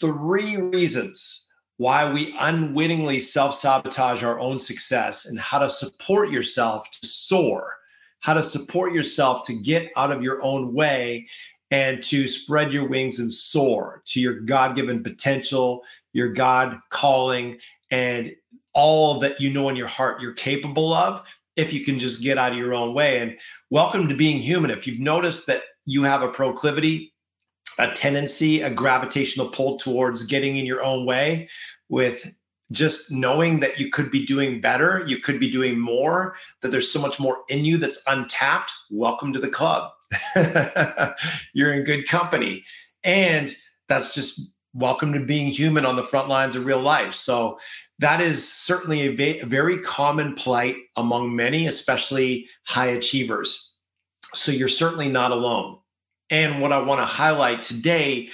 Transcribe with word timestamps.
three 0.00 0.56
reasons 0.56 1.48
why 1.76 2.10
we 2.10 2.34
unwittingly 2.38 3.20
self 3.20 3.54
sabotage 3.54 4.22
our 4.22 4.38
own 4.38 4.58
success 4.58 5.26
and 5.26 5.38
how 5.38 5.58
to 5.58 5.68
support 5.68 6.30
yourself 6.30 6.90
to 6.90 7.06
soar, 7.06 7.74
how 8.20 8.34
to 8.34 8.42
support 8.42 8.92
yourself 8.92 9.46
to 9.46 9.54
get 9.54 9.90
out 9.96 10.12
of 10.12 10.22
your 10.22 10.42
own 10.42 10.72
way 10.72 11.26
and 11.70 12.02
to 12.04 12.28
spread 12.28 12.72
your 12.72 12.88
wings 12.88 13.18
and 13.18 13.32
soar 13.32 14.02
to 14.04 14.20
your 14.20 14.40
God 14.40 14.76
given 14.76 15.02
potential, 15.02 15.82
your 16.12 16.28
God 16.28 16.78
calling, 16.90 17.58
and 17.90 18.34
all 18.74 19.18
that 19.20 19.40
you 19.40 19.50
know 19.50 19.68
in 19.68 19.76
your 19.76 19.88
heart 19.88 20.20
you're 20.20 20.32
capable 20.32 20.92
of 20.92 21.22
if 21.56 21.72
you 21.72 21.84
can 21.84 21.98
just 21.98 22.22
get 22.22 22.38
out 22.38 22.52
of 22.52 22.58
your 22.58 22.74
own 22.74 22.94
way. 22.94 23.20
And 23.20 23.38
welcome 23.70 24.08
to 24.08 24.14
being 24.14 24.38
human. 24.38 24.70
If 24.70 24.86
you've 24.86 25.00
noticed 25.00 25.46
that 25.46 25.62
you 25.86 26.02
have 26.02 26.22
a 26.22 26.28
proclivity 26.28 27.13
a 27.78 27.90
tendency, 27.92 28.60
a 28.60 28.70
gravitational 28.70 29.48
pull 29.48 29.78
towards 29.78 30.24
getting 30.24 30.56
in 30.56 30.66
your 30.66 30.82
own 30.82 31.06
way 31.06 31.48
with 31.88 32.32
just 32.70 33.10
knowing 33.10 33.60
that 33.60 33.78
you 33.78 33.90
could 33.90 34.10
be 34.10 34.24
doing 34.24 34.60
better, 34.60 35.04
you 35.06 35.18
could 35.18 35.38
be 35.38 35.50
doing 35.50 35.78
more, 35.78 36.34
that 36.60 36.70
there's 36.70 36.90
so 36.90 37.00
much 37.00 37.20
more 37.20 37.38
in 37.48 37.64
you 37.64 37.78
that's 37.78 38.02
untapped. 38.06 38.72
Welcome 38.90 39.32
to 39.32 39.38
the 39.38 39.48
club. 39.48 39.90
You're 41.54 41.72
in 41.72 41.84
good 41.84 42.08
company. 42.08 42.64
And 43.02 43.54
that's 43.88 44.14
just 44.14 44.40
welcome 44.72 45.12
to 45.12 45.20
being 45.20 45.48
human 45.48 45.86
on 45.86 45.96
the 45.96 46.02
front 46.02 46.28
lines 46.28 46.56
of 46.56 46.66
real 46.66 46.80
life. 46.80 47.14
So, 47.14 47.58
that 48.00 48.20
is 48.20 48.52
certainly 48.52 49.02
a 49.02 49.14
va- 49.14 49.46
very 49.46 49.78
common 49.78 50.34
plight 50.34 50.74
among 50.96 51.36
many, 51.36 51.68
especially 51.68 52.48
high 52.64 52.88
achievers. 52.88 53.76
So, 54.32 54.50
you're 54.50 54.68
certainly 54.68 55.08
not 55.08 55.30
alone. 55.30 55.78
And 56.34 56.60
what 56.60 56.72
I 56.72 56.82
want 56.82 57.00
to 57.00 57.06
highlight 57.06 57.62
today, 57.62 58.28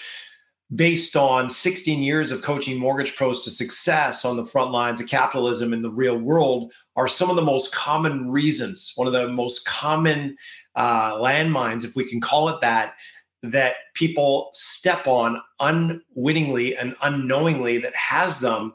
based 0.74 1.16
on 1.16 1.50
16 1.50 2.02
years 2.02 2.30
of 2.30 2.40
coaching 2.40 2.78
mortgage 2.78 3.14
pros 3.14 3.44
to 3.44 3.50
success 3.50 4.24
on 4.24 4.38
the 4.38 4.44
front 4.44 4.70
lines 4.70 5.02
of 5.02 5.06
capitalism 5.06 5.74
in 5.74 5.82
the 5.82 5.90
real 5.90 6.16
world, 6.16 6.72
are 6.96 7.06
some 7.06 7.28
of 7.28 7.36
the 7.36 7.42
most 7.42 7.74
common 7.74 8.30
reasons, 8.30 8.94
one 8.96 9.06
of 9.06 9.12
the 9.12 9.28
most 9.28 9.66
common 9.66 10.34
uh, 10.76 11.12
landmines, 11.16 11.84
if 11.84 11.94
we 11.94 12.08
can 12.08 12.22
call 12.22 12.48
it 12.48 12.62
that, 12.62 12.94
that 13.42 13.74
people 13.92 14.48
step 14.54 15.06
on 15.06 15.38
unwittingly 15.60 16.74
and 16.78 16.96
unknowingly 17.02 17.76
that 17.76 17.94
has 17.94 18.40
them 18.40 18.72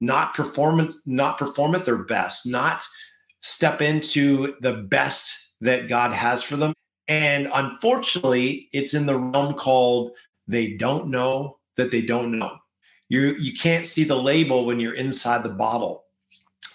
not 0.00 0.34
perform 0.34 0.88
not 1.04 1.36
perform 1.36 1.74
at 1.74 1.84
their 1.84 2.04
best, 2.04 2.46
not 2.46 2.84
step 3.40 3.82
into 3.82 4.54
the 4.60 4.74
best 4.74 5.36
that 5.62 5.88
God 5.88 6.12
has 6.12 6.44
for 6.44 6.56
them. 6.56 6.72
And 7.08 7.48
unfortunately, 7.54 8.68
it's 8.72 8.94
in 8.94 9.06
the 9.06 9.18
realm 9.18 9.54
called 9.54 10.12
they 10.46 10.74
don't 10.74 11.08
know 11.08 11.58
that 11.76 11.90
they 11.90 12.02
don't 12.02 12.38
know. 12.38 12.58
You 13.08 13.34
you 13.38 13.54
can't 13.54 13.86
see 13.86 14.04
the 14.04 14.16
label 14.16 14.66
when 14.66 14.78
you're 14.80 14.94
inside 14.94 15.42
the 15.42 15.48
bottle. 15.48 16.04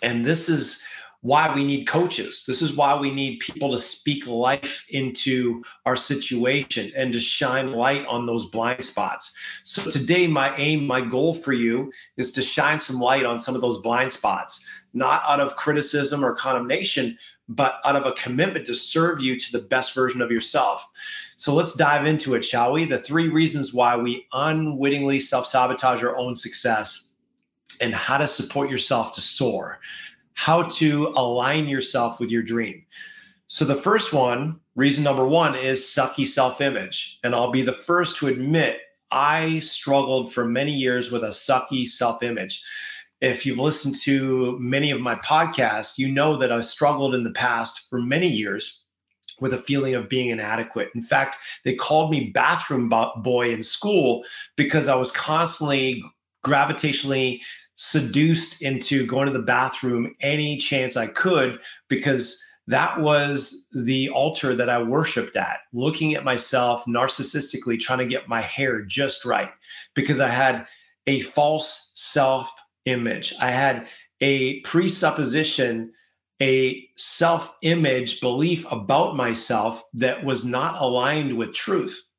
And 0.01 0.25
this 0.25 0.49
is 0.49 0.83
why 1.23 1.53
we 1.55 1.63
need 1.63 1.85
coaches. 1.85 2.43
This 2.45 2.61
is 2.61 2.75
why 2.75 2.99
we 2.99 3.09
need 3.09 3.39
people 3.39 3.71
to 3.71 3.77
speak 3.77 4.27
life 4.27 4.85
into 4.89 5.63
our 5.85 5.95
situation 5.95 6.91
and 6.97 7.13
to 7.13 7.19
shine 7.19 7.71
light 7.71 8.05
on 8.07 8.25
those 8.25 8.49
blind 8.49 8.83
spots. 8.83 9.33
So, 9.63 9.89
today, 9.89 10.27
my 10.27 10.53
aim, 10.57 10.85
my 10.85 10.99
goal 10.99 11.33
for 11.33 11.53
you 11.53 11.93
is 12.17 12.33
to 12.33 12.41
shine 12.41 12.77
some 12.77 12.99
light 12.99 13.25
on 13.25 13.39
some 13.39 13.55
of 13.55 13.61
those 13.61 13.79
blind 13.79 14.11
spots, 14.11 14.65
not 14.93 15.23
out 15.25 15.39
of 15.39 15.55
criticism 15.55 16.25
or 16.25 16.35
condemnation, 16.35 17.17
but 17.49 17.79
out 17.85 17.95
of 17.95 18.05
a 18.05 18.13
commitment 18.13 18.65
to 18.67 18.75
serve 18.75 19.21
you 19.21 19.37
to 19.37 19.51
the 19.51 19.59
best 19.59 19.93
version 19.93 20.21
of 20.21 20.31
yourself. 20.31 20.87
So 21.35 21.53
let's 21.53 21.73
dive 21.73 22.05
into 22.05 22.35
it, 22.35 22.45
shall 22.45 22.71
we? 22.71 22.85
The 22.85 22.97
three 22.97 23.27
reasons 23.27 23.73
why 23.73 23.97
we 23.97 24.27
unwittingly 24.33 25.19
self 25.19 25.45
sabotage 25.45 26.03
our 26.03 26.17
own 26.17 26.35
success 26.35 27.09
and 27.81 27.93
how 27.93 28.17
to 28.17 28.27
support 28.27 28.69
yourself 28.69 29.13
to 29.15 29.21
soar, 29.21 29.79
how 30.33 30.63
to 30.63 31.13
align 31.17 31.67
yourself 31.67 32.19
with 32.19 32.31
your 32.31 32.43
dream. 32.43 32.85
So, 33.47 33.65
the 33.65 33.75
first 33.75 34.13
one, 34.13 34.59
reason 34.75 35.03
number 35.03 35.27
one, 35.27 35.55
is 35.55 35.81
sucky 35.81 36.25
self 36.25 36.61
image. 36.61 37.19
And 37.23 37.35
I'll 37.35 37.51
be 37.51 37.61
the 37.61 37.73
first 37.73 38.17
to 38.17 38.27
admit 38.27 38.79
I 39.11 39.59
struggled 39.59 40.33
for 40.33 40.45
many 40.45 40.73
years 40.73 41.11
with 41.11 41.23
a 41.23 41.27
sucky 41.27 41.87
self 41.87 42.23
image 42.23 42.63
if 43.23 43.45
you've 43.45 43.57
listened 43.57 43.95
to 44.01 44.59
many 44.59 44.91
of 44.91 44.99
my 44.99 45.15
podcasts, 45.15 45.97
you 45.97 46.09
know 46.09 46.35
that 46.35 46.51
I've 46.51 46.65
struggled 46.65 47.15
in 47.15 47.23
the 47.23 47.31
past 47.31 47.89
for 47.89 48.01
many 48.01 48.27
years 48.27 48.83
with 49.39 49.53
a 49.53 49.57
feeling 49.57 49.95
of 49.95 50.09
being 50.09 50.29
inadequate. 50.29 50.89
In 50.93 51.01
fact, 51.01 51.37
they 51.63 51.73
called 51.73 52.11
me 52.11 52.31
bathroom 52.31 52.91
boy 53.23 53.49
in 53.49 53.63
school 53.63 54.25
because 54.57 54.89
I 54.89 54.95
was 54.95 55.09
constantly 55.11 56.03
gravitationally 56.45 57.39
seduced 57.75 58.61
into 58.61 59.05
going 59.05 59.27
to 59.27 59.33
the 59.33 59.39
bathroom 59.39 60.13
any 60.19 60.57
chance 60.57 60.97
I 60.97 61.07
could 61.07 61.61
because 61.87 62.37
that 62.67 62.99
was 62.99 63.69
the 63.71 64.09
altar 64.09 64.53
that 64.53 64.69
I 64.69 64.83
worshiped 64.83 65.37
at, 65.37 65.59
looking 65.71 66.13
at 66.13 66.25
myself 66.25 66.83
narcissistically, 66.89 67.79
trying 67.79 67.99
to 67.99 68.05
get 68.05 68.27
my 68.27 68.41
hair 68.41 68.81
just 68.81 69.23
right 69.23 69.51
because 69.93 70.19
I 70.19 70.27
had 70.27 70.67
a 71.07 71.21
false 71.21 71.93
self 71.95 72.53
image. 72.85 73.33
I 73.39 73.51
had 73.51 73.87
a 74.21 74.61
presupposition, 74.61 75.91
a 76.41 76.87
self 76.95 77.55
image 77.61 78.21
belief 78.21 78.65
about 78.71 79.15
myself 79.15 79.83
that 79.93 80.23
was 80.23 80.45
not 80.45 80.81
aligned 80.81 81.37
with 81.37 81.53
truth. 81.53 82.09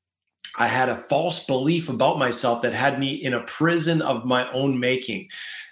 I 0.58 0.68
had 0.68 0.88
a 0.88 0.96
false 0.96 1.46
belief 1.46 1.88
about 1.88 2.18
myself 2.18 2.62
that 2.62 2.74
had 2.74 2.98
me 2.98 3.14
in 3.14 3.34
a 3.34 3.42
prison 3.44 4.00
of 4.02 4.24
my 4.24 4.50
own 4.52 4.78
making. 4.78 5.28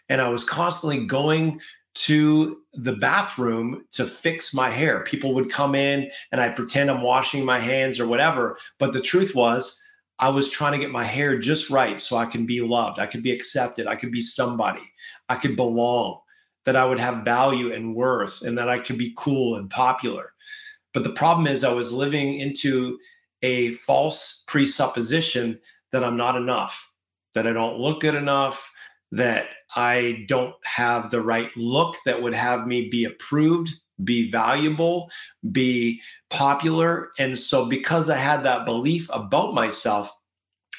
And 0.09 0.21
I 0.21 0.29
was 0.29 0.45
constantly 0.45 1.07
going 1.07 1.61
to 1.95 2.59
the 2.73 2.95
bathroom 2.95 3.85
to 3.93 4.07
fix 4.07 4.55
my 4.55 4.71
hair. 4.71 5.05
People 5.05 5.35
would 5.35 5.51
come 5.51 5.75
in 5.75 6.11
and 6.33 6.41
I 6.41 6.49
pretend 6.49 6.91
I'm 6.91 7.03
washing 7.03 7.45
my 7.45 7.59
hands 7.59 8.01
or 8.01 8.07
whatever. 8.07 8.57
But 8.79 8.93
the 8.93 9.01
truth 9.01 9.35
was, 9.35 9.82
I 10.23 10.29
was 10.29 10.49
trying 10.49 10.71
to 10.71 10.79
get 10.79 10.93
my 10.93 11.03
hair 11.03 11.37
just 11.37 11.69
right 11.69 12.01
so 12.01 12.17
I 12.17 12.27
can 12.27 12.47
be 12.47 12.61
loved, 12.61 13.01
I 13.01 13.07
could 13.07 13.25
be 13.25 13.33
accepted, 13.33 13.89
I 13.89 13.97
could 13.97 14.13
be 14.13 14.21
somebody, 14.21 14.93
I 15.29 15.35
could 15.35 15.57
belong, 15.57 16.21
that 16.65 16.77
I 16.77 16.85
would 16.85 17.01
have 17.01 17.25
value 17.25 17.73
and 17.73 17.97
worth, 17.97 18.43
and 18.43 18.57
that 18.57 18.69
I 18.69 18.79
could 18.79 18.97
be 18.97 19.13
cool 19.17 19.57
and 19.57 19.69
popular. 19.69 20.33
But 20.95 21.03
the 21.03 21.11
problem 21.11 21.49
is, 21.49 21.65
I 21.65 21.73
was 21.73 21.93
living 21.93 22.39
into 22.39 23.01
a 23.43 23.73
false 23.73 24.45
presupposition 24.47 25.59
that 25.91 26.05
I'm 26.05 26.17
not 26.17 26.37
enough, 26.37 26.93
that 27.35 27.49
I 27.49 27.53
don't 27.53 27.81
look 27.81 28.01
good 28.03 28.15
enough, 28.15 28.73
that 29.11 29.49
I 29.75 30.25
don't 30.29 30.55
have 30.63 31.11
the 31.11 31.21
right 31.21 31.51
look 31.57 31.97
that 32.07 32.23
would 32.23 32.35
have 32.35 32.69
me 32.69 32.89
be 32.89 33.07
approved, 33.07 33.71
be 34.05 34.31
valuable, 34.31 35.11
be 35.51 36.01
popular. 36.31 37.11
And 37.19 37.39
so, 37.39 37.67
because 37.67 38.11
I 38.11 38.17
had 38.17 38.43
that 38.45 38.67
belief 38.67 39.09
about 39.13 39.55
myself, 39.55 40.17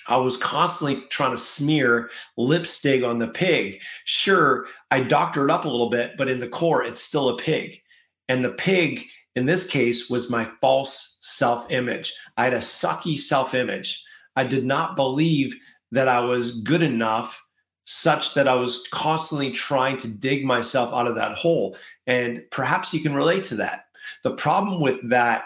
I 0.08 0.18
was 0.18 0.38
constantly 0.38 1.02
trying 1.10 1.32
to 1.32 1.38
smear 1.38 2.10
lipstick 2.38 3.04
on 3.04 3.20
the 3.20 3.28
pig. 3.28 3.82
Sure, 4.06 4.68
I 4.92 5.00
doctored 5.00 5.50
up 5.50 5.66
a 5.66 5.70
little 5.70 5.90
bit, 5.90 6.18
but 6.18 6.28
in 6.28 6.40
the 6.40 6.48
core, 6.48 6.84
it's 6.84 7.00
still 7.00 7.30
a 7.30 7.38
pig. 7.38 7.80
And 8.28 8.44
the 8.44 8.52
pig, 8.52 9.02
in 9.36 9.46
this 9.46 9.68
case, 9.68 10.10
was 10.10 10.30
my 10.30 10.50
false 10.62 11.18
self 11.22 11.72
image. 11.72 12.14
I 12.38 12.46
had 12.46 12.54
a 12.54 12.58
sucky 12.58 13.18
self 13.18 13.54
image. 13.54 14.04
I 14.36 14.44
did 14.44 14.66
not 14.66 14.96
believe 14.96 15.56
that 15.92 16.08
I 16.08 16.20
was 16.22 16.60
good 16.62 16.82
enough 16.82 17.43
such 17.86 18.34
that 18.34 18.48
I 18.48 18.56
was 18.56 18.88
constantly 18.92 19.52
trying 19.52 19.98
to 19.98 20.08
dig 20.08 20.46
myself 20.46 20.94
out 20.94 21.08
of 21.08 21.16
that 21.16 21.34
hole. 21.34 21.78
And 22.08 22.44
perhaps 22.52 22.94
you 22.94 23.02
can 23.02 23.14
relate 23.14 23.44
to 23.46 23.56
that. 23.56 23.86
The 24.24 24.32
problem 24.32 24.82
with 24.82 25.10
that 25.10 25.46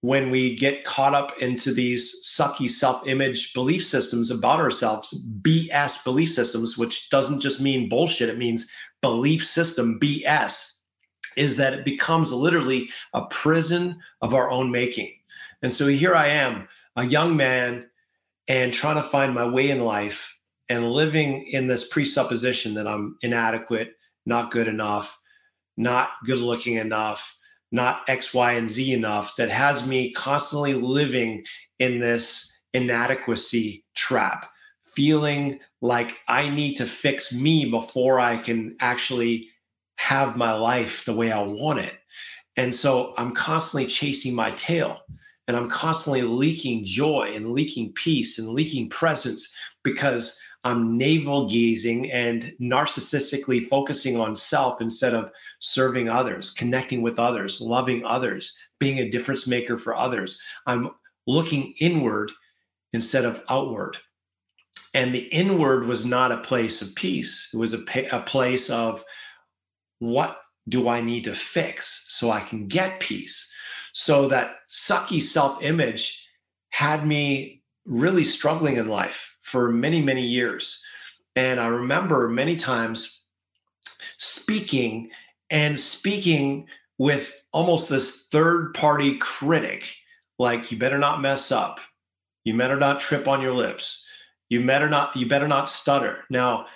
when 0.00 0.30
we 0.30 0.54
get 0.54 0.84
caught 0.84 1.14
up 1.14 1.36
into 1.38 1.72
these 1.72 2.24
sucky 2.24 2.70
self 2.70 3.06
image 3.06 3.52
belief 3.52 3.84
systems 3.84 4.30
about 4.30 4.60
ourselves, 4.60 5.22
BS 5.42 6.04
belief 6.04 6.32
systems, 6.32 6.78
which 6.78 7.10
doesn't 7.10 7.40
just 7.40 7.60
mean 7.60 7.88
bullshit, 7.88 8.28
it 8.28 8.38
means 8.38 8.70
belief 9.02 9.44
system 9.44 9.98
BS, 10.00 10.72
is 11.36 11.56
that 11.56 11.74
it 11.74 11.84
becomes 11.84 12.32
literally 12.32 12.88
a 13.12 13.26
prison 13.26 13.98
of 14.22 14.34
our 14.34 14.50
own 14.50 14.70
making. 14.70 15.12
And 15.62 15.72
so 15.72 15.88
here 15.88 16.14
I 16.14 16.28
am, 16.28 16.68
a 16.94 17.04
young 17.04 17.36
man, 17.36 17.88
and 18.46 18.72
trying 18.72 18.96
to 18.96 19.02
find 19.02 19.34
my 19.34 19.46
way 19.46 19.70
in 19.70 19.80
life 19.80 20.37
and 20.68 20.90
living 20.90 21.46
in 21.48 21.66
this 21.66 21.88
presupposition 21.88 22.74
that 22.74 22.86
I'm 22.86 23.16
inadequate, 23.22 23.94
not 24.26 24.50
good 24.50 24.68
enough, 24.68 25.18
not 25.76 26.10
good 26.24 26.40
looking 26.40 26.74
enough, 26.74 27.36
not 27.72 28.02
X, 28.08 28.34
Y, 28.34 28.52
and 28.52 28.70
Z 28.70 28.92
enough 28.92 29.36
that 29.36 29.50
has 29.50 29.86
me 29.86 30.12
constantly 30.12 30.74
living 30.74 31.44
in 31.78 31.98
this 31.98 32.52
inadequacy 32.74 33.84
trap, 33.94 34.50
feeling 34.82 35.60
like 35.80 36.20
I 36.28 36.48
need 36.48 36.74
to 36.74 36.86
fix 36.86 37.32
me 37.32 37.70
before 37.70 38.20
I 38.20 38.36
can 38.36 38.76
actually 38.80 39.48
have 39.96 40.36
my 40.36 40.52
life 40.52 41.04
the 41.04 41.14
way 41.14 41.32
I 41.32 41.42
want 41.42 41.80
it. 41.80 41.94
And 42.56 42.74
so 42.74 43.14
I'm 43.16 43.32
constantly 43.32 43.86
chasing 43.86 44.34
my 44.34 44.50
tail 44.52 45.00
and 45.46 45.56
I'm 45.56 45.68
constantly 45.68 46.22
leaking 46.22 46.84
joy 46.84 47.32
and 47.34 47.52
leaking 47.52 47.92
peace 47.92 48.38
and 48.38 48.48
leaking 48.48 48.90
presence 48.90 49.54
because 49.82 50.38
I'm 50.64 50.98
navel 50.98 51.48
gazing 51.48 52.10
and 52.10 52.52
narcissistically 52.60 53.62
focusing 53.62 54.18
on 54.18 54.34
self 54.34 54.80
instead 54.80 55.14
of 55.14 55.30
serving 55.60 56.08
others, 56.08 56.50
connecting 56.50 57.00
with 57.00 57.18
others, 57.18 57.60
loving 57.60 58.04
others, 58.04 58.56
being 58.78 58.98
a 58.98 59.10
difference 59.10 59.46
maker 59.46 59.78
for 59.78 59.94
others. 59.94 60.40
I'm 60.66 60.90
looking 61.26 61.74
inward 61.80 62.32
instead 62.92 63.24
of 63.24 63.42
outward. 63.48 63.96
And 64.94 65.14
the 65.14 65.28
inward 65.28 65.86
was 65.86 66.04
not 66.04 66.32
a 66.32 66.38
place 66.38 66.82
of 66.82 66.94
peace, 66.94 67.50
it 67.52 67.56
was 67.56 67.74
a, 67.74 67.84
a 68.12 68.22
place 68.22 68.70
of 68.70 69.04
what 70.00 70.40
do 70.68 70.88
I 70.88 71.00
need 71.00 71.24
to 71.24 71.34
fix 71.34 72.04
so 72.08 72.30
I 72.30 72.40
can 72.40 72.66
get 72.66 73.00
peace? 73.00 73.50
So 73.92 74.28
that 74.28 74.56
sucky 74.70 75.22
self 75.22 75.62
image 75.62 76.26
had 76.70 77.06
me 77.06 77.62
really 77.86 78.24
struggling 78.24 78.76
in 78.76 78.88
life 78.88 79.36
for 79.48 79.70
many, 79.70 80.02
many 80.02 80.26
years. 80.26 80.82
And 81.34 81.60
I 81.60 81.66
remember 81.66 82.28
many 82.28 82.56
times 82.56 83.22
speaking 84.16 85.10
and 85.50 85.78
speaking 85.78 86.66
with 86.98 87.42
almost 87.52 87.88
this 87.88 88.26
third 88.30 88.74
party 88.74 89.16
critic 89.18 89.94
like, 90.38 90.70
you 90.70 90.78
better 90.78 90.98
not 90.98 91.20
mess 91.20 91.50
up. 91.50 91.80
You 92.44 92.56
better 92.56 92.76
not 92.76 93.00
trip 93.00 93.26
on 93.26 93.42
your 93.42 93.52
lips. 93.52 94.04
You 94.48 94.64
better 94.64 94.88
not, 94.88 95.14
you 95.16 95.26
better 95.26 95.48
not 95.48 95.68
stutter. 95.68 96.24
Now, 96.30 96.66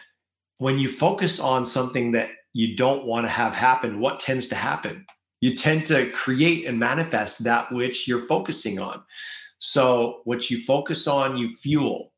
when 0.58 0.78
you 0.78 0.88
focus 0.88 1.40
on 1.40 1.64
something 1.64 2.12
that 2.12 2.30
you 2.52 2.76
don't 2.76 3.06
want 3.06 3.24
to 3.26 3.30
have 3.30 3.54
happen, 3.54 4.00
what 4.00 4.20
tends 4.20 4.48
to 4.48 4.56
happen? 4.56 5.06
You 5.40 5.54
tend 5.56 5.86
to 5.86 6.10
create 6.10 6.66
and 6.66 6.78
manifest 6.78 7.44
that 7.44 7.72
which 7.72 8.06
you're 8.06 8.26
focusing 8.26 8.78
on. 8.78 9.02
So, 9.58 10.20
what 10.24 10.50
you 10.50 10.60
focus 10.60 11.06
on, 11.06 11.36
you 11.36 11.48
fuel. 11.48 12.11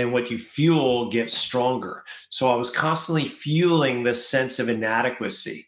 And 0.00 0.12
what 0.12 0.30
you 0.30 0.38
fuel 0.38 1.10
gets 1.10 1.36
stronger. 1.36 2.04
So, 2.28 2.50
I 2.50 2.56
was 2.56 2.70
constantly 2.70 3.24
fueling 3.24 4.02
this 4.02 4.26
sense 4.28 4.58
of 4.58 4.68
inadequacy. 4.68 5.66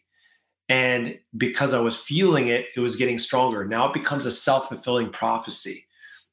And 0.69 1.19
because 1.37 1.73
I 1.73 1.79
was 1.79 1.97
fueling 1.97 2.47
it, 2.47 2.67
it 2.75 2.79
was 2.79 2.95
getting 2.95 3.19
stronger. 3.19 3.65
Now 3.65 3.87
it 3.87 3.93
becomes 3.93 4.25
a 4.25 4.31
self 4.31 4.69
fulfilling 4.69 5.09
prophecy. 5.09 5.85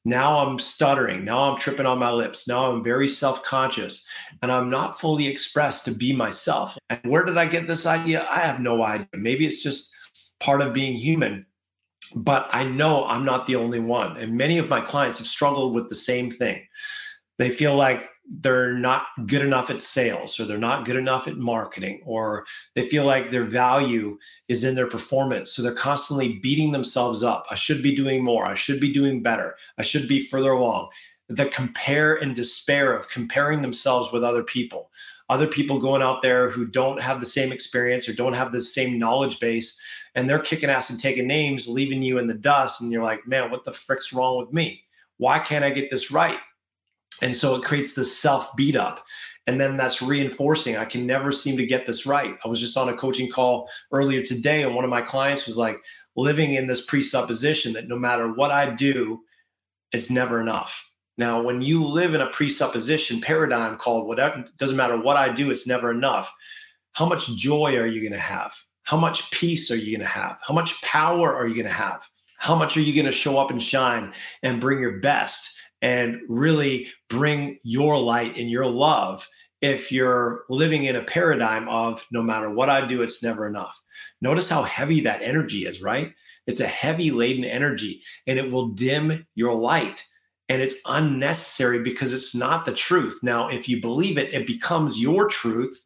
Now 0.03 0.39
I'm 0.39 0.57
stuttering. 0.57 1.25
Now 1.25 1.51
I'm 1.51 1.59
tripping 1.59 1.85
on 1.85 1.99
my 1.99 2.11
lips. 2.11 2.47
Now 2.47 2.71
I'm 2.71 2.83
very 2.83 3.07
self 3.07 3.43
conscious 3.43 4.07
and 4.41 4.51
I'm 4.51 4.69
not 4.69 4.99
fully 4.99 5.27
expressed 5.27 5.85
to 5.85 5.91
be 5.91 6.13
myself. 6.13 6.77
And 6.89 6.99
where 7.03 7.23
did 7.23 7.37
I 7.37 7.45
get 7.45 7.67
this 7.67 7.85
idea? 7.85 8.25
I 8.29 8.39
have 8.39 8.59
no 8.59 8.83
idea. 8.83 9.07
Maybe 9.13 9.45
it's 9.45 9.61
just 9.61 9.93
part 10.39 10.61
of 10.61 10.73
being 10.73 10.95
human, 10.95 11.45
but 12.15 12.49
I 12.51 12.63
know 12.63 13.05
I'm 13.05 13.25
not 13.25 13.45
the 13.45 13.57
only 13.57 13.79
one. 13.79 14.17
And 14.17 14.35
many 14.35 14.57
of 14.57 14.69
my 14.69 14.81
clients 14.81 15.19
have 15.19 15.27
struggled 15.27 15.75
with 15.75 15.87
the 15.87 15.95
same 15.95 16.31
thing. 16.31 16.65
They 17.41 17.49
feel 17.49 17.73
like 17.73 18.07
they're 18.29 18.75
not 18.75 19.07
good 19.25 19.41
enough 19.41 19.71
at 19.71 19.81
sales 19.81 20.39
or 20.39 20.45
they're 20.45 20.59
not 20.59 20.85
good 20.85 20.95
enough 20.95 21.27
at 21.27 21.37
marketing 21.37 22.03
or 22.05 22.45
they 22.75 22.87
feel 22.87 23.03
like 23.03 23.31
their 23.31 23.45
value 23.45 24.19
is 24.47 24.63
in 24.63 24.75
their 24.75 24.85
performance. 24.85 25.51
So 25.51 25.63
they're 25.63 25.73
constantly 25.73 26.37
beating 26.37 26.71
themselves 26.71 27.23
up. 27.23 27.47
I 27.49 27.55
should 27.55 27.81
be 27.81 27.95
doing 27.95 28.23
more. 28.23 28.45
I 28.45 28.53
should 28.53 28.79
be 28.79 28.93
doing 28.93 29.23
better. 29.23 29.55
I 29.79 29.81
should 29.81 30.07
be 30.07 30.23
further 30.23 30.51
along. 30.51 30.89
The 31.29 31.47
compare 31.47 32.13
and 32.13 32.35
despair 32.35 32.95
of 32.95 33.09
comparing 33.09 33.63
themselves 33.63 34.11
with 34.11 34.23
other 34.23 34.43
people. 34.43 34.91
Other 35.27 35.47
people 35.47 35.79
going 35.79 36.03
out 36.03 36.21
there 36.21 36.51
who 36.51 36.67
don't 36.67 37.01
have 37.01 37.19
the 37.19 37.25
same 37.25 37.51
experience 37.51 38.07
or 38.07 38.13
don't 38.13 38.33
have 38.33 38.51
the 38.51 38.61
same 38.61 38.99
knowledge 38.99 39.39
base 39.39 39.81
and 40.13 40.29
they're 40.29 40.37
kicking 40.37 40.69
ass 40.69 40.91
and 40.91 40.99
taking 40.99 41.25
names 41.25 41.67
leaving 41.67 42.03
you 42.03 42.19
in 42.19 42.27
the 42.27 42.35
dust 42.35 42.81
and 42.81 42.91
you're 42.91 43.03
like 43.03 43.25
man 43.25 43.49
what 43.49 43.63
the 43.63 43.73
frick's 43.73 44.13
wrong 44.13 44.37
with 44.37 44.53
me? 44.53 44.83
Why 45.17 45.39
can't 45.39 45.65
i 45.65 45.71
get 45.71 45.89
this 45.89 46.11
right 46.11 46.37
and 47.21 47.35
so 47.35 47.55
it 47.55 47.63
creates 47.63 47.93
this 47.93 48.17
self 48.17 48.55
beat 48.55 48.75
up. 48.75 49.03
And 49.47 49.59
then 49.59 49.75
that's 49.75 50.03
reinforcing. 50.03 50.77
I 50.77 50.85
can 50.85 51.07
never 51.07 51.31
seem 51.31 51.57
to 51.57 51.65
get 51.65 51.85
this 51.85 52.05
right. 52.05 52.37
I 52.45 52.47
was 52.47 52.59
just 52.59 52.77
on 52.77 52.89
a 52.89 52.95
coaching 52.95 53.29
call 53.29 53.69
earlier 53.91 54.23
today, 54.23 54.63
and 54.63 54.75
one 54.75 54.83
of 54.83 54.91
my 54.91 55.01
clients 55.01 55.47
was 55.47 55.57
like 55.57 55.77
living 56.15 56.53
in 56.53 56.67
this 56.67 56.85
presupposition 56.85 57.73
that 57.73 57.87
no 57.87 57.97
matter 57.97 58.31
what 58.31 58.51
I 58.51 58.69
do, 58.69 59.21
it's 59.91 60.09
never 60.09 60.39
enough. 60.39 60.89
Now, 61.17 61.41
when 61.41 61.61
you 61.61 61.85
live 61.85 62.13
in 62.13 62.21
a 62.21 62.29
presupposition 62.29 63.21
paradigm 63.21 63.77
called 63.77 64.07
whatever, 64.07 64.45
doesn't 64.57 64.77
matter 64.77 64.97
what 64.97 65.17
I 65.17 65.29
do, 65.29 65.51
it's 65.51 65.67
never 65.67 65.91
enough. 65.91 66.33
How 66.93 67.05
much 67.05 67.35
joy 67.35 67.77
are 67.77 67.87
you 67.87 68.01
going 68.01 68.13
to 68.13 68.19
have? 68.19 68.53
How 68.83 68.97
much 68.97 69.29
peace 69.31 69.71
are 69.71 69.75
you 69.75 69.97
going 69.97 70.07
to 70.07 70.13
have? 70.13 70.39
How 70.45 70.53
much 70.53 70.81
power 70.81 71.33
are 71.33 71.47
you 71.47 71.55
going 71.55 71.67
to 71.67 71.73
have? 71.73 72.07
How 72.37 72.55
much 72.55 72.75
are 72.75 72.81
you 72.81 72.93
going 72.93 73.05
to 73.05 73.11
show 73.11 73.37
up 73.37 73.51
and 73.51 73.61
shine 73.61 74.13
and 74.41 74.59
bring 74.59 74.79
your 74.79 74.99
best? 74.99 75.57
And 75.81 76.19
really 76.27 76.87
bring 77.09 77.57
your 77.63 77.99
light 77.99 78.37
and 78.37 78.49
your 78.49 78.65
love 78.65 79.27
if 79.61 79.91
you're 79.91 80.45
living 80.49 80.85
in 80.85 80.95
a 80.95 81.03
paradigm 81.03 81.69
of 81.69 82.05
no 82.11 82.23
matter 82.23 82.49
what 82.49 82.69
I 82.69 82.85
do, 82.85 83.01
it's 83.01 83.21
never 83.21 83.47
enough. 83.47 83.79
Notice 84.19 84.49
how 84.49 84.63
heavy 84.63 85.01
that 85.01 85.21
energy 85.21 85.65
is, 85.65 85.81
right? 85.81 86.13
It's 86.47 86.59
a 86.59 86.67
heavy 86.67 87.11
laden 87.11 87.45
energy 87.45 88.01
and 88.25 88.39
it 88.39 88.51
will 88.51 88.69
dim 88.69 89.27
your 89.35 89.53
light. 89.53 90.03
And 90.49 90.61
it's 90.61 90.81
unnecessary 90.87 91.79
because 91.79 92.11
it's 92.11 92.35
not 92.35 92.65
the 92.65 92.73
truth. 92.73 93.19
Now, 93.21 93.47
if 93.47 93.69
you 93.69 93.79
believe 93.79 94.17
it, 94.17 94.33
it 94.33 94.47
becomes 94.47 94.99
your 94.99 95.29
truth 95.29 95.85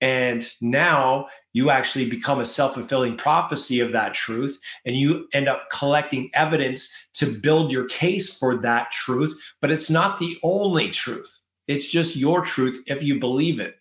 and 0.00 0.48
now 0.62 1.26
you 1.52 1.70
actually 1.70 2.08
become 2.08 2.40
a 2.40 2.44
self 2.44 2.74
fulfilling 2.74 3.16
prophecy 3.16 3.80
of 3.80 3.92
that 3.92 4.14
truth. 4.14 4.60
And 4.84 4.96
you 4.96 5.26
end 5.32 5.48
up 5.48 5.68
collecting 5.70 6.30
evidence 6.34 6.92
to 7.14 7.26
build 7.26 7.72
your 7.72 7.86
case 7.86 8.36
for 8.36 8.56
that 8.62 8.92
truth. 8.92 9.38
But 9.60 9.70
it's 9.70 9.90
not 9.90 10.18
the 10.18 10.38
only 10.42 10.90
truth, 10.90 11.42
it's 11.68 11.90
just 11.90 12.16
your 12.16 12.44
truth 12.44 12.82
if 12.86 13.02
you 13.02 13.18
believe 13.18 13.60
it. 13.60 13.76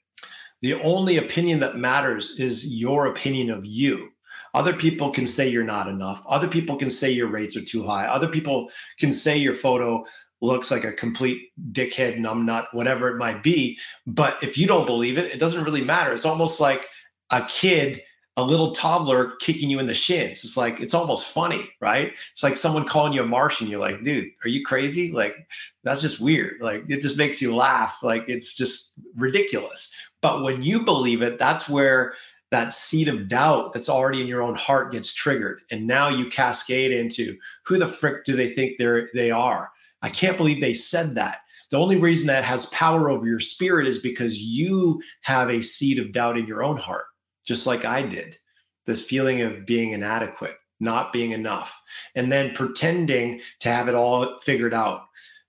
The 0.61 0.73
only 0.75 1.17
opinion 1.17 1.61
that 1.61 1.77
matters 1.77 2.39
is 2.39 2.73
your 2.73 3.05
opinion 3.05 3.49
of 3.49 3.65
you. 3.65 4.09
Other 4.53 4.73
people 4.73 5.11
can 5.11 5.27
say 5.27 5.47
you're 5.47 5.63
not 5.63 5.87
enough. 5.87 6.23
Other 6.27 6.47
people 6.47 6.75
can 6.75 6.89
say 6.89 7.11
your 7.11 7.27
rates 7.27 7.55
are 7.55 7.63
too 7.63 7.85
high. 7.85 8.07
Other 8.07 8.27
people 8.27 8.69
can 8.97 9.11
say 9.11 9.37
your 9.37 9.53
photo 9.53 10.03
looks 10.41 10.71
like 10.71 10.83
a 10.83 10.91
complete 10.91 11.49
dickhead, 11.71 12.17
numbnut, 12.17 12.67
whatever 12.71 13.09
it 13.09 13.17
might 13.17 13.43
be. 13.43 13.77
But 14.07 14.41
if 14.41 14.57
you 14.57 14.67
don't 14.67 14.85
believe 14.85 15.17
it, 15.17 15.31
it 15.31 15.39
doesn't 15.39 15.63
really 15.63 15.83
matter. 15.83 16.13
It's 16.13 16.25
almost 16.25 16.59
like 16.59 16.87
a 17.31 17.45
kid, 17.45 18.01
a 18.37 18.43
little 18.43 18.71
toddler 18.71 19.31
kicking 19.41 19.69
you 19.69 19.79
in 19.79 19.87
the 19.87 19.93
shins. 19.93 20.43
It's 20.43 20.55
like, 20.55 20.79
it's 20.79 20.93
almost 20.93 21.27
funny, 21.27 21.69
right? 21.81 22.13
It's 22.31 22.43
like 22.43 22.55
someone 22.55 22.85
calling 22.85 23.11
you 23.11 23.21
a 23.23 23.25
Martian. 23.25 23.67
You're 23.67 23.81
like, 23.81 24.03
dude, 24.03 24.29
are 24.45 24.49
you 24.49 24.63
crazy? 24.63 25.11
Like, 25.11 25.35
that's 25.83 26.01
just 26.01 26.21
weird. 26.21 26.61
Like, 26.61 26.85
it 26.87 27.01
just 27.01 27.17
makes 27.17 27.41
you 27.41 27.55
laugh. 27.55 27.97
Like, 28.01 28.29
it's 28.29 28.55
just 28.55 28.93
ridiculous. 29.15 29.93
But 30.21 30.41
when 30.43 30.61
you 30.61 30.83
believe 30.83 31.21
it, 31.21 31.37
that's 31.37 31.67
where 31.67 32.13
that 32.51 32.73
seed 32.73 33.07
of 33.07 33.27
doubt 33.27 33.73
that's 33.73 33.89
already 33.89 34.21
in 34.21 34.27
your 34.27 34.41
own 34.41 34.55
heart 34.55 34.91
gets 34.91 35.13
triggered. 35.13 35.61
And 35.69 35.85
now 35.85 36.09
you 36.09 36.29
cascade 36.29 36.91
into 36.91 37.37
who 37.63 37.77
the 37.77 37.87
frick 37.87 38.25
do 38.25 38.35
they 38.35 38.49
think 38.49 38.77
they're, 38.77 39.09
they 39.13 39.31
are? 39.31 39.69
I 40.01 40.09
can't 40.09 40.37
believe 40.37 40.61
they 40.61 40.73
said 40.73 41.15
that. 41.15 41.39
The 41.71 41.77
only 41.77 41.97
reason 41.97 42.27
that 42.27 42.43
has 42.43 42.65
power 42.67 43.09
over 43.09 43.27
your 43.27 43.39
spirit 43.39 43.85
is 43.85 43.99
because 43.99 44.41
you 44.41 45.01
have 45.21 45.49
a 45.49 45.61
seed 45.61 45.99
of 45.99 46.11
doubt 46.11 46.37
in 46.37 46.47
your 46.47 46.63
own 46.63 46.77
heart, 46.77 47.05
just 47.49 47.65
like 47.65 47.83
I 47.83 48.03
did. 48.03 48.37
This 48.85 49.03
feeling 49.03 49.41
of 49.41 49.65
being 49.65 49.89
inadequate, 49.89 50.53
not 50.79 51.11
being 51.11 51.31
enough, 51.31 51.81
and 52.13 52.31
then 52.31 52.53
pretending 52.53 53.41
to 53.61 53.69
have 53.69 53.87
it 53.87 53.95
all 53.95 54.37
figured 54.37 54.71
out. 54.71 55.01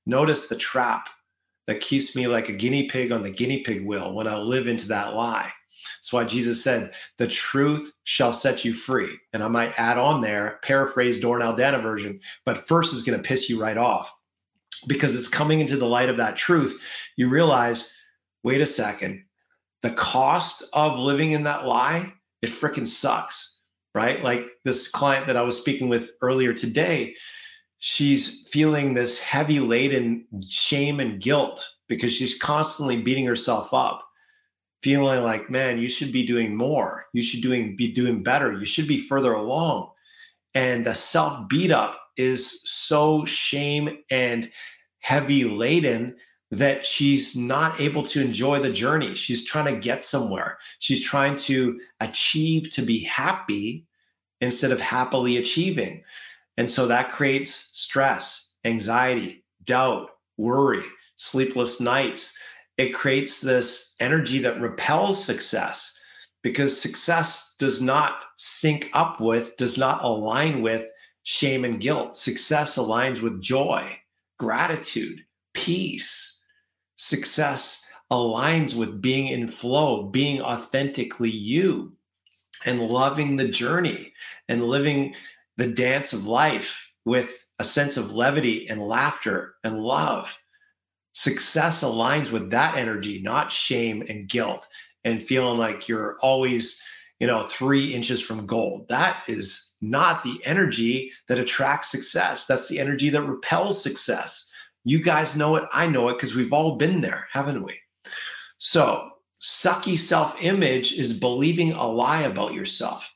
Notice 0.06 0.48
the 0.48 0.56
trap 0.56 1.10
that 1.66 1.80
keeps 1.80 2.16
me 2.16 2.26
like 2.26 2.48
a 2.48 2.54
guinea 2.54 2.88
pig 2.88 3.12
on 3.12 3.22
the 3.22 3.30
guinea 3.30 3.58
pig 3.58 3.84
wheel 3.84 4.14
when 4.14 4.26
I 4.26 4.38
live 4.38 4.66
into 4.66 4.88
that 4.88 5.14
lie. 5.14 5.52
That's 5.98 6.10
why 6.10 6.24
Jesus 6.24 6.64
said, 6.64 6.94
The 7.18 7.26
truth 7.26 7.92
shall 8.04 8.32
set 8.32 8.64
you 8.64 8.72
free. 8.72 9.18
And 9.34 9.42
I 9.42 9.48
might 9.48 9.74
add 9.76 9.98
on 9.98 10.22
there, 10.22 10.58
paraphrase 10.62 11.20
Doran 11.20 11.46
Aldana 11.46 11.82
version, 11.82 12.18
but 12.46 12.56
first 12.56 12.94
is 12.94 13.02
going 13.02 13.22
to 13.22 13.28
piss 13.28 13.50
you 13.50 13.60
right 13.60 13.76
off 13.76 14.10
because 14.86 15.14
it's 15.14 15.28
coming 15.28 15.60
into 15.60 15.76
the 15.76 15.86
light 15.86 16.08
of 16.08 16.16
that 16.16 16.36
truth, 16.36 16.80
you 17.16 17.28
realize, 17.28 17.94
wait 18.42 18.62
a 18.62 18.66
second, 18.66 19.22
the 19.82 19.90
cost 19.90 20.64
of 20.72 20.98
living 20.98 21.32
in 21.32 21.44
that 21.44 21.66
lie, 21.66 22.12
it 22.42 22.50
freaking 22.50 22.86
sucks, 22.86 23.60
right? 23.94 24.22
Like 24.22 24.46
this 24.64 24.88
client 24.88 25.26
that 25.26 25.36
I 25.36 25.42
was 25.42 25.58
speaking 25.58 25.88
with 25.88 26.10
earlier 26.22 26.52
today, 26.52 27.14
she's 27.78 28.46
feeling 28.48 28.94
this 28.94 29.20
heavy 29.20 29.60
laden 29.60 30.26
shame 30.46 31.00
and 31.00 31.20
guilt 31.20 31.66
because 31.88 32.12
she's 32.12 32.38
constantly 32.38 33.00
beating 33.00 33.26
herself 33.26 33.72
up 33.74 34.06
feeling 34.82 35.22
like 35.22 35.50
man 35.50 35.78
you 35.78 35.88
should 35.88 36.12
be 36.12 36.26
doing 36.26 36.56
more. 36.56 37.06
You 37.12 37.22
should 37.22 37.42
doing 37.42 37.76
be 37.76 37.92
doing 37.92 38.22
better. 38.22 38.52
You 38.52 38.66
should 38.66 38.88
be 38.88 38.98
further 38.98 39.32
along. 39.32 39.90
And 40.54 40.86
the 40.86 40.94
self 40.94 41.48
beat 41.48 41.70
up 41.70 42.00
is 42.16 42.62
so 42.68 43.24
shame 43.24 43.98
and 44.10 44.50
heavy 44.98 45.44
laden 45.44 46.16
that 46.50 46.84
she's 46.84 47.36
not 47.36 47.80
able 47.80 48.02
to 48.02 48.20
enjoy 48.20 48.58
the 48.58 48.70
journey 48.70 49.14
she's 49.14 49.44
trying 49.44 49.72
to 49.72 49.80
get 49.80 50.02
somewhere 50.02 50.58
she's 50.78 51.04
trying 51.04 51.36
to 51.36 51.80
achieve 52.00 52.70
to 52.70 52.82
be 52.82 53.00
happy 53.00 53.86
instead 54.40 54.72
of 54.72 54.80
happily 54.80 55.36
achieving 55.36 56.02
and 56.56 56.70
so 56.70 56.86
that 56.86 57.10
creates 57.10 57.50
stress 57.50 58.52
anxiety 58.64 59.44
doubt 59.64 60.10
worry 60.36 60.82
sleepless 61.16 61.80
nights 61.80 62.36
it 62.80 62.94
creates 62.94 63.42
this 63.42 63.94
energy 64.00 64.38
that 64.38 64.58
repels 64.58 65.22
success 65.22 66.00
because 66.42 66.80
success 66.80 67.54
does 67.58 67.82
not 67.82 68.22
sync 68.36 68.88
up 68.94 69.20
with, 69.20 69.56
does 69.56 69.76
not 69.76 70.02
align 70.02 70.62
with 70.62 70.86
shame 71.22 71.64
and 71.64 71.80
guilt. 71.80 72.16
Success 72.16 72.76
aligns 72.78 73.20
with 73.20 73.40
joy, 73.42 73.84
gratitude, 74.38 75.20
peace. 75.52 76.29
Success 77.02 77.90
aligns 78.10 78.74
with 78.74 79.00
being 79.00 79.28
in 79.28 79.48
flow, 79.48 80.02
being 80.02 80.42
authentically 80.42 81.30
you, 81.30 81.96
and 82.66 82.80
loving 82.88 83.36
the 83.36 83.48
journey 83.48 84.12
and 84.48 84.64
living 84.64 85.14
the 85.56 85.66
dance 85.66 86.12
of 86.12 86.26
life 86.26 86.92
with 87.06 87.46
a 87.58 87.64
sense 87.64 87.96
of 87.96 88.12
levity 88.12 88.68
and 88.68 88.82
laughter 88.82 89.54
and 89.64 89.78
love 89.78 90.38
success 91.12 91.82
aligns 91.82 92.30
with 92.30 92.50
that 92.50 92.76
energy, 92.76 93.20
not 93.22 93.50
shame 93.50 94.04
and 94.08 94.28
guilt 94.28 94.66
and 95.04 95.22
feeling 95.22 95.58
like 95.58 95.88
you're 95.88 96.18
always, 96.22 96.82
you 97.18 97.26
know, 97.26 97.42
three 97.42 97.94
inches 97.94 98.20
from 98.22 98.46
gold. 98.46 98.88
That 98.88 99.22
is 99.26 99.74
not 99.80 100.22
the 100.22 100.38
energy 100.44 101.12
that 101.28 101.38
attracts 101.38 101.90
success. 101.90 102.46
That's 102.46 102.68
the 102.68 102.78
energy 102.78 103.08
that 103.10 103.22
repels 103.22 103.82
success. 103.82 104.49
You 104.84 105.02
guys 105.02 105.36
know 105.36 105.56
it. 105.56 105.64
I 105.72 105.86
know 105.86 106.08
it 106.08 106.14
because 106.14 106.34
we've 106.34 106.52
all 106.52 106.76
been 106.76 107.00
there, 107.00 107.28
haven't 107.30 107.62
we? 107.62 107.78
So, 108.58 109.10
sucky 109.40 109.96
self 109.96 110.40
image 110.42 110.92
is 110.92 111.12
believing 111.12 111.72
a 111.72 111.86
lie 111.86 112.22
about 112.22 112.54
yourself. 112.54 113.14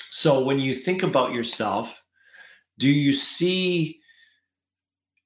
So, 0.00 0.44
when 0.44 0.58
you 0.58 0.74
think 0.74 1.02
about 1.02 1.32
yourself, 1.32 2.02
do 2.78 2.90
you 2.90 3.12
see 3.12 4.00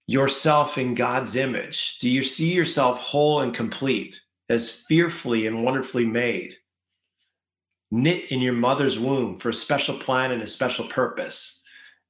yourself 0.06 0.78
in 0.78 0.94
God's 0.94 1.36
image? 1.36 1.98
Do 1.98 2.08
you 2.10 2.22
see 2.22 2.52
yourself 2.52 3.00
whole 3.00 3.40
and 3.40 3.54
complete, 3.54 4.20
as 4.48 4.70
fearfully 4.70 5.46
and 5.46 5.64
wonderfully 5.64 6.06
made, 6.06 6.54
knit 7.90 8.30
in 8.30 8.40
your 8.40 8.52
mother's 8.52 8.98
womb 8.98 9.38
for 9.38 9.48
a 9.48 9.54
special 9.54 9.96
plan 9.96 10.32
and 10.32 10.42
a 10.42 10.46
special 10.46 10.86
purpose? 10.86 11.62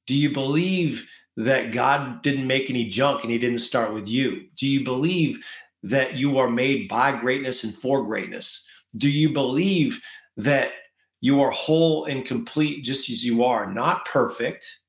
Do 0.06 0.14
you 0.14 0.32
believe 0.32 1.08
that 1.36 1.72
God 1.72 2.22
didn't 2.22 2.46
make 2.46 2.70
any 2.70 2.84
junk 2.84 3.22
and 3.22 3.30
he 3.30 3.38
didn't 3.38 3.58
start 3.58 3.92
with 3.92 4.08
you? 4.08 4.46
Do 4.56 4.68
you 4.68 4.84
believe 4.84 5.44
that 5.82 6.14
you 6.14 6.38
are 6.38 6.48
made 6.48 6.88
by 6.88 7.12
greatness 7.12 7.64
and 7.64 7.74
for 7.74 8.04
greatness? 8.04 8.66
Do 8.96 9.10
you 9.10 9.32
believe 9.32 10.00
that 10.36 10.72
you 11.20 11.42
are 11.42 11.50
whole 11.50 12.06
and 12.06 12.24
complete 12.24 12.84
just 12.84 13.10
as 13.10 13.24
you 13.24 13.44
are, 13.44 13.72
not 13.72 14.04
perfect, 14.06 14.80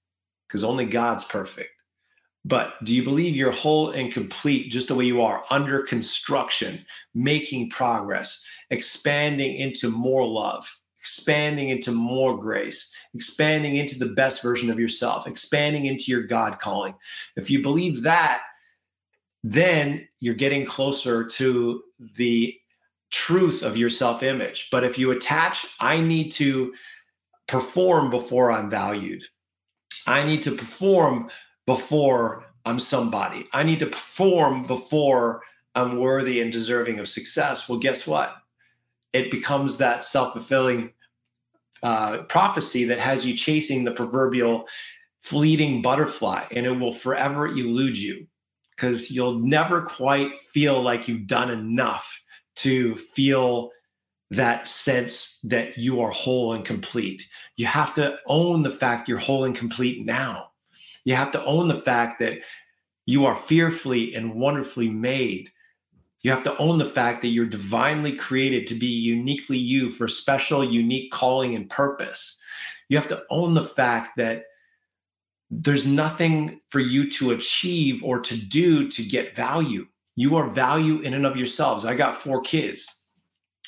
because 0.47 0.63
only 0.63 0.85
God's 0.85 1.25
perfect? 1.25 1.69
But 2.45 2.75
do 2.85 2.95
you 2.95 3.03
believe 3.03 3.35
you're 3.35 3.51
whole 3.51 3.91
and 3.91 4.11
complete 4.11 4.71
just 4.71 4.87
the 4.87 4.95
way 4.95 5.03
you 5.03 5.21
are, 5.21 5.43
under 5.49 5.81
construction, 5.81 6.85
making 7.13 7.69
progress, 7.69 8.41
expanding 8.69 9.57
into 9.57 9.91
more 9.91 10.25
love, 10.25 10.65
expanding 10.99 11.69
into 11.69 11.91
more 11.91 12.37
grace, 12.37 12.93
expanding 13.13 13.75
into 13.75 13.97
the 13.97 14.13
best 14.13 14.41
version 14.41 14.69
of 14.69 14.79
yourself, 14.79 15.27
expanding 15.27 15.85
into 15.85 16.11
your 16.11 16.23
God 16.23 16.59
calling? 16.59 16.95
If 17.35 17.49
you 17.49 17.61
believe 17.61 18.03
that, 18.03 18.41
then 19.43 20.07
you're 20.19 20.35
getting 20.35 20.65
closer 20.65 21.23
to 21.23 21.83
the 22.15 22.55
truth 23.09 23.63
of 23.63 23.77
your 23.77 23.89
self 23.89 24.23
image. 24.23 24.69
But 24.71 24.83
if 24.83 24.97
you 24.97 25.11
attach, 25.11 25.65
I 25.79 26.01
need 26.01 26.31
to 26.33 26.73
perform 27.47 28.09
before 28.09 28.51
I'm 28.51 28.69
valued, 28.69 29.23
I 30.05 30.23
need 30.23 30.41
to 30.43 30.51
perform 30.51 31.29
before 31.65 32.45
I'm 32.65 32.79
somebody. 32.79 33.47
I 33.53 33.63
need 33.63 33.79
to 33.79 33.85
perform 33.85 34.67
before 34.67 35.41
I'm 35.75 35.99
worthy 35.99 36.41
and 36.41 36.51
deserving 36.51 36.99
of 36.99 37.07
success. 37.07 37.69
Well, 37.69 37.79
guess 37.79 38.05
what? 38.05 38.35
It 39.13 39.31
becomes 39.31 39.77
that 39.77 40.05
self 40.05 40.33
fulfilling 40.33 40.91
uh, 41.83 42.23
prophecy 42.23 42.85
that 42.85 42.99
has 42.99 43.25
you 43.25 43.35
chasing 43.35 43.83
the 43.83 43.91
proverbial 43.91 44.67
fleeting 45.19 45.81
butterfly, 45.81 46.45
and 46.51 46.65
it 46.65 46.71
will 46.71 46.93
forever 46.93 47.47
elude 47.47 47.97
you 47.97 48.27
because 48.71 49.09
you'll 49.11 49.39
never 49.39 49.81
quite 49.81 50.39
feel 50.39 50.81
like 50.81 51.07
you've 51.07 51.27
done 51.27 51.49
enough 51.49 52.21
to 52.55 52.95
feel 52.95 53.71
that 54.29 54.67
sense 54.67 55.39
that 55.43 55.77
you 55.77 56.01
are 56.01 56.11
whole 56.11 56.53
and 56.53 56.65
complete. 56.65 57.27
You 57.55 57.65
have 57.65 57.93
to 57.95 58.17
own 58.27 58.63
the 58.63 58.71
fact 58.71 59.07
you're 59.07 59.17
whole 59.17 59.45
and 59.45 59.55
complete 59.55 60.05
now. 60.05 60.51
You 61.05 61.15
have 61.15 61.31
to 61.31 61.43
own 61.45 61.67
the 61.69 61.75
fact 61.75 62.19
that 62.19 62.39
you 63.05 63.25
are 63.25 63.35
fearfully 63.35 64.13
and 64.13 64.35
wonderfully 64.35 64.89
made. 64.89 65.51
You 66.21 66.31
have 66.31 66.43
to 66.43 66.57
own 66.57 66.77
the 66.77 66.85
fact 66.85 67.21
that 67.21 67.29
you're 67.29 67.45
divinely 67.45 68.13
created 68.13 68.67
to 68.67 68.75
be 68.75 68.87
uniquely 68.87 69.57
you 69.57 69.89
for 69.89 70.07
special, 70.07 70.63
unique 70.63 71.11
calling 71.11 71.55
and 71.55 71.69
purpose. 71.69 72.39
You 72.89 72.97
have 72.97 73.07
to 73.09 73.23
own 73.29 73.53
the 73.53 73.63
fact 73.63 74.17
that 74.17 74.45
there's 75.49 75.85
nothing 75.85 76.59
for 76.67 76.79
you 76.79 77.09
to 77.11 77.31
achieve 77.31 78.03
or 78.03 78.19
to 78.19 78.35
do 78.35 78.89
to 78.89 79.03
get 79.03 79.35
value. 79.35 79.87
You 80.15 80.35
are 80.35 80.49
value 80.49 80.99
in 80.99 81.13
and 81.13 81.25
of 81.25 81.37
yourselves. 81.37 81.85
I 81.85 81.95
got 81.95 82.15
four 82.15 82.41
kids. 82.41 82.87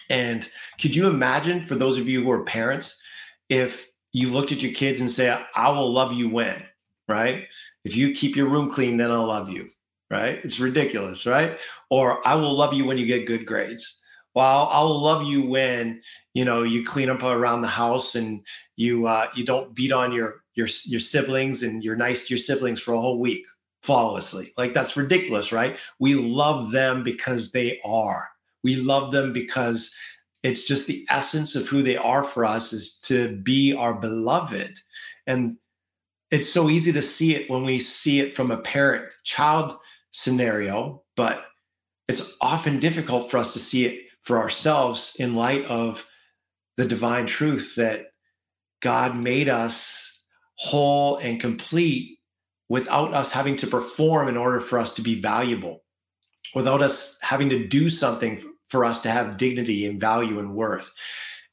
And 0.10 0.48
could 0.82 0.96
you 0.96 1.08
imagine, 1.08 1.64
for 1.64 1.76
those 1.76 1.98
of 1.98 2.10
you 2.10 2.24
who 2.24 2.32
are 2.32 2.44
parents, 2.44 3.02
if 3.48 3.90
you 4.12 4.30
looked 4.30 4.52
at 4.52 4.64
your 4.64 4.74
kids 4.74 5.02
and 5.02 5.10
say, 5.10 5.40
I 5.56 5.70
will 5.70 5.92
love 5.92 6.14
you 6.14 6.30
when? 6.30 6.64
right? 7.10 7.48
If 7.84 7.98
you 7.98 8.14
keep 8.14 8.38
your 8.38 8.48
room 8.48 8.70
clean, 8.70 8.96
then 8.96 9.12
I'll 9.12 9.28
love 9.28 9.50
you, 9.50 9.70
right? 10.10 10.40
It's 10.44 10.60
ridiculous, 10.60 11.26
right? 11.26 11.58
Or 11.90 12.26
I 12.28 12.36
will 12.36 12.54
love 12.54 12.74
you 12.74 12.86
when 12.86 12.98
you 12.98 13.06
get 13.06 13.28
good 13.28 13.46
grades. 13.46 14.02
Well, 14.36 14.70
I 14.72 14.82
will 14.82 15.00
love 15.00 15.24
you 15.24 15.44
when 15.44 16.02
you 16.34 16.46
know 16.46 16.64
you 16.64 16.86
clean 16.86 17.10
up 17.10 17.24
around 17.24 17.62
the 17.62 17.68
house 17.68 18.16
and 18.16 18.46
you 18.76 19.08
uh, 19.08 19.28
you 19.36 19.44
don't 19.44 19.74
beat 19.74 19.92
on 19.92 20.12
your 20.12 20.44
your 20.56 20.68
your 20.86 21.00
siblings 21.00 21.64
and 21.64 21.84
you're 21.84 21.96
nice 21.96 22.28
to 22.28 22.34
your 22.34 22.40
siblings 22.40 22.80
for 22.80 22.94
a 22.94 23.02
whole 23.02 23.20
week 23.20 23.46
flawlessly. 23.82 24.52
Like 24.58 24.74
that's 24.74 24.98
ridiculous, 24.98 25.52
right? 25.52 25.78
We 26.00 26.16
love 26.16 26.72
them 26.72 27.04
because 27.04 27.52
they 27.52 27.80
are. 27.84 28.30
We 28.64 28.76
love 28.76 29.12
them 29.12 29.34
because 29.34 29.96
it's 30.44 30.64
just 30.64 30.88
the 30.88 31.06
essence 31.10 31.56
of 31.56 31.68
who 31.68 31.82
they 31.82 31.98
are 31.98 32.24
for 32.24 32.46
us 32.46 32.72
is 32.72 33.00
to 33.02 33.36
be 33.38 33.74
our 33.74 33.94
beloved. 33.94 34.80
And 35.28 35.58
it's 36.32 36.52
so 36.52 36.70
easy 36.70 36.92
to 36.92 37.02
see 37.02 37.36
it 37.36 37.50
when 37.50 37.64
we 37.64 37.80
see 37.80 38.20
it 38.20 38.36
from 38.36 38.52
a 38.52 38.58
parent 38.58 39.12
child 39.24 39.78
scenario, 40.12 41.04
but 41.16 41.46
it's 42.08 42.36
often 42.42 42.80
difficult 42.80 43.30
for 43.30 43.38
us 43.38 43.54
to 43.54 43.60
see 43.60 43.86
it 43.86 44.06
for 44.22 44.38
ourselves 44.38 45.16
in 45.20 45.36
light 45.36 45.66
of 45.66 46.08
the 46.78 46.86
divine 46.86 47.26
truth 47.26 47.76
that 47.76 48.08
God 48.82 49.16
made 49.16 49.50
us 49.50 50.24
whole 50.56 51.18
and 51.18 51.40
complete 51.40 52.20
without 52.70 53.14
us 53.14 53.32
having 53.32 53.56
to 53.58 53.68
perform 53.68 54.28
in 54.28 54.38
order 54.38 54.60
for 54.60 54.80
us 54.80 54.94
to 54.96 55.02
be 55.02 55.20
valuable, 55.20 55.84
without 56.54 56.82
us 56.82 57.18
having 57.22 57.50
to 57.50 57.68
do 57.68 57.90
something 57.90 58.42
for 58.66 58.86
us 58.86 59.02
to 59.02 59.12
have 59.12 59.38
dignity 59.38 59.86
and 59.86 60.00
value 60.00 60.40
and 60.40 60.54
worth. 60.54 60.94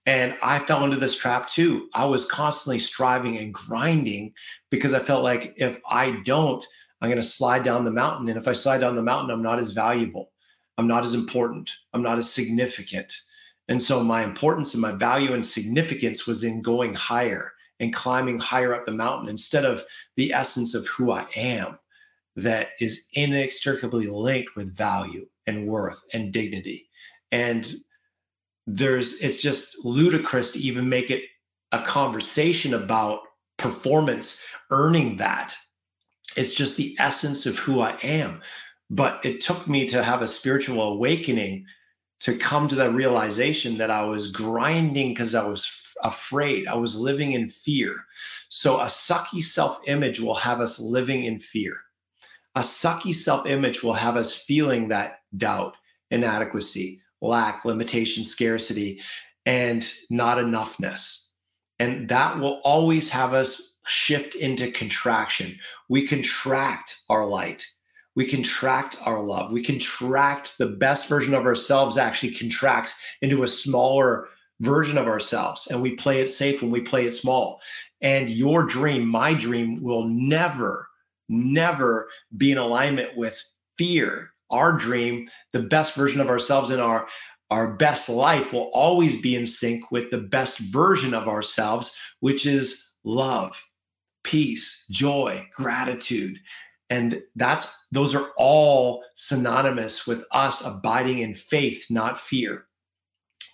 And 0.04 0.36
I 0.42 0.60
fell 0.60 0.84
into 0.84 0.96
this 0.96 1.16
trap 1.16 1.48
too. 1.48 1.88
I 1.92 2.04
was 2.04 2.26
constantly 2.26 2.78
striving 2.78 3.36
and 3.38 3.52
grinding 3.52 4.34
because 4.70 4.94
I 4.94 5.00
felt 5.00 5.24
like 5.24 5.54
if 5.56 5.80
I 5.88 6.20
don't, 6.24 6.64
I'm 7.00 7.08
going 7.08 7.20
to 7.20 7.26
slide 7.26 7.62
down 7.62 7.84
the 7.84 7.90
mountain. 7.90 8.28
And 8.28 8.38
if 8.38 8.48
I 8.48 8.52
slide 8.52 8.78
down 8.78 8.94
the 8.94 9.02
mountain, 9.02 9.30
I'm 9.30 9.42
not 9.42 9.58
as 9.58 9.72
valuable. 9.72 10.32
I'm 10.78 10.86
not 10.86 11.04
as 11.04 11.14
important. 11.14 11.70
I'm 11.92 12.02
not 12.02 12.18
as 12.18 12.30
significant. 12.30 13.12
And 13.68 13.82
so 13.82 14.02
my 14.02 14.22
importance 14.22 14.74
and 14.74 14.80
my 14.80 14.92
value 14.92 15.32
and 15.32 15.44
significance 15.44 16.26
was 16.26 16.44
in 16.44 16.62
going 16.62 16.94
higher 16.94 17.52
and 17.80 17.92
climbing 17.92 18.38
higher 18.38 18.74
up 18.74 18.86
the 18.86 18.92
mountain 18.92 19.28
instead 19.28 19.64
of 19.64 19.84
the 20.16 20.32
essence 20.32 20.74
of 20.74 20.86
who 20.86 21.12
I 21.12 21.26
am 21.34 21.78
that 22.36 22.70
is 22.80 23.06
inextricably 23.14 24.06
linked 24.06 24.56
with 24.56 24.76
value 24.76 25.26
and 25.46 25.66
worth 25.66 26.02
and 26.12 26.32
dignity. 26.32 26.88
And 27.32 27.74
there's 28.66 29.20
it's 29.20 29.40
just 29.40 29.84
ludicrous 29.84 30.52
to 30.52 30.58
even 30.58 30.88
make 30.88 31.10
it 31.10 31.22
a 31.72 31.82
conversation 31.82 32.74
about 32.74 33.20
performance 33.56 34.44
earning 34.70 35.16
that 35.16 35.54
it's 36.36 36.54
just 36.54 36.76
the 36.76 36.96
essence 36.98 37.46
of 37.46 37.58
who 37.58 37.80
i 37.80 37.96
am 38.02 38.40
But 38.90 39.24
it 39.24 39.40
took 39.40 39.66
me 39.66 39.86
to 39.88 40.02
have 40.02 40.22
a 40.22 40.28
spiritual 40.28 40.82
awakening 40.82 41.66
to 42.20 42.36
come 42.36 42.68
to 42.68 42.74
the 42.74 42.90
realization 42.90 43.78
that 43.78 43.90
I 43.90 44.02
was 44.02 44.32
grinding 44.32 45.10
because 45.10 45.34
I 45.34 45.44
was 45.44 45.66
f- 45.66 46.12
afraid. 46.12 46.66
I 46.66 46.74
was 46.74 46.98
living 46.98 47.32
in 47.32 47.48
fear. 47.48 48.06
So 48.48 48.80
a 48.80 48.86
sucky 48.86 49.42
self 49.42 49.80
image 49.86 50.20
will 50.20 50.34
have 50.34 50.60
us 50.60 50.78
living 50.78 51.24
in 51.24 51.38
fear. 51.38 51.80
A 52.54 52.60
sucky 52.60 53.14
self 53.14 53.46
image 53.46 53.82
will 53.82 53.94
have 53.94 54.16
us 54.16 54.34
feeling 54.34 54.88
that 54.88 55.18
doubt, 55.36 55.76
inadequacy, 56.10 57.02
lack, 57.20 57.64
limitation, 57.64 58.24
scarcity, 58.24 59.00
and 59.44 59.86
not 60.08 60.38
enoughness. 60.38 61.28
And 61.78 62.08
that 62.08 62.38
will 62.38 62.60
always 62.64 63.10
have 63.10 63.34
us 63.34 63.75
shift 63.86 64.34
into 64.34 64.70
contraction. 64.70 65.58
We 65.88 66.06
contract 66.06 66.98
our 67.08 67.26
light 67.26 67.66
we 68.16 68.26
contract 68.26 68.96
our 69.04 69.22
love. 69.22 69.52
We 69.52 69.62
contract 69.62 70.56
the 70.58 70.66
best 70.66 71.06
version 71.06 71.34
of 71.34 71.44
ourselves, 71.44 71.98
actually 71.98 72.32
contracts 72.32 72.98
into 73.20 73.42
a 73.42 73.48
smaller 73.48 74.28
version 74.60 74.96
of 74.96 75.06
ourselves. 75.06 75.68
And 75.70 75.82
we 75.82 75.92
play 75.92 76.20
it 76.20 76.28
safe 76.28 76.62
when 76.62 76.70
we 76.70 76.80
play 76.80 77.04
it 77.04 77.12
small. 77.12 77.60
And 78.00 78.30
your 78.30 78.64
dream, 78.64 79.06
my 79.06 79.34
dream, 79.34 79.82
will 79.82 80.04
never, 80.08 80.88
never 81.28 82.08
be 82.36 82.50
in 82.50 82.58
alignment 82.58 83.16
with 83.16 83.44
fear. 83.76 84.30
Our 84.50 84.72
dream, 84.72 85.28
the 85.52 85.62
best 85.62 85.94
version 85.94 86.20
of 86.20 86.28
ourselves 86.28 86.70
in 86.70 86.80
our 86.80 87.06
our 87.48 87.74
best 87.74 88.08
life 88.08 88.52
will 88.52 88.70
always 88.74 89.22
be 89.22 89.36
in 89.36 89.46
sync 89.46 89.92
with 89.92 90.10
the 90.10 90.18
best 90.18 90.58
version 90.58 91.14
of 91.14 91.28
ourselves, 91.28 91.96
which 92.18 92.44
is 92.44 92.84
love, 93.04 93.64
peace, 94.26 94.84
joy, 94.90 95.48
gratitude, 95.54 96.38
and 96.90 97.22
that's 97.34 97.86
those 97.90 98.14
are 98.14 98.30
all 98.36 99.02
synonymous 99.14 100.06
with 100.06 100.24
us 100.32 100.64
abiding 100.64 101.20
in 101.20 101.34
faith 101.34 101.86
not 101.90 102.18
fear. 102.18 102.66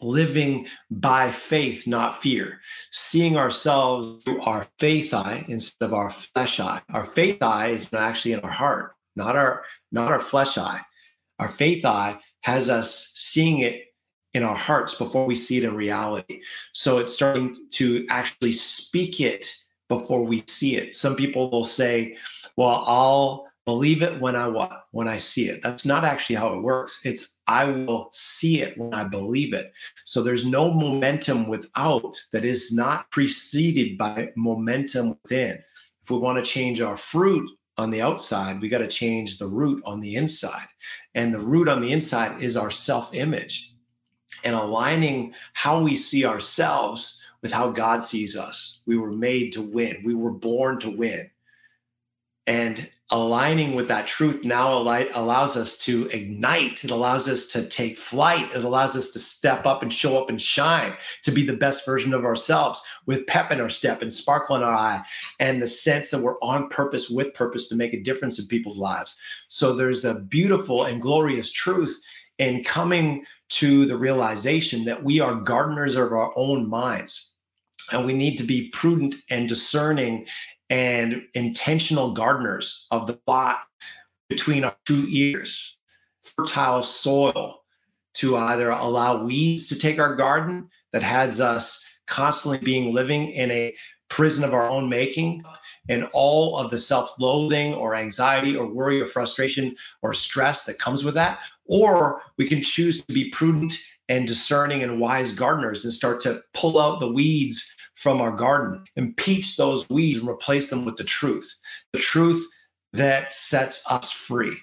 Living 0.00 0.66
by 0.90 1.30
faith 1.30 1.86
not 1.86 2.20
fear. 2.20 2.60
Seeing 2.90 3.36
ourselves 3.36 4.24
through 4.24 4.42
our 4.42 4.66
faith 4.80 5.14
eye 5.14 5.44
instead 5.46 5.86
of 5.86 5.94
our 5.94 6.10
flesh 6.10 6.58
eye. 6.58 6.82
Our 6.90 7.04
faith 7.04 7.40
eye 7.40 7.68
is 7.68 7.92
actually 7.94 8.32
in 8.32 8.40
our 8.40 8.50
heart 8.50 8.96
not 9.16 9.36
our 9.36 9.64
not 9.90 10.10
our 10.10 10.20
flesh 10.20 10.58
eye. 10.58 10.80
Our 11.38 11.48
faith 11.48 11.84
eye 11.84 12.18
has 12.42 12.70
us 12.70 13.10
seeing 13.14 13.58
it 13.60 13.86
in 14.34 14.42
our 14.42 14.56
hearts 14.56 14.94
before 14.94 15.26
we 15.26 15.34
see 15.34 15.58
it 15.58 15.64
in 15.64 15.74
reality. 15.74 16.40
So 16.72 16.98
it's 16.98 17.12
starting 17.12 17.56
to 17.72 18.06
actually 18.08 18.52
speak 18.52 19.20
it 19.20 19.46
before 19.88 20.24
we 20.24 20.42
see 20.46 20.76
it 20.76 20.94
some 20.94 21.16
people 21.16 21.50
will 21.50 21.64
say 21.64 22.16
well, 22.56 22.84
I'll 22.86 23.46
believe 23.64 24.02
it 24.02 24.20
when 24.20 24.36
I 24.36 24.48
what? 24.48 24.86
When 24.90 25.08
I 25.08 25.16
see 25.16 25.48
it. 25.48 25.62
That's 25.62 25.86
not 25.86 26.04
actually 26.04 26.36
how 26.36 26.54
it 26.54 26.62
works. 26.62 27.04
It's 27.04 27.38
I 27.46 27.64
will 27.64 28.08
see 28.12 28.60
it 28.60 28.76
when 28.76 28.94
I 28.94 29.04
believe 29.04 29.52
it. 29.52 29.72
So 30.04 30.22
there's 30.22 30.46
no 30.46 30.72
momentum 30.72 31.48
without 31.48 32.20
that 32.32 32.44
is 32.44 32.72
not 32.72 33.10
preceded 33.10 33.98
by 33.98 34.30
momentum 34.36 35.18
within. 35.22 35.62
If 36.02 36.10
we 36.10 36.18
want 36.18 36.44
to 36.44 36.50
change 36.50 36.80
our 36.80 36.96
fruit 36.96 37.48
on 37.78 37.90
the 37.90 38.02
outside, 38.02 38.60
we 38.60 38.68
got 38.68 38.78
to 38.78 38.88
change 38.88 39.38
the 39.38 39.46
root 39.46 39.82
on 39.86 40.00
the 40.00 40.16
inside. 40.16 40.66
And 41.14 41.32
the 41.32 41.40
root 41.40 41.68
on 41.68 41.80
the 41.80 41.92
inside 41.92 42.42
is 42.42 42.56
our 42.56 42.70
self 42.70 43.14
image 43.14 43.74
and 44.44 44.56
aligning 44.56 45.34
how 45.52 45.80
we 45.80 45.94
see 45.94 46.24
ourselves 46.24 47.21
with 47.42 47.52
how 47.52 47.70
God 47.70 48.04
sees 48.04 48.36
us. 48.36 48.82
We 48.86 48.96
were 48.96 49.12
made 49.12 49.52
to 49.52 49.62
win, 49.62 50.02
we 50.04 50.14
were 50.14 50.32
born 50.32 50.78
to 50.80 50.90
win. 50.90 51.30
And 52.46 52.88
aligning 53.12 53.74
with 53.74 53.88
that 53.88 54.06
truth 54.06 54.44
now 54.44 54.72
allows 54.72 55.56
us 55.56 55.76
to 55.76 56.08
ignite. 56.08 56.82
It 56.82 56.90
allows 56.90 57.28
us 57.28 57.46
to 57.48 57.68
take 57.68 57.98
flight. 57.98 58.50
It 58.54 58.64
allows 58.64 58.96
us 58.96 59.10
to 59.10 59.18
step 59.18 59.66
up 59.66 59.82
and 59.82 59.92
show 59.92 60.20
up 60.20 60.30
and 60.30 60.40
shine 60.40 60.94
to 61.22 61.30
be 61.30 61.44
the 61.44 61.52
best 61.52 61.84
version 61.84 62.14
of 62.14 62.24
ourselves 62.24 62.82
with 63.04 63.26
pep 63.26 63.52
in 63.52 63.60
our 63.60 63.68
step 63.68 64.00
and 64.00 64.10
sparkle 64.10 64.56
in 64.56 64.62
our 64.62 64.74
eye 64.74 65.02
and 65.40 65.60
the 65.60 65.66
sense 65.66 66.08
that 66.08 66.20
we're 66.20 66.40
on 66.40 66.68
purpose 66.70 67.10
with 67.10 67.34
purpose 67.34 67.68
to 67.68 67.76
make 67.76 67.92
a 67.92 68.02
difference 68.02 68.38
in 68.38 68.46
people's 68.46 68.78
lives. 68.78 69.18
So 69.48 69.74
there's 69.74 70.04
a 70.06 70.14
beautiful 70.14 70.84
and 70.84 71.00
glorious 71.00 71.52
truth 71.52 72.02
in 72.38 72.64
coming 72.64 73.26
to 73.50 73.84
the 73.84 73.96
realization 73.96 74.84
that 74.86 75.04
we 75.04 75.20
are 75.20 75.34
gardeners 75.34 75.96
of 75.96 76.10
our 76.12 76.32
own 76.34 76.68
minds 76.68 77.31
and 77.92 78.06
we 78.06 78.12
need 78.12 78.36
to 78.36 78.44
be 78.44 78.68
prudent 78.70 79.14
and 79.30 79.48
discerning 79.48 80.26
and 80.70 81.22
intentional 81.34 82.12
gardeners 82.12 82.86
of 82.90 83.06
the 83.06 83.14
plot 83.14 83.58
between 84.28 84.64
our 84.64 84.76
two 84.86 85.06
ears, 85.10 85.78
fertile 86.22 86.82
soil 86.82 87.62
to 88.14 88.36
either 88.36 88.70
allow 88.70 89.22
weeds 89.22 89.66
to 89.68 89.78
take 89.78 89.98
our 89.98 90.16
garden 90.16 90.68
that 90.92 91.02
has 91.02 91.40
us 91.40 91.84
constantly 92.06 92.58
being 92.58 92.92
living 92.92 93.30
in 93.32 93.50
a 93.50 93.74
prison 94.08 94.44
of 94.44 94.52
our 94.52 94.68
own 94.68 94.88
making 94.88 95.42
and 95.88 96.06
all 96.12 96.58
of 96.58 96.70
the 96.70 96.78
self-loathing 96.78 97.74
or 97.74 97.94
anxiety 97.94 98.56
or 98.56 98.66
worry 98.66 99.00
or 99.00 99.06
frustration 99.06 99.74
or 100.02 100.12
stress 100.12 100.64
that 100.64 100.78
comes 100.78 101.02
with 101.02 101.14
that. 101.14 101.40
Or 101.64 102.22
we 102.36 102.46
can 102.46 102.62
choose 102.62 103.02
to 103.02 103.12
be 103.12 103.30
prudent 103.30 103.74
and 104.08 104.28
discerning 104.28 104.82
and 104.82 105.00
wise 105.00 105.32
gardeners 105.32 105.84
and 105.84 105.92
start 105.92 106.20
to 106.20 106.42
pull 106.52 106.78
out 106.78 107.00
the 107.00 107.10
weeds 107.10 107.71
from 107.94 108.20
our 108.20 108.32
garden, 108.32 108.84
impeach 108.96 109.56
those 109.56 109.88
weeds 109.88 110.18
and 110.20 110.28
replace 110.28 110.70
them 110.70 110.84
with 110.84 110.96
the 110.96 111.04
truth, 111.04 111.54
the 111.92 111.98
truth 111.98 112.46
that 112.92 113.32
sets 113.32 113.82
us 113.90 114.10
free. 114.10 114.56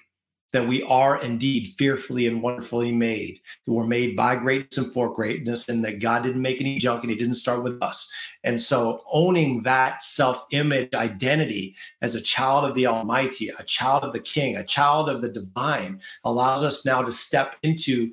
That 0.52 0.66
we 0.66 0.82
are 0.82 1.22
indeed 1.22 1.74
fearfully 1.78 2.26
and 2.26 2.42
wonderfully 2.42 2.90
made. 2.90 3.38
That 3.66 3.72
we're 3.72 3.86
made 3.86 4.16
by 4.16 4.34
greatness 4.34 4.78
and 4.78 4.92
for 4.92 5.14
greatness, 5.14 5.68
and 5.68 5.84
that 5.84 6.00
God 6.00 6.24
didn't 6.24 6.42
make 6.42 6.60
any 6.60 6.76
junk 6.76 7.04
and 7.04 7.10
He 7.10 7.16
didn't 7.16 7.34
start 7.34 7.62
with 7.62 7.80
us. 7.80 8.10
And 8.42 8.60
so, 8.60 9.04
owning 9.12 9.62
that 9.62 10.02
self 10.02 10.44
image 10.50 10.92
identity 10.92 11.76
as 12.02 12.16
a 12.16 12.20
child 12.20 12.64
of 12.64 12.74
the 12.74 12.88
Almighty, 12.88 13.48
a 13.50 13.62
child 13.62 14.02
of 14.02 14.12
the 14.12 14.18
King, 14.18 14.56
a 14.56 14.64
child 14.64 15.08
of 15.08 15.20
the 15.20 15.28
divine 15.28 16.00
allows 16.24 16.64
us 16.64 16.84
now 16.84 17.00
to 17.00 17.12
step 17.12 17.54
into 17.62 18.10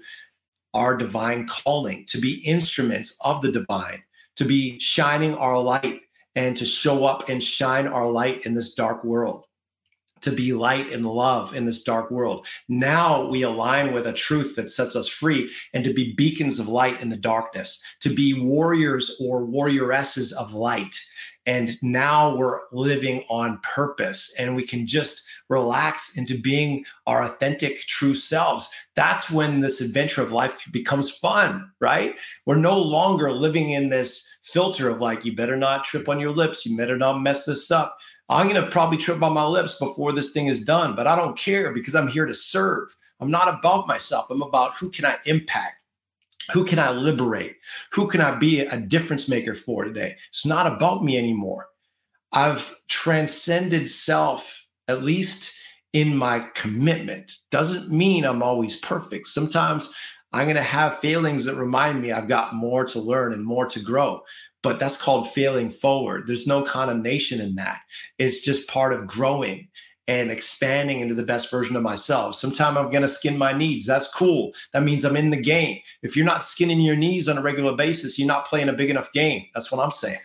our 0.78 0.96
divine 0.96 1.48
calling, 1.48 2.06
to 2.06 2.20
be 2.20 2.46
instruments 2.46 3.18
of 3.22 3.42
the 3.42 3.52
divine, 3.52 4.04
to 4.38 4.46
be 4.46 4.80
shining 4.80 5.36
our 5.36 5.60
light 5.60 6.02
and 6.36 6.56
to 6.58 6.66
show 6.66 7.06
up 7.06 7.30
and 7.30 7.42
shine 7.42 7.88
our 7.88 8.10
light 8.10 8.46
in 8.46 8.54
this 8.54 8.74
dark 8.74 9.04
world 9.04 9.46
to 10.22 10.32
be 10.32 10.54
light 10.54 10.92
and 10.92 11.06
love 11.06 11.54
in 11.54 11.66
this 11.66 11.84
dark 11.84 12.12
world. 12.12 12.48
Now 12.68 13.28
we 13.28 13.44
align 13.44 13.94
with 13.94 14.08
a 14.08 14.14
truth 14.14 14.56
that 14.56 14.70
sets 14.70 14.96
us 14.96 15.08
free 15.08 15.52
and 15.74 15.84
to 15.84 15.94
be 15.94 16.14
beacons 16.14 16.60
of 16.60 16.68
light 16.68 17.02
in 17.02 17.10
the 17.10 17.18
darkness, 17.18 17.82
to 18.02 18.14
be 18.14 18.34
warriors 18.34 19.16
or 19.20 19.46
warrioresses 19.46 20.34
of 20.34 20.54
light. 20.54 20.96
And 21.48 21.82
now 21.82 22.36
we're 22.36 22.60
living 22.74 23.24
on 23.30 23.60
purpose 23.64 24.36
and 24.38 24.54
we 24.54 24.68
can 24.68 24.86
just 24.86 25.26
relax 25.48 26.18
into 26.18 26.38
being 26.38 26.84
our 27.08 27.24
authentic, 27.24 27.80
true 27.88 28.14
selves. 28.14 28.70
That's 28.96 29.32
when 29.32 29.62
this 29.62 29.80
adventure 29.80 30.22
of 30.22 30.34
life 30.34 30.68
becomes 30.72 31.10
fun, 31.10 31.72
right? 31.80 32.16
We're 32.46 32.58
no 32.58 32.78
longer 32.78 33.32
living 33.32 33.72
in 33.72 33.88
this 33.88 34.30
filter 34.44 34.90
of 34.90 35.00
like, 35.00 35.24
you 35.24 35.36
better 35.36 35.56
not 35.56 35.86
trip 35.86 36.10
on 36.10 36.20
your 36.20 36.32
lips, 36.32 36.66
you 36.66 36.76
better 36.76 36.98
not 36.98 37.22
mess 37.22 37.46
this 37.46 37.72
up. 37.72 37.98
I'm 38.30 38.50
going 38.50 38.62
to 38.62 38.70
probably 38.70 38.98
trip 38.98 39.24
on 39.24 39.32
my 39.32 39.46
lips 39.46 39.80
before 39.80 40.12
this 40.12 40.32
thing 40.32 40.48
is 40.48 40.66
done, 40.66 40.98
but 40.98 41.08
I 41.08 41.16
don't 41.16 41.38
care 41.38 41.72
because 41.72 41.96
I'm 41.96 42.10
here 42.10 42.26
to 42.26 42.34
serve. 42.34 42.94
I'm 43.22 43.32
not 43.32 43.48
about 43.48 43.88
myself. 43.88 44.30
I'm 44.30 44.42
about 44.42 44.76
who 44.76 44.90
can 44.90 45.06
I 45.06 45.16
impact? 45.26 45.77
Who 46.54 46.66
can 46.66 46.80
I 46.80 46.92
liberate? 46.92 47.56
Who 47.94 48.08
can 48.08 48.22
I 48.22 48.32
be 48.32 48.62
a 48.62 48.80
difference 48.80 49.28
maker 49.28 49.54
for 49.54 49.84
today? 49.84 50.16
It's 50.30 50.46
not 50.46 50.72
about 50.72 51.04
me 51.04 51.18
anymore. 51.18 51.68
I've 52.32 52.76
transcended 52.88 53.90
self 53.90 54.68
at 54.88 55.04
least 55.04 55.58
in 55.94 56.16
my 56.16 56.40
commitment. 56.56 57.34
Doesn't 57.52 57.90
mean 57.90 58.26
I'm 58.26 58.44
always 58.44 58.78
perfect. 58.78 59.28
Sometimes 59.28 59.94
I'm 60.34 60.46
going 60.46 60.56
to 60.56 60.62
have 60.62 61.00
failings 61.00 61.46
that 61.46 61.56
remind 61.56 62.02
me 62.02 62.12
I've 62.12 62.28
got 62.28 62.54
more 62.54 62.86
to 62.86 63.00
learn 63.00 63.34
and 63.34 63.46
more 63.46 63.66
to 63.68 63.80
grow. 63.80 64.22
But 64.64 64.80
that's 64.80 64.98
called 64.98 65.30
failing 65.32 65.70
forward. 65.70 66.28
There's 66.28 66.48
no 66.48 66.62
condemnation 66.62 67.40
in 67.40 67.56
that. 67.56 67.80
It's 68.18 68.42
just 68.42 68.68
part 68.68 68.94
of 68.94 69.08
growing 69.08 69.70
and 70.08 70.32
expanding 70.32 71.02
into 71.02 71.14
the 71.14 71.24
best 71.24 71.52
version 71.52 71.76
of 71.76 71.84
myself. 71.84 72.36
Sometimes 72.36 72.78
I'm 72.78 72.90
going 72.90 73.02
to 73.02 73.08
skin 73.08 73.38
my 73.38 73.52
knees. 73.52 73.86
That's 73.86 74.08
cool. 74.08 74.54
That 74.72 74.84
means 74.84 75.04
I'm 75.04 75.18
in 75.18 75.32
the 75.32 75.42
game. 75.42 75.80
If 76.02 76.16
you're 76.16 76.26
not 76.26 76.46
skinning 76.46 76.80
your 76.80 76.96
knees 76.96 77.28
on 77.28 77.38
a 77.38 77.42
regular 77.42 77.76
basis, 77.76 78.18
you're 78.18 78.28
not 78.28 78.48
playing 78.48 78.70
a 78.70 78.74
big 78.74 78.90
enough 78.90 79.12
game. 79.12 79.46
That's 79.54 79.72
what 79.72 79.84
I'm 79.84 79.92
saying. 79.92 80.20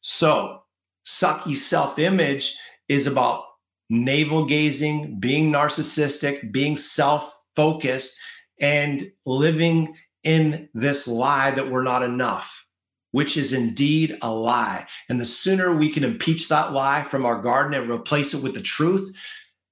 So, 0.00 0.62
sucky 1.06 1.54
self 1.54 1.98
image 1.98 2.56
is 2.88 3.06
about 3.06 3.44
navel 3.88 4.44
gazing, 4.44 5.20
being 5.20 5.52
narcissistic, 5.52 6.50
being 6.50 6.76
self 6.76 7.32
focused, 7.54 8.18
and 8.60 9.10
living 9.26 9.94
in 10.24 10.68
this 10.74 11.06
lie 11.06 11.50
that 11.52 11.70
we're 11.70 11.82
not 11.82 12.02
enough, 12.02 12.66
which 13.12 13.36
is 13.36 13.52
indeed 13.52 14.18
a 14.22 14.30
lie. 14.30 14.86
And 15.08 15.20
the 15.20 15.24
sooner 15.24 15.74
we 15.74 15.90
can 15.90 16.04
impeach 16.04 16.48
that 16.48 16.72
lie 16.72 17.02
from 17.02 17.26
our 17.26 17.40
garden 17.40 17.74
and 17.74 17.90
replace 17.90 18.34
it 18.34 18.42
with 18.42 18.54
the 18.54 18.60
truth, 18.60 19.16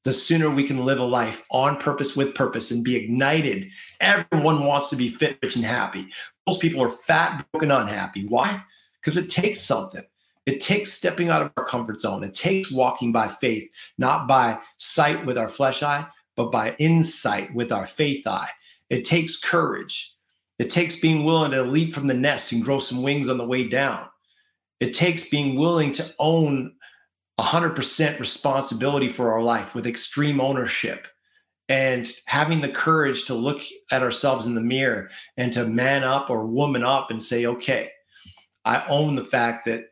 the 0.04 0.12
sooner 0.12 0.48
we 0.48 0.66
can 0.66 0.84
live 0.84 0.98
a 0.98 1.04
life 1.04 1.44
on 1.50 1.76
purpose 1.76 2.16
with 2.16 2.34
purpose 2.34 2.70
and 2.70 2.84
be 2.84 2.96
ignited. 2.96 3.68
Everyone 4.00 4.64
wants 4.64 4.88
to 4.90 4.96
be 4.96 5.08
fit, 5.08 5.38
rich, 5.42 5.56
and 5.56 5.64
happy. 5.64 6.08
Most 6.46 6.60
people 6.60 6.82
are 6.82 6.90
fat, 6.90 7.46
broken, 7.52 7.70
unhappy. 7.70 8.26
Why? 8.26 8.62
Because 9.00 9.16
it 9.16 9.28
takes 9.28 9.60
something. 9.60 10.04
It 10.46 10.60
takes 10.60 10.92
stepping 10.92 11.28
out 11.28 11.42
of 11.42 11.52
our 11.58 11.64
comfort 11.64 12.00
zone. 12.00 12.24
It 12.24 12.32
takes 12.32 12.72
walking 12.72 13.12
by 13.12 13.28
faith, 13.28 13.68
not 13.98 14.26
by 14.26 14.58
sight 14.78 15.26
with 15.26 15.36
our 15.36 15.48
flesh 15.48 15.82
eye, 15.82 16.06
but 16.36 16.50
by 16.50 16.74
insight 16.78 17.54
with 17.54 17.70
our 17.70 17.86
faith 17.86 18.26
eye. 18.26 18.48
It 18.88 19.04
takes 19.04 19.36
courage. 19.36 20.14
It 20.58 20.70
takes 20.70 20.96
being 20.96 21.24
willing 21.24 21.52
to 21.52 21.62
leap 21.62 21.92
from 21.92 22.06
the 22.06 22.14
nest 22.14 22.52
and 22.52 22.64
grow 22.64 22.78
some 22.78 23.02
wings 23.02 23.28
on 23.28 23.38
the 23.38 23.46
way 23.46 23.68
down. 23.68 24.06
It 24.80 24.92
takes 24.92 25.28
being 25.28 25.56
willing 25.56 25.92
to 25.92 26.14
own 26.18 26.74
100% 27.38 28.18
responsibility 28.18 29.08
for 29.08 29.32
our 29.32 29.42
life 29.42 29.74
with 29.74 29.86
extreme 29.86 30.40
ownership 30.40 31.06
and 31.68 32.10
having 32.26 32.60
the 32.60 32.68
courage 32.68 33.26
to 33.26 33.34
look 33.34 33.60
at 33.92 34.02
ourselves 34.02 34.46
in 34.46 34.54
the 34.54 34.60
mirror 34.60 35.10
and 35.36 35.52
to 35.52 35.64
man 35.64 36.02
up 36.02 36.30
or 36.30 36.46
woman 36.46 36.82
up 36.82 37.10
and 37.10 37.22
say, 37.22 37.46
okay, 37.46 37.90
I 38.64 38.84
own 38.88 39.14
the 39.14 39.24
fact 39.24 39.66
that 39.66 39.84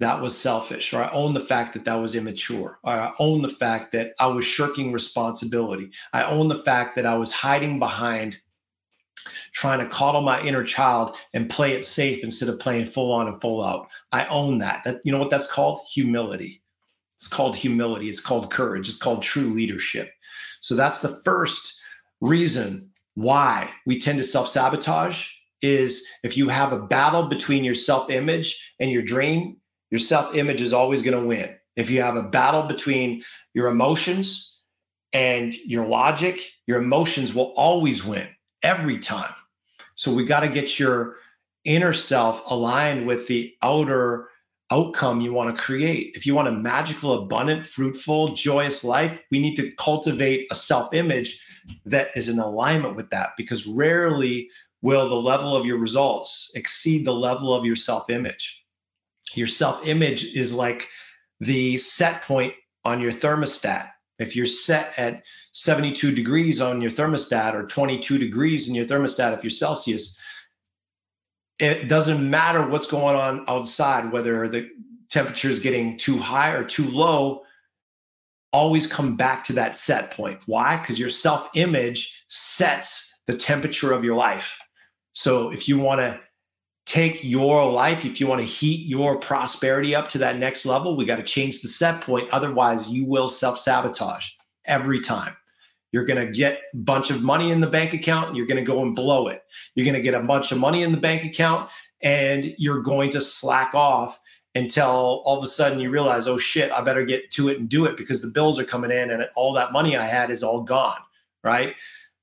that 0.00 0.20
was 0.20 0.36
selfish, 0.36 0.92
or 0.92 1.02
I 1.04 1.10
own 1.10 1.32
the 1.32 1.40
fact 1.40 1.74
that 1.74 1.84
that 1.84 1.94
was 1.94 2.16
immature, 2.16 2.80
or 2.82 2.92
I 2.92 3.12
own 3.20 3.40
the 3.40 3.48
fact 3.48 3.92
that 3.92 4.14
I 4.18 4.26
was 4.26 4.44
shirking 4.44 4.90
responsibility. 4.90 5.92
I 6.12 6.24
own 6.24 6.48
the 6.48 6.56
fact 6.56 6.96
that 6.96 7.06
I 7.06 7.14
was 7.14 7.30
hiding 7.30 7.78
behind 7.78 8.38
trying 9.52 9.78
to 9.78 9.86
coddle 9.86 10.20
my 10.20 10.40
inner 10.42 10.64
child 10.64 11.16
and 11.34 11.50
play 11.50 11.72
it 11.72 11.84
safe 11.84 12.24
instead 12.24 12.48
of 12.48 12.58
playing 12.58 12.86
full 12.86 13.12
on 13.12 13.28
and 13.28 13.40
full 13.40 13.64
out. 13.64 13.88
I 14.12 14.26
own 14.26 14.58
that. 14.58 14.82
That 14.84 15.00
you 15.04 15.12
know 15.12 15.18
what 15.18 15.30
that's 15.30 15.50
called? 15.50 15.80
Humility. 15.92 16.62
It's 17.16 17.28
called 17.28 17.54
humility. 17.54 18.08
It's 18.08 18.20
called 18.20 18.50
courage. 18.50 18.88
It's 18.88 18.96
called 18.96 19.22
true 19.22 19.52
leadership. 19.54 20.10
So 20.60 20.74
that's 20.74 20.98
the 20.98 21.20
first 21.24 21.80
reason 22.20 22.90
why 23.14 23.70
we 23.86 23.98
tend 23.98 24.18
to 24.18 24.24
self 24.24 24.48
sabotage 24.48 25.28
is 25.60 26.06
if 26.24 26.36
you 26.36 26.48
have 26.48 26.72
a 26.72 26.80
battle 26.80 27.24
between 27.28 27.64
your 27.64 27.74
self 27.74 28.10
image 28.10 28.74
and 28.80 28.90
your 28.90 29.02
dream, 29.02 29.56
your 29.90 29.98
self 30.00 30.34
image 30.34 30.60
is 30.60 30.72
always 30.72 31.02
going 31.02 31.20
to 31.20 31.26
win. 31.26 31.54
If 31.76 31.90
you 31.90 32.02
have 32.02 32.16
a 32.16 32.22
battle 32.22 32.64
between 32.64 33.22
your 33.54 33.68
emotions 33.68 34.58
and 35.12 35.54
your 35.54 35.86
logic, 35.86 36.40
your 36.66 36.82
emotions 36.82 37.34
will 37.34 37.52
always 37.56 38.04
win 38.04 38.28
every 38.62 38.98
time. 38.98 39.34
So 39.94 40.12
we 40.12 40.24
got 40.24 40.40
to 40.40 40.48
get 40.48 40.78
your 40.78 41.16
inner 41.64 41.92
self 41.92 42.50
aligned 42.50 43.06
with 43.06 43.28
the 43.28 43.54
outer 43.62 44.28
outcome 44.70 45.20
you 45.20 45.32
want 45.32 45.54
to 45.54 45.62
create. 45.62 46.12
If 46.16 46.26
you 46.26 46.34
want 46.34 46.48
a 46.48 46.52
magical, 46.52 47.22
abundant, 47.22 47.66
fruitful, 47.66 48.34
joyous 48.34 48.82
life, 48.82 49.22
we 49.30 49.38
need 49.38 49.54
to 49.56 49.70
cultivate 49.72 50.46
a 50.50 50.54
self 50.54 50.94
image 50.94 51.44
that 51.84 52.08
is 52.16 52.28
in 52.28 52.38
alignment 52.38 52.96
with 52.96 53.10
that 53.10 53.30
because 53.36 53.66
rarely 53.66 54.48
will 54.80 55.08
the 55.08 55.14
level 55.14 55.54
of 55.54 55.64
your 55.64 55.78
results 55.78 56.50
exceed 56.54 57.06
the 57.06 57.14
level 57.14 57.54
of 57.54 57.64
your 57.64 57.76
self 57.76 58.10
image. 58.10 58.64
Your 59.34 59.46
self 59.46 59.86
image 59.86 60.24
is 60.34 60.54
like 60.54 60.88
the 61.40 61.78
set 61.78 62.22
point 62.22 62.54
on 62.84 63.00
your 63.00 63.12
thermostat. 63.12 63.90
If 64.22 64.34
you're 64.36 64.46
set 64.46 64.98
at 64.98 65.24
72 65.52 66.12
degrees 66.12 66.60
on 66.60 66.80
your 66.80 66.90
thermostat 66.90 67.54
or 67.54 67.66
22 67.66 68.18
degrees 68.18 68.68
in 68.68 68.74
your 68.74 68.86
thermostat, 68.86 69.34
if 69.34 69.44
you're 69.44 69.50
Celsius, 69.50 70.18
it 71.58 71.88
doesn't 71.88 72.28
matter 72.28 72.66
what's 72.66 72.86
going 72.86 73.16
on 73.16 73.44
outside, 73.48 74.10
whether 74.10 74.48
the 74.48 74.70
temperature 75.10 75.50
is 75.50 75.60
getting 75.60 75.98
too 75.98 76.16
high 76.18 76.52
or 76.52 76.64
too 76.64 76.88
low, 76.88 77.42
always 78.52 78.86
come 78.86 79.16
back 79.16 79.44
to 79.44 79.52
that 79.54 79.76
set 79.76 80.10
point. 80.12 80.42
Why? 80.46 80.78
Because 80.78 80.98
your 80.98 81.10
self 81.10 81.50
image 81.54 82.24
sets 82.28 83.20
the 83.26 83.36
temperature 83.36 83.92
of 83.92 84.04
your 84.04 84.16
life. 84.16 84.58
So 85.12 85.52
if 85.52 85.68
you 85.68 85.78
want 85.78 86.00
to 86.00 86.18
take 86.86 87.22
your 87.22 87.70
life, 87.70 88.04
if 88.04 88.20
you 88.20 88.26
want 88.26 88.40
to 88.40 88.46
heat 88.46 88.86
your 88.86 89.18
prosperity 89.18 89.94
up 89.94 90.08
to 90.08 90.18
that 90.18 90.38
next 90.38 90.66
level, 90.66 90.96
we 90.96 91.04
got 91.04 91.16
to 91.16 91.22
change 91.22 91.62
the 91.62 91.68
set 91.68 92.00
point. 92.00 92.28
Otherwise, 92.32 92.90
you 92.90 93.06
will 93.06 93.28
self 93.28 93.58
sabotage 93.58 94.30
every 94.64 95.00
time. 95.00 95.36
You're 95.92 96.04
going 96.04 96.26
to 96.26 96.32
get 96.32 96.60
a 96.72 96.76
bunch 96.78 97.10
of 97.10 97.22
money 97.22 97.50
in 97.50 97.60
the 97.60 97.66
bank 97.66 97.92
account 97.92 98.28
and 98.28 98.36
you're 98.36 98.46
going 98.46 98.62
to 98.62 98.66
go 98.66 98.82
and 98.82 98.96
blow 98.96 99.28
it. 99.28 99.42
You're 99.74 99.84
going 99.84 99.94
to 99.94 100.00
get 100.00 100.14
a 100.14 100.20
bunch 100.20 100.50
of 100.50 100.58
money 100.58 100.82
in 100.82 100.90
the 100.90 100.98
bank 100.98 101.24
account 101.24 101.70
and 102.02 102.54
you're 102.58 102.80
going 102.80 103.10
to 103.10 103.20
slack 103.20 103.74
off 103.74 104.18
until 104.54 105.22
all 105.24 105.38
of 105.38 105.44
a 105.44 105.46
sudden 105.46 105.80
you 105.80 105.90
realize, 105.90 106.26
oh 106.26 106.38
shit, 106.38 106.72
I 106.72 106.80
better 106.80 107.04
get 107.04 107.30
to 107.32 107.48
it 107.48 107.58
and 107.58 107.68
do 107.68 107.84
it 107.84 107.96
because 107.96 108.22
the 108.22 108.30
bills 108.30 108.58
are 108.58 108.64
coming 108.64 108.90
in 108.90 109.10
and 109.10 109.24
all 109.36 109.52
that 109.54 109.72
money 109.72 109.96
I 109.96 110.06
had 110.06 110.30
is 110.30 110.42
all 110.42 110.62
gone. 110.62 110.98
Right. 111.44 111.74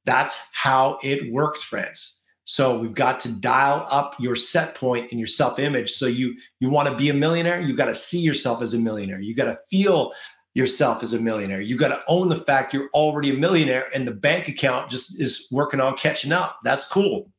That's 0.05 0.35
how 0.53 0.97
it 1.03 1.31
works, 1.31 1.61
friends. 1.61 2.18
So 2.49 2.79
we've 2.79 2.95
got 2.95 3.19
to 3.19 3.31
dial 3.31 3.85
up 3.91 4.15
your 4.19 4.35
set 4.35 4.73
point 4.73 5.11
and 5.11 5.19
your 5.19 5.27
self-image. 5.27 5.91
So 5.91 6.07
you 6.07 6.35
you 6.59 6.71
want 6.71 6.89
to 6.89 6.95
be 6.95 7.09
a 7.09 7.13
millionaire, 7.13 7.61
you 7.61 7.75
got 7.75 7.85
to 7.85 7.93
see 7.93 8.17
yourself 8.17 8.63
as 8.63 8.73
a 8.73 8.79
millionaire. 8.79 9.19
You 9.19 9.35
got 9.35 9.45
to 9.45 9.59
feel 9.69 10.13
yourself 10.55 11.03
as 11.03 11.13
a 11.13 11.19
millionaire. 11.19 11.61
You 11.61 11.77
got 11.77 11.89
to 11.89 12.01
own 12.07 12.27
the 12.27 12.35
fact 12.35 12.73
you're 12.73 12.89
already 12.95 13.29
a 13.29 13.35
millionaire 13.35 13.87
and 13.93 14.07
the 14.07 14.15
bank 14.15 14.47
account 14.47 14.89
just 14.89 15.21
is 15.21 15.47
working 15.51 15.79
on 15.79 15.95
catching 15.95 16.31
up. 16.31 16.57
That's 16.63 16.87
cool. 16.87 17.29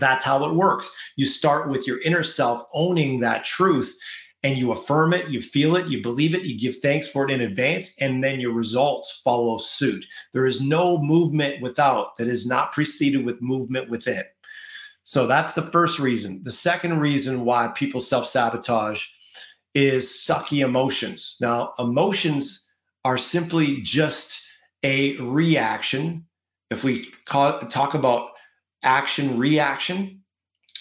That's 0.00 0.24
how 0.24 0.44
it 0.44 0.54
works. 0.56 0.92
You 1.14 1.26
start 1.26 1.70
with 1.70 1.86
your 1.86 2.00
inner 2.00 2.24
self 2.24 2.64
owning 2.74 3.20
that 3.20 3.44
truth 3.44 3.96
and 4.42 4.58
you 4.58 4.72
affirm 4.72 5.12
it, 5.12 5.28
you 5.28 5.40
feel 5.40 5.76
it, 5.76 5.86
you 5.86 6.02
believe 6.02 6.34
it, 6.34 6.42
you 6.42 6.58
give 6.58 6.78
thanks 6.78 7.08
for 7.08 7.24
it 7.24 7.30
in 7.30 7.42
advance, 7.42 7.96
and 8.00 8.24
then 8.24 8.40
your 8.40 8.52
results 8.52 9.20
follow 9.22 9.56
suit. 9.56 10.04
There 10.32 10.46
is 10.46 10.60
no 10.60 10.98
movement 10.98 11.62
without 11.62 12.16
that 12.16 12.26
is 12.26 12.44
not 12.44 12.72
preceded 12.72 13.24
with 13.24 13.40
movement 13.40 13.88
within. 13.88 14.24
So 15.08 15.26
that's 15.26 15.54
the 15.54 15.62
first 15.62 15.98
reason. 15.98 16.42
The 16.42 16.50
second 16.50 17.00
reason 17.00 17.46
why 17.46 17.68
people 17.68 17.98
self 17.98 18.26
sabotage 18.26 19.06
is 19.74 20.04
sucky 20.06 20.62
emotions. 20.62 21.38
Now, 21.40 21.72
emotions 21.78 22.68
are 23.06 23.16
simply 23.16 23.80
just 23.80 24.38
a 24.82 25.16
reaction. 25.16 26.26
If 26.70 26.84
we 26.84 27.06
talk 27.26 27.94
about 27.94 28.32
action 28.82 29.38
reaction, 29.38 30.24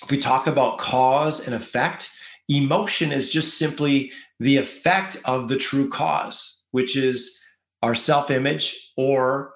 if 0.04 0.12
we 0.12 0.18
talk 0.18 0.46
about 0.46 0.78
cause 0.78 1.46
and 1.46 1.56
effect, 1.56 2.10
emotion 2.50 3.13
is 3.13 3.32
just 3.32 3.58
simply 3.58 4.12
the 4.42 4.58
effect 4.58 5.16
of 5.24 5.48
the 5.48 5.56
true 5.56 5.88
cause, 5.88 6.63
which 6.72 6.98
is 6.98 7.40
our 7.82 7.96
self 7.96 8.30
image 8.30 8.92
or 8.98 9.54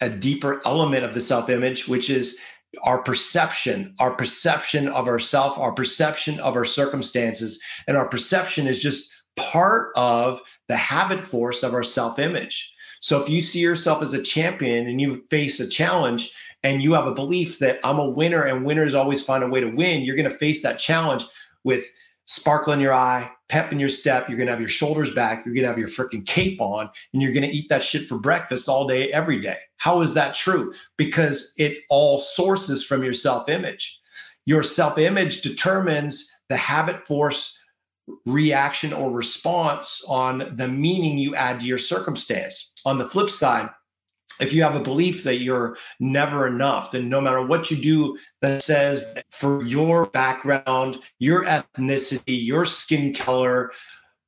a 0.00 0.08
deeper 0.08 0.62
element 0.64 1.04
of 1.04 1.12
the 1.12 1.20
self 1.20 1.50
image, 1.50 1.86
which 1.86 2.08
is 2.08 2.38
our 2.82 3.02
perception, 3.02 3.94
our 3.98 4.12
perception 4.12 4.88
of 4.88 5.08
ourself, 5.08 5.58
our 5.58 5.72
perception 5.72 6.38
of 6.40 6.56
our 6.56 6.64
circumstances, 6.64 7.60
and 7.86 7.96
our 7.96 8.06
perception 8.08 8.66
is 8.66 8.80
just 8.80 9.12
part 9.36 9.90
of 9.96 10.40
the 10.68 10.76
habit 10.76 11.20
force 11.20 11.62
of 11.62 11.74
our 11.74 11.82
self-image. 11.82 12.74
So 13.00 13.20
if 13.20 13.28
you 13.28 13.40
see 13.40 13.60
yourself 13.60 14.02
as 14.02 14.12
a 14.12 14.22
champion 14.22 14.86
and 14.86 15.00
you 15.00 15.24
face 15.30 15.58
a 15.58 15.68
challenge 15.68 16.32
and 16.62 16.82
you 16.82 16.92
have 16.92 17.06
a 17.06 17.14
belief 17.14 17.58
that 17.60 17.80
I'm 17.82 17.98
a 17.98 18.08
winner 18.08 18.42
and 18.42 18.64
winners 18.64 18.94
always 18.94 19.22
find 19.22 19.42
a 19.42 19.48
way 19.48 19.60
to 19.60 19.70
win, 19.70 20.02
you're 20.02 20.16
going 20.16 20.30
to 20.30 20.36
face 20.36 20.62
that 20.62 20.78
challenge 20.78 21.24
with 21.64 21.84
sparkle 22.30 22.72
in 22.72 22.78
your 22.78 22.94
eye, 22.94 23.28
pep 23.48 23.72
in 23.72 23.80
your 23.80 23.88
step. 23.88 24.28
You're 24.28 24.38
going 24.38 24.46
to 24.46 24.52
have 24.52 24.60
your 24.60 24.68
shoulders 24.68 25.12
back. 25.12 25.44
You're 25.44 25.52
going 25.52 25.64
to 25.64 25.68
have 25.68 25.80
your 25.80 25.88
freaking 25.88 26.24
cape 26.24 26.60
on, 26.60 26.88
and 27.12 27.20
you're 27.20 27.32
going 27.32 27.48
to 27.48 27.54
eat 27.54 27.68
that 27.70 27.82
shit 27.82 28.06
for 28.06 28.18
breakfast 28.18 28.68
all 28.68 28.86
day, 28.86 29.10
every 29.12 29.40
day. 29.40 29.56
How 29.78 30.00
is 30.00 30.14
that 30.14 30.34
true? 30.34 30.72
Because 30.96 31.52
it 31.58 31.78
all 31.90 32.20
sources 32.20 32.84
from 32.84 33.02
your 33.02 33.12
self 33.12 33.48
image. 33.48 34.00
Your 34.46 34.62
self 34.62 34.96
image 34.96 35.42
determines 35.42 36.30
the 36.48 36.56
habit 36.56 37.04
force 37.04 37.58
reaction 38.24 38.92
or 38.92 39.10
response 39.10 40.04
on 40.08 40.52
the 40.54 40.68
meaning 40.68 41.18
you 41.18 41.34
add 41.34 41.58
to 41.60 41.66
your 41.66 41.78
circumstance. 41.78 42.72
On 42.84 42.96
the 42.96 43.04
flip 43.04 43.28
side, 43.28 43.70
if 44.40 44.52
you 44.52 44.62
have 44.62 44.76
a 44.76 44.80
belief 44.80 45.24
that 45.24 45.36
you're 45.36 45.76
never 45.98 46.46
enough, 46.46 46.90
then 46.90 47.08
no 47.08 47.20
matter 47.20 47.44
what 47.44 47.70
you 47.70 47.76
do 47.76 48.18
that 48.40 48.62
says 48.62 49.14
that 49.14 49.24
for 49.30 49.62
your 49.64 50.06
background, 50.06 50.98
your 51.18 51.44
ethnicity, 51.44 52.44
your 52.44 52.64
skin 52.64 53.12
color, 53.14 53.72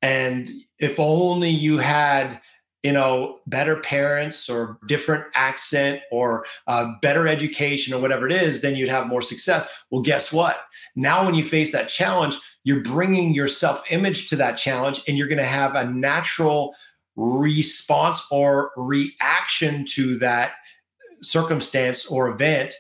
and 0.03 0.51
if 0.79 0.99
only 0.99 1.51
you 1.51 1.79
had 1.79 2.41
you 2.83 2.91
know 2.93 3.39
better 3.47 3.77
parents 3.77 4.49
or 4.49 4.79
different 4.89 5.25
accent 5.35 6.01
or 6.11 6.45
uh, 6.67 6.93
better 7.01 7.29
education 7.29 7.95
or 7.95 8.01
whatever 8.01 8.27
it 8.27 8.33
is 8.33 8.61
then 8.61 8.75
you'd 8.75 8.89
have 8.89 9.07
more 9.07 9.23
success. 9.23 9.69
Well 9.91 10.03
guess 10.03 10.33
what? 10.33 10.61
Now 10.97 11.25
when 11.25 11.35
you 11.35 11.45
face 11.45 11.71
that 11.73 11.89
challenge 11.89 12.37
you're 12.65 12.83
bringing 12.83 13.33
your 13.35 13.49
self 13.49 13.83
image 13.91 14.29
to 14.29 14.37
that 14.37 14.57
challenge 14.57 15.03
and 15.07 15.17
you're 15.17 15.29
going 15.29 15.39
to 15.39 15.45
have 15.45 15.75
a 15.75 15.85
natural 15.85 16.75
response 17.17 18.23
or 18.31 18.71
reaction 18.77 19.85
to 19.85 20.17
that 20.19 20.53
circumstance 21.23 22.07
or 22.07 22.29
event 22.29 22.75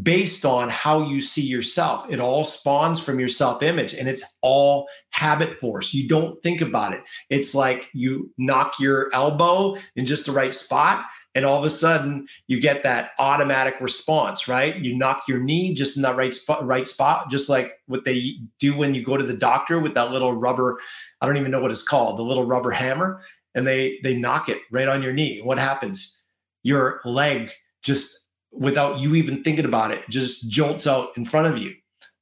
based 0.00 0.44
on 0.44 0.68
how 0.68 1.02
you 1.02 1.20
see 1.20 1.42
yourself. 1.42 2.06
It 2.08 2.20
all 2.20 2.44
spawns 2.44 3.00
from 3.00 3.18
your 3.18 3.28
self 3.28 3.62
image 3.62 3.94
and 3.94 4.08
it's 4.08 4.24
all 4.42 4.88
habit 5.10 5.58
force. 5.58 5.92
You 5.92 6.08
don't 6.08 6.40
think 6.42 6.60
about 6.60 6.92
it. 6.92 7.02
It's 7.28 7.54
like 7.54 7.88
you 7.92 8.32
knock 8.38 8.78
your 8.78 9.10
elbow 9.12 9.76
in 9.96 10.06
just 10.06 10.26
the 10.26 10.32
right 10.32 10.54
spot. 10.54 11.04
And 11.36 11.44
all 11.44 11.56
of 11.56 11.64
a 11.64 11.70
sudden, 11.70 12.26
you 12.48 12.60
get 12.60 12.82
that 12.82 13.12
automatic 13.20 13.80
response, 13.80 14.48
right? 14.48 14.74
You 14.76 14.96
knock 14.96 15.28
your 15.28 15.38
knee 15.38 15.74
just 15.74 15.96
in 15.96 16.02
that 16.02 16.16
right 16.16 16.34
spot, 16.34 16.66
right 16.66 16.86
spot, 16.86 17.30
just 17.30 17.48
like 17.48 17.74
what 17.86 18.04
they 18.04 18.34
do 18.58 18.76
when 18.76 18.96
you 18.96 19.04
go 19.04 19.16
to 19.16 19.22
the 19.22 19.36
doctor 19.36 19.78
with 19.78 19.94
that 19.94 20.10
little 20.10 20.32
rubber. 20.32 20.80
I 21.20 21.26
don't 21.26 21.36
even 21.36 21.52
know 21.52 21.60
what 21.60 21.70
it's 21.70 21.84
called, 21.84 22.18
the 22.18 22.24
little 22.24 22.46
rubber 22.46 22.72
hammer, 22.72 23.22
and 23.54 23.66
they 23.66 23.98
they 24.02 24.14
knock 24.14 24.48
it 24.48 24.58
right 24.70 24.88
on 24.88 25.02
your 25.02 25.12
knee. 25.12 25.40
What 25.40 25.58
happens? 25.58 26.20
Your 26.62 27.00
leg 27.04 27.50
just 27.82 28.16
without 28.52 28.98
you 28.98 29.14
even 29.14 29.42
thinking 29.42 29.64
about 29.64 29.90
it, 29.90 30.02
just 30.08 30.50
jolts 30.50 30.86
out 30.86 31.16
in 31.16 31.24
front 31.24 31.46
of 31.46 31.58
you 31.58 31.74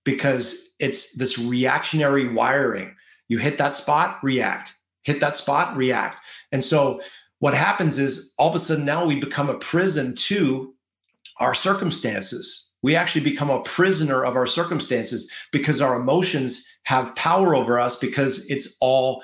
because 0.04 0.68
it's 0.78 1.14
this 1.14 1.38
reactionary 1.38 2.32
wiring. 2.32 2.94
You 3.28 3.38
hit 3.38 3.58
that 3.58 3.74
spot, 3.74 4.18
react, 4.22 4.74
hit 5.02 5.20
that 5.20 5.36
spot, 5.36 5.76
react. 5.76 6.20
And 6.52 6.62
so 6.62 7.00
what 7.40 7.54
happens 7.54 7.98
is 7.98 8.32
all 8.38 8.48
of 8.48 8.54
a 8.54 8.58
sudden 8.58 8.84
now 8.84 9.04
we 9.04 9.16
become 9.16 9.48
a 9.48 9.58
prison 9.58 10.14
to 10.14 10.74
our 11.40 11.54
circumstances. 11.54 12.70
We 12.82 12.94
actually 12.94 13.24
become 13.24 13.50
a 13.50 13.62
prisoner 13.62 14.24
of 14.24 14.36
our 14.36 14.46
circumstances 14.46 15.30
because 15.52 15.80
our 15.80 16.00
emotions 16.00 16.66
have 16.84 17.14
power 17.16 17.54
over 17.54 17.78
us 17.78 17.98
because 17.98 18.46
it's 18.48 18.76
all 18.80 19.22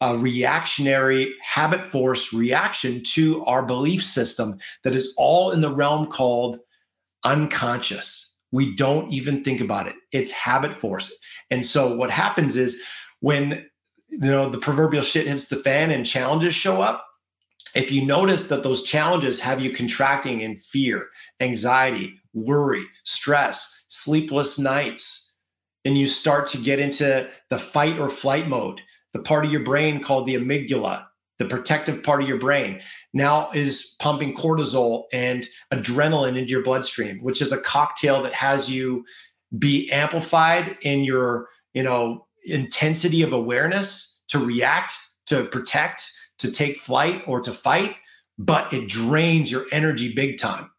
a 0.00 0.16
reactionary 0.16 1.34
habit 1.42 1.90
force 1.90 2.32
reaction 2.32 3.02
to 3.02 3.44
our 3.46 3.62
belief 3.62 4.02
system 4.02 4.58
that 4.84 4.94
is 4.94 5.14
all 5.16 5.50
in 5.50 5.60
the 5.60 5.72
realm 5.72 6.06
called 6.06 6.58
unconscious. 7.24 8.34
We 8.52 8.76
don't 8.76 9.10
even 9.12 9.42
think 9.42 9.60
about 9.60 9.88
it. 9.88 9.94
It's 10.12 10.30
habit 10.30 10.74
force. 10.74 11.16
And 11.50 11.64
so 11.64 11.96
what 11.96 12.10
happens 12.10 12.56
is 12.56 12.80
when 13.20 13.66
you 14.08 14.18
know 14.18 14.48
the 14.48 14.58
proverbial 14.58 15.02
shit 15.02 15.26
hits 15.26 15.48
the 15.48 15.56
fan 15.56 15.90
and 15.90 16.06
challenges 16.06 16.54
show 16.54 16.82
up, 16.82 17.06
if 17.74 17.90
you 17.90 18.04
notice 18.04 18.46
that 18.48 18.62
those 18.62 18.82
challenges 18.82 19.40
have 19.40 19.60
you 19.60 19.70
contracting 19.72 20.40
in 20.40 20.56
fear, 20.56 21.08
anxiety, 21.40 22.20
worry, 22.32 22.84
stress, 23.04 23.84
sleepless 23.88 24.58
nights, 24.58 25.34
and 25.84 25.96
you 25.98 26.06
start 26.06 26.46
to 26.48 26.58
get 26.58 26.78
into 26.78 27.28
the 27.50 27.58
fight 27.58 27.98
or 27.98 28.08
flight 28.08 28.48
mode, 28.48 28.80
the 29.16 29.22
part 29.22 29.46
of 29.46 29.50
your 29.50 29.62
brain 29.62 30.02
called 30.02 30.26
the 30.26 30.34
amygdala, 30.34 31.06
the 31.38 31.46
protective 31.46 32.02
part 32.02 32.22
of 32.22 32.28
your 32.28 32.38
brain, 32.38 32.82
now 33.14 33.50
is 33.52 33.96
pumping 33.98 34.36
cortisol 34.36 35.04
and 35.10 35.48
adrenaline 35.72 36.36
into 36.36 36.50
your 36.50 36.62
bloodstream, 36.62 37.18
which 37.20 37.40
is 37.40 37.50
a 37.50 37.58
cocktail 37.58 38.22
that 38.22 38.34
has 38.34 38.70
you 38.70 39.06
be 39.58 39.90
amplified 39.90 40.76
in 40.82 41.02
your, 41.02 41.48
you 41.72 41.82
know, 41.82 42.26
intensity 42.44 43.22
of 43.22 43.32
awareness 43.32 44.20
to 44.28 44.38
react, 44.38 44.92
to 45.24 45.44
protect, 45.44 46.04
to 46.38 46.50
take 46.50 46.76
flight 46.76 47.22
or 47.26 47.40
to 47.40 47.52
fight, 47.52 47.96
but 48.38 48.70
it 48.70 48.86
drains 48.86 49.50
your 49.50 49.64
energy 49.72 50.12
big 50.12 50.38
time. 50.38 50.70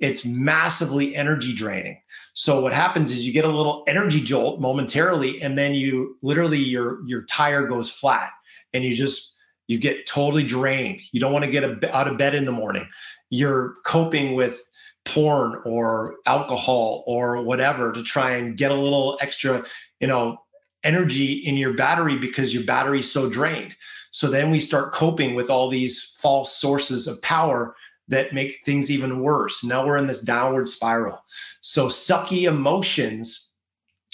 It's 0.00 0.26
massively 0.26 1.14
energy 1.14 1.54
draining. 1.54 2.00
So 2.38 2.60
what 2.60 2.74
happens 2.74 3.10
is 3.10 3.26
you 3.26 3.32
get 3.32 3.46
a 3.46 3.48
little 3.48 3.82
energy 3.88 4.20
jolt 4.20 4.60
momentarily, 4.60 5.40
and 5.40 5.56
then 5.56 5.72
you 5.72 6.18
literally 6.22 6.58
your 6.58 7.02
your 7.06 7.22
tire 7.22 7.66
goes 7.66 7.88
flat, 7.88 8.28
and 8.74 8.84
you 8.84 8.94
just 8.94 9.34
you 9.68 9.78
get 9.78 10.06
totally 10.06 10.42
drained. 10.42 11.00
You 11.12 11.20
don't 11.20 11.32
want 11.32 11.46
to 11.46 11.50
get 11.50 11.64
a, 11.64 11.96
out 11.96 12.08
of 12.08 12.18
bed 12.18 12.34
in 12.34 12.44
the 12.44 12.52
morning. 12.52 12.86
You're 13.30 13.74
coping 13.86 14.34
with 14.34 14.62
porn 15.06 15.62
or 15.64 16.16
alcohol 16.26 17.04
or 17.06 17.42
whatever 17.42 17.90
to 17.92 18.02
try 18.02 18.32
and 18.32 18.54
get 18.54 18.70
a 18.70 18.74
little 18.74 19.16
extra, 19.22 19.64
you 20.00 20.06
know, 20.06 20.36
energy 20.84 21.32
in 21.32 21.56
your 21.56 21.72
battery 21.72 22.18
because 22.18 22.52
your 22.52 22.64
battery's 22.64 23.10
so 23.10 23.30
drained. 23.30 23.74
So 24.10 24.28
then 24.28 24.50
we 24.50 24.60
start 24.60 24.92
coping 24.92 25.36
with 25.36 25.48
all 25.48 25.70
these 25.70 26.02
false 26.20 26.54
sources 26.54 27.06
of 27.06 27.20
power 27.22 27.74
that 28.08 28.32
make 28.32 28.54
things 28.64 28.90
even 28.90 29.20
worse. 29.20 29.64
Now 29.64 29.86
we're 29.86 29.96
in 29.96 30.06
this 30.06 30.20
downward 30.20 30.68
spiral. 30.68 31.24
So 31.60 31.86
sucky 31.88 32.44
emotions 32.44 33.50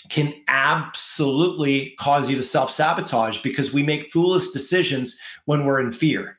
can 0.08 0.34
absolutely 0.48 1.94
cause 1.98 2.28
you 2.28 2.36
to 2.36 2.42
self 2.42 2.70
sabotage 2.70 3.38
because 3.42 3.72
we 3.72 3.82
make 3.82 4.10
foolish 4.10 4.48
decisions 4.48 5.18
when 5.44 5.64
we're 5.64 5.80
in 5.80 5.92
fear. 5.92 6.38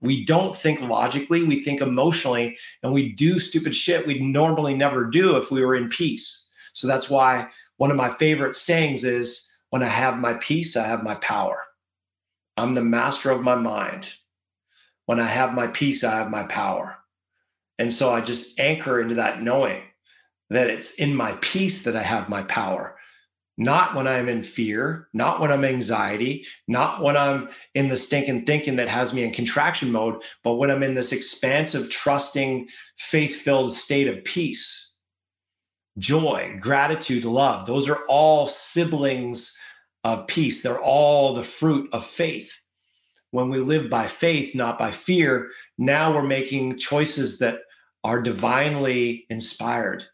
We 0.00 0.24
don't 0.24 0.54
think 0.54 0.80
logically, 0.80 1.42
we 1.42 1.62
think 1.62 1.80
emotionally, 1.80 2.56
and 2.82 2.92
we 2.92 3.12
do 3.12 3.38
stupid 3.38 3.74
shit 3.74 4.06
we'd 4.06 4.22
normally 4.22 4.74
never 4.74 5.04
do 5.04 5.36
if 5.36 5.50
we 5.50 5.64
were 5.64 5.74
in 5.74 5.88
peace. 5.88 6.48
So 6.72 6.86
that's 6.86 7.10
why 7.10 7.48
one 7.76 7.90
of 7.90 7.96
my 7.96 8.08
favorite 8.08 8.56
sayings 8.56 9.04
is 9.04 9.50
when 9.70 9.82
I 9.82 9.88
have 9.88 10.18
my 10.18 10.34
peace, 10.34 10.76
I 10.76 10.86
have 10.86 11.02
my 11.02 11.16
power. 11.16 11.60
I'm 12.56 12.74
the 12.74 12.84
master 12.84 13.30
of 13.30 13.42
my 13.42 13.54
mind. 13.54 14.12
When 15.10 15.18
I 15.18 15.26
have 15.26 15.54
my 15.54 15.66
peace, 15.66 16.04
I 16.04 16.18
have 16.18 16.30
my 16.30 16.44
power. 16.44 16.96
And 17.80 17.92
so 17.92 18.12
I 18.12 18.20
just 18.20 18.60
anchor 18.60 19.00
into 19.00 19.16
that 19.16 19.42
knowing 19.42 19.82
that 20.50 20.70
it's 20.70 20.94
in 21.00 21.16
my 21.16 21.32
peace 21.40 21.82
that 21.82 21.96
I 21.96 22.02
have 22.04 22.28
my 22.28 22.44
power, 22.44 22.96
not 23.58 23.96
when 23.96 24.06
I'm 24.06 24.28
in 24.28 24.44
fear, 24.44 25.08
not 25.12 25.40
when 25.40 25.50
I'm 25.50 25.64
anxiety, 25.64 26.46
not 26.68 27.02
when 27.02 27.16
I'm 27.16 27.48
in 27.74 27.88
the 27.88 27.96
stinking 27.96 28.46
thinking 28.46 28.76
that 28.76 28.88
has 28.88 29.12
me 29.12 29.24
in 29.24 29.32
contraction 29.32 29.90
mode, 29.90 30.22
but 30.44 30.54
when 30.54 30.70
I'm 30.70 30.84
in 30.84 30.94
this 30.94 31.10
expansive, 31.10 31.90
trusting, 31.90 32.68
faith 32.96 33.34
filled 33.34 33.72
state 33.72 34.06
of 34.06 34.22
peace, 34.22 34.92
joy, 35.98 36.56
gratitude, 36.60 37.24
love. 37.24 37.66
Those 37.66 37.88
are 37.88 38.04
all 38.08 38.46
siblings 38.46 39.58
of 40.04 40.28
peace. 40.28 40.62
They're 40.62 40.80
all 40.80 41.34
the 41.34 41.42
fruit 41.42 41.92
of 41.92 42.06
faith 42.06 42.62
when 43.30 43.48
we 43.48 43.60
live 43.60 43.88
by 43.88 44.06
faith, 44.06 44.54
not 44.54 44.78
by 44.78 44.90
fear, 44.90 45.50
now 45.78 46.12
we're 46.14 46.22
making 46.22 46.78
choices 46.78 47.38
that 47.38 47.60
are 48.04 48.22
divinely 48.22 49.26
inspired, 49.30 50.04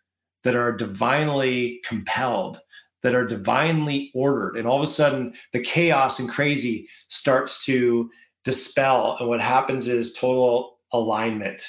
that 0.44 0.57
are 0.57 0.72
divinely 0.72 1.81
compelled, 1.85 2.59
that 3.02 3.14
are 3.14 3.26
divinely 3.26 4.11
ordered. 4.14 4.57
And 4.57 4.66
all 4.66 4.76
of 4.76 4.83
a 4.83 4.87
sudden, 4.87 5.35
the 5.52 5.61
chaos 5.61 6.18
and 6.18 6.29
crazy 6.29 6.88
starts 7.09 7.64
to 7.66 8.11
dispel. 8.44 9.16
And 9.18 9.29
what 9.29 9.40
happens 9.40 9.88
is 9.88 10.12
total 10.12 10.79
alignment. 10.92 11.62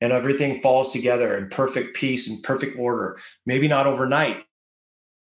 And 0.00 0.12
everything 0.12 0.60
falls 0.60 0.92
together 0.92 1.36
in 1.36 1.48
perfect 1.48 1.94
peace 1.94 2.28
and 2.28 2.42
perfect 2.42 2.76
order. 2.78 3.18
Maybe 3.46 3.68
not 3.68 3.86
overnight, 3.86 4.42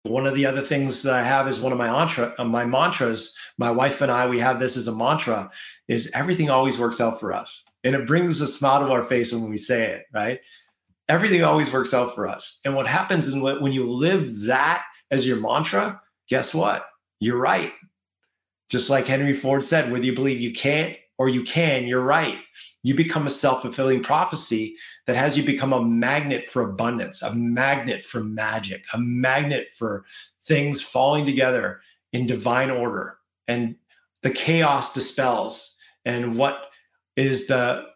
one 0.04 0.26
of 0.26 0.34
the 0.34 0.46
other 0.46 0.60
things 0.60 1.02
that 1.02 1.14
I 1.14 1.22
have 1.22 1.46
is 1.46 1.60
one 1.60 1.72
of 1.72 1.78
my 1.78 1.90
mantra, 1.90 2.34
uh, 2.38 2.44
my 2.44 2.64
mantras. 2.64 3.34
My 3.58 3.70
wife 3.70 4.00
and 4.00 4.10
I, 4.10 4.26
we 4.26 4.40
have 4.40 4.58
this 4.58 4.76
as 4.76 4.88
a 4.88 4.96
mantra: 4.96 5.50
is 5.88 6.10
everything 6.14 6.50
always 6.50 6.78
works 6.78 7.00
out 7.00 7.20
for 7.20 7.32
us, 7.32 7.64
and 7.84 7.94
it 7.94 8.06
brings 8.06 8.40
a 8.40 8.46
smile 8.46 8.80
to 8.80 8.92
our 8.92 9.04
face 9.04 9.32
when 9.32 9.48
we 9.48 9.56
say 9.56 9.92
it. 9.92 10.06
Right? 10.12 10.40
Everything 11.08 11.44
always 11.44 11.72
works 11.72 11.94
out 11.94 12.14
for 12.14 12.26
us. 12.28 12.60
And 12.64 12.74
what 12.74 12.86
happens 12.86 13.26
is 13.26 13.34
when 13.34 13.72
you 13.72 13.90
live 13.92 14.42
that 14.42 14.84
as 15.10 15.26
your 15.26 15.36
mantra, 15.36 16.00
guess 16.28 16.54
what? 16.54 16.86
You're 17.20 17.38
right. 17.38 17.72
Just 18.70 18.88
like 18.88 19.06
Henry 19.06 19.34
Ford 19.34 19.62
said, 19.62 19.92
whether 19.92 20.04
you 20.04 20.14
believe 20.14 20.40
you 20.40 20.52
can't 20.52 20.96
or 21.22 21.28
you 21.28 21.44
can, 21.44 21.86
you're 21.86 22.00
right. 22.00 22.40
You 22.82 22.96
become 22.96 23.28
a 23.28 23.30
self 23.30 23.62
fulfilling 23.62 24.02
prophecy 24.02 24.74
that 25.06 25.14
has 25.14 25.36
you 25.36 25.44
become 25.44 25.72
a 25.72 25.80
magnet 25.84 26.48
for 26.48 26.62
abundance, 26.62 27.22
a 27.22 27.32
magnet 27.32 28.02
for 28.02 28.24
magic, 28.24 28.84
a 28.92 28.98
magnet 28.98 29.68
for 29.70 30.04
things 30.40 30.82
falling 30.82 31.24
together 31.24 31.80
in 32.12 32.26
divine 32.26 32.72
order. 32.72 33.18
And 33.46 33.76
the 34.22 34.30
chaos 34.30 34.92
dispels. 34.92 35.76
And 36.04 36.36
what 36.36 36.64
is 37.14 37.46
the 37.46 37.86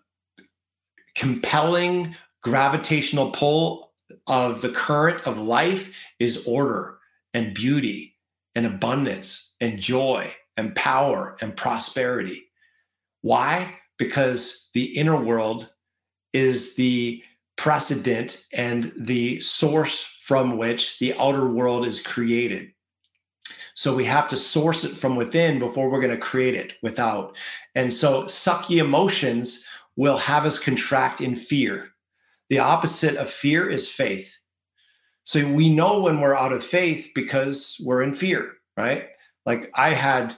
compelling 1.17 2.15
gravitational 2.43 3.33
pull 3.33 3.93
of 4.29 4.61
the 4.61 4.69
current 4.69 5.27
of 5.27 5.41
life 5.41 5.99
is 6.21 6.47
order 6.47 7.01
and 7.35 7.55
beauty 7.55 8.15
and 8.55 8.67
abundance 8.67 9.53
and 9.61 9.81
joy 9.81 10.33
and 10.57 10.77
power 10.77 11.37
and 11.41 11.57
prosperity. 11.57 12.46
Why? 13.27 13.77
Because 13.99 14.71
the 14.73 14.85
inner 14.85 15.21
world 15.21 15.69
is 16.33 16.77
the 16.77 17.25
precedent 17.57 18.45
and 18.53 18.93
the 18.97 19.41
source 19.41 20.01
from 20.21 20.59
which 20.59 21.01
the 21.01 21.13
outer 21.15 21.49
world 21.49 21.89
is 21.89 22.01
created. 22.01 22.71
So 23.75 23.97
we 23.97 24.05
have 24.05 24.29
to 24.29 24.37
source 24.37 24.85
it 24.85 24.93
from 24.93 25.17
within 25.17 25.59
before 25.59 25.91
we're 25.91 26.01
going 26.01 26.15
to 26.15 26.31
create 26.33 26.55
it 26.55 26.75
without. 26.85 27.37
And 27.75 27.93
so 27.93 28.27
sucky 28.27 28.77
emotions 28.77 29.67
will 29.97 30.19
have 30.19 30.47
us 30.47 30.61
contract 30.61 31.21
in 31.21 31.35
fear. 31.35 31.91
The 32.49 32.61
opposite 32.61 33.17
of 33.17 33.29
fear 33.29 33.69
is 33.69 33.91
faith. 33.91 34.39
So 35.25 35.45
we 35.53 35.75
know 35.75 35.99
when 36.03 36.21
we're 36.21 36.37
out 36.37 36.53
of 36.53 36.63
faith 36.63 37.11
because 37.13 37.77
we're 37.85 38.03
in 38.05 38.13
fear, 38.13 38.53
right? 38.77 39.07
Like 39.45 39.69
I 39.75 39.95
had 39.95 40.37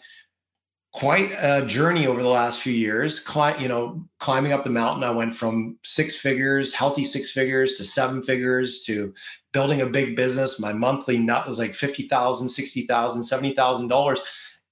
quite 0.92 1.30
a 1.40 1.64
journey 1.66 2.06
over 2.06 2.22
the 2.22 2.28
last 2.28 2.60
few 2.60 2.72
years. 2.72 3.20
Cli- 3.20 3.60
you 3.60 3.68
know, 3.68 4.04
climbing 4.18 4.52
up 4.52 4.64
the 4.64 4.70
mountain, 4.70 5.04
I 5.04 5.10
went 5.10 5.34
from 5.34 5.78
six 5.82 6.16
figures, 6.16 6.74
healthy 6.74 7.04
six 7.04 7.30
figures, 7.30 7.74
to 7.74 7.84
seven 7.84 8.22
figures, 8.22 8.84
to 8.86 9.14
building 9.52 9.80
a 9.80 9.86
big 9.86 10.16
business. 10.16 10.60
My 10.60 10.72
monthly 10.72 11.18
nut 11.18 11.46
was 11.46 11.58
like 11.58 11.74
fifty 11.74 12.04
thousand, 12.04 12.48
sixty 12.48 12.86
thousand, 12.86 13.22
seventy 13.22 13.54
thousand 13.54 13.88
dollars, 13.88 14.20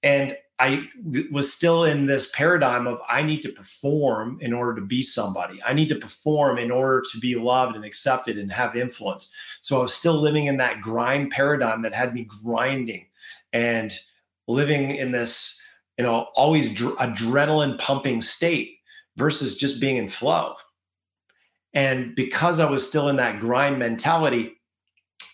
and 0.03 0.35
I 0.59 0.87
was 1.31 1.53
still 1.53 1.83
in 1.83 2.07
this 2.07 2.31
paradigm 2.31 2.87
of 2.87 2.99
I 3.07 3.21
need 3.21 3.43
to 3.43 3.49
perform 3.49 4.39
in 4.41 4.53
order 4.53 4.79
to 4.79 4.85
be 4.85 5.03
somebody. 5.03 5.61
I 5.63 5.73
need 5.73 5.89
to 5.89 5.95
perform 5.95 6.57
in 6.57 6.71
order 6.71 7.03
to 7.11 7.19
be 7.19 7.35
loved 7.35 7.75
and 7.75 7.85
accepted 7.85 8.39
and 8.39 8.51
have 8.51 8.75
influence. 8.75 9.31
So 9.61 9.77
I 9.77 9.81
was 9.81 9.93
still 9.93 10.15
living 10.15 10.47
in 10.47 10.57
that 10.57 10.81
grind 10.81 11.29
paradigm 11.29 11.83
that 11.83 11.93
had 11.93 12.13
me 12.13 12.27
grinding 12.43 13.05
and 13.53 13.91
living 14.47 14.91
in 14.95 15.11
this 15.11 15.56
you 15.97 16.03
know, 16.03 16.27
always 16.35 16.73
dr- 16.73 16.95
adrenaline 16.97 17.77
pumping 17.79 18.21
state 18.21 18.75
versus 19.15 19.57
just 19.57 19.81
being 19.81 19.97
in 19.97 20.07
flow. 20.07 20.55
And 21.73 22.15
because 22.15 22.59
I 22.59 22.69
was 22.69 22.87
still 22.87 23.09
in 23.09 23.17
that 23.17 23.39
grind 23.39 23.79
mentality, 23.79 24.53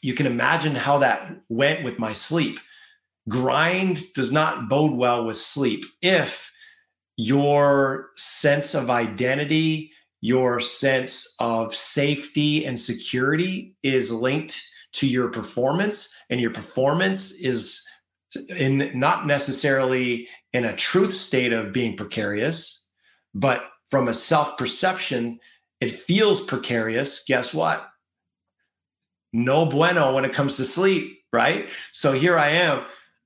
you 0.02 0.14
can 0.14 0.26
imagine 0.26 0.76
how 0.76 0.98
that 1.00 1.32
went 1.50 1.84
with 1.84 2.00
my 2.00 2.14
sleep. 2.14 2.60
Grind 3.30 4.02
does 4.14 4.32
not 4.32 4.68
bode 4.68 4.98
well 4.98 5.26
with 5.26 5.38
sleep 5.38 5.86
if 6.02 6.52
your 7.16 8.10
sense 8.16 8.74
of 8.74 8.90
identity, 8.90 9.92
your 10.22 10.60
sense 10.60 11.36
of 11.40 11.74
safety 11.74 12.66
and 12.66 12.80
security 12.80 13.76
is 13.84 14.12
linked 14.12 14.62
to 14.94 15.08
your 15.08 15.30
performance, 15.30 16.16
and 16.30 16.40
your 16.40 16.52
performance 16.52 17.32
is 17.32 17.86
in 18.50 18.92
not 18.94 19.26
necessarily 19.26 20.28
in 20.54 20.66
a 20.66 20.76
truth 20.76 21.14
state 21.14 21.52
of 21.52 21.74
being 21.74 21.98
precarious, 21.98 22.86
but 23.34 23.70
from 23.90 24.08
a 24.08 24.14
self 24.14 24.58
perception, 24.58 25.40
it 25.80 25.92
feels 25.92 26.42
precarious. 26.42 27.24
Guess 27.26 27.54
what? 27.54 27.88
No 29.34 29.66
bueno 29.66 30.14
when 30.14 30.26
it 30.26 30.34
comes 30.34 30.58
to 30.58 30.66
sleep, 30.66 31.24
right? 31.32 31.70
So 31.92 32.14
here 32.14 32.38
I 32.38 32.50
am. 32.50 32.86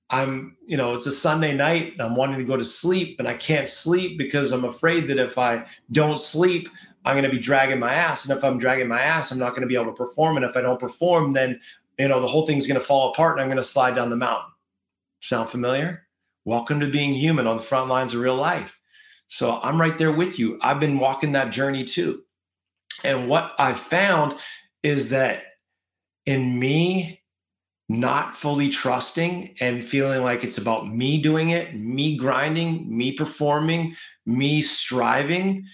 I'm, 0.10 0.56
you 0.66 0.78
know, 0.78 0.94
it's 0.94 1.06
a 1.06 1.12
Sunday 1.12 1.54
night. 1.54 1.96
I'm 2.00 2.16
wanting 2.16 2.38
to 2.38 2.46
go 2.46 2.56
to 2.56 2.64
sleep, 2.64 3.20
and 3.20 3.28
I 3.28 3.34
can't 3.34 3.68
sleep 3.68 4.18
because 4.18 4.54
I'm 4.54 4.64
afraid 4.64 5.10
that 5.10 5.20
if 5.20 5.38
I 5.38 5.66
don't 5.92 6.20
sleep, 6.20 6.70
I'm 7.08 7.14
going 7.14 7.24
to 7.24 7.30
be 7.30 7.40
dragging 7.40 7.80
my 7.80 7.94
ass. 7.94 8.26
And 8.26 8.38
if 8.38 8.44
I'm 8.44 8.58
dragging 8.58 8.88
my 8.88 9.02
ass, 9.02 9.32
I'm 9.32 9.40
not 9.40 9.52
going 9.52 9.62
to 9.62 9.68
be 9.68 9.76
able 9.76 9.86
to 9.86 9.94
perform. 9.94 10.38
And 10.38 10.46
if 10.46 10.58
I 10.58 10.62
don't 10.62 10.80
perform, 10.80 11.34
then, 11.34 11.60
you 11.98 12.08
know, 12.08 12.20
the 12.20 12.28
whole 12.28 12.46
thing's 12.46 12.68
going 12.68 12.80
to 12.80 12.86
fall 12.86 13.12
apart 13.12 13.38
and 13.38 13.42
I'm 13.42 13.48
going 13.48 13.58
to 13.58 13.64
slide 13.64 13.96
down 13.96 14.10
the 14.10 14.18
mountain. 14.18 14.52
Sound 15.22 15.50
familiar? 15.50 16.07
Welcome 16.48 16.80
to 16.80 16.88
being 16.88 17.14
human 17.14 17.46
on 17.46 17.58
the 17.58 17.62
front 17.62 17.90
lines 17.90 18.14
of 18.14 18.22
real 18.22 18.38
life. 18.38 18.80
So 19.28 19.60
I'm 19.62 19.82
right 19.82 19.98
there 19.98 20.14
with 20.14 20.40
you. 20.40 20.58
I've 20.62 20.80
been 20.80 20.98
walking 20.98 21.34
that 21.34 21.52
journey 21.52 21.84
too. 21.84 22.24
And 23.04 23.28
what 23.28 23.54
I've 23.60 23.78
found 23.78 24.36
is 24.82 25.10
that 25.10 25.44
in 26.26 26.58
me 26.58 27.22
not 27.90 28.34
fully 28.34 28.70
trusting 28.70 29.58
and 29.60 29.84
feeling 29.84 30.24
like 30.24 30.46
it's 30.46 30.58
about 30.58 30.88
me 30.88 31.22
doing 31.22 31.50
it, 31.50 31.76
me 31.76 32.16
grinding, 32.16 32.98
me 32.98 33.12
performing, 33.12 33.94
me 34.26 34.62
striving, 34.62 35.66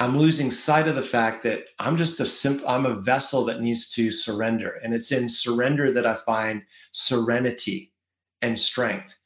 I'm 0.00 0.16
losing 0.16 0.50
sight 0.50 0.88
of 0.88 0.96
the 0.96 1.02
fact 1.02 1.42
that 1.42 1.66
I'm 1.78 1.98
just 1.98 2.18
a 2.18 2.24
simple 2.24 2.66
I'm 2.66 2.86
a 2.86 2.98
vessel 2.98 3.44
that 3.44 3.60
needs 3.60 3.92
to 3.92 4.10
surrender. 4.10 4.80
And 4.82 4.94
it's 4.94 5.12
in 5.12 5.28
surrender 5.28 5.92
that 5.92 6.06
I 6.06 6.14
find 6.14 6.62
serenity 6.92 7.92
and 8.40 8.58
strength. 8.58 9.18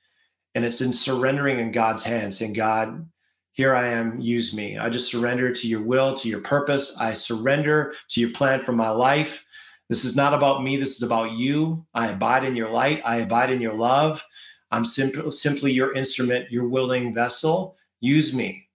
And 0.55 0.65
it's 0.65 0.81
in 0.81 0.93
surrendering 0.93 1.59
in 1.59 1.71
God's 1.71 2.03
hands, 2.03 2.39
saying, 2.39 2.55
God, 2.55 3.09
here 3.53 3.75
I 3.75 3.89
am, 3.89 4.21
use 4.21 4.55
me. 4.55 4.79
I 4.79 4.89
just 4.89 5.11
surrender 5.11 5.53
to 5.53 5.69
your 5.69 5.83
will, 5.83 6.15
to 6.15 6.29
your 6.29 6.41
purpose. 6.41 6.97
I 6.99 7.13
surrender 7.13 7.95
to 8.11 8.21
your 8.21 8.31
plan 8.31 8.61
for 8.61 8.73
my 8.73 8.91
life. 8.91 9.45
This 9.89 10.05
is 10.05 10.15
not 10.15 10.35
about 10.35 10.63
me. 10.63 10.77
This 10.77 10.97
is 10.97 11.03
about 11.03 11.33
you. 11.33 11.85
I 11.95 12.09
abide 12.09 12.45
in 12.45 12.55
your 12.55 12.71
light. 12.71 13.03
I 13.05 13.17
abide 13.17 13.51
in 13.51 13.61
your 13.61 13.75
love. 13.75 14.25
I'm 14.71 14.85
simply, 14.85 15.31
simply 15.31 15.73
your 15.73 15.95
instrument, 15.95 16.51
your 16.51 16.69
willing 16.69 17.15
vessel. 17.15 17.77
Use 18.01 18.33
me. 18.35 18.69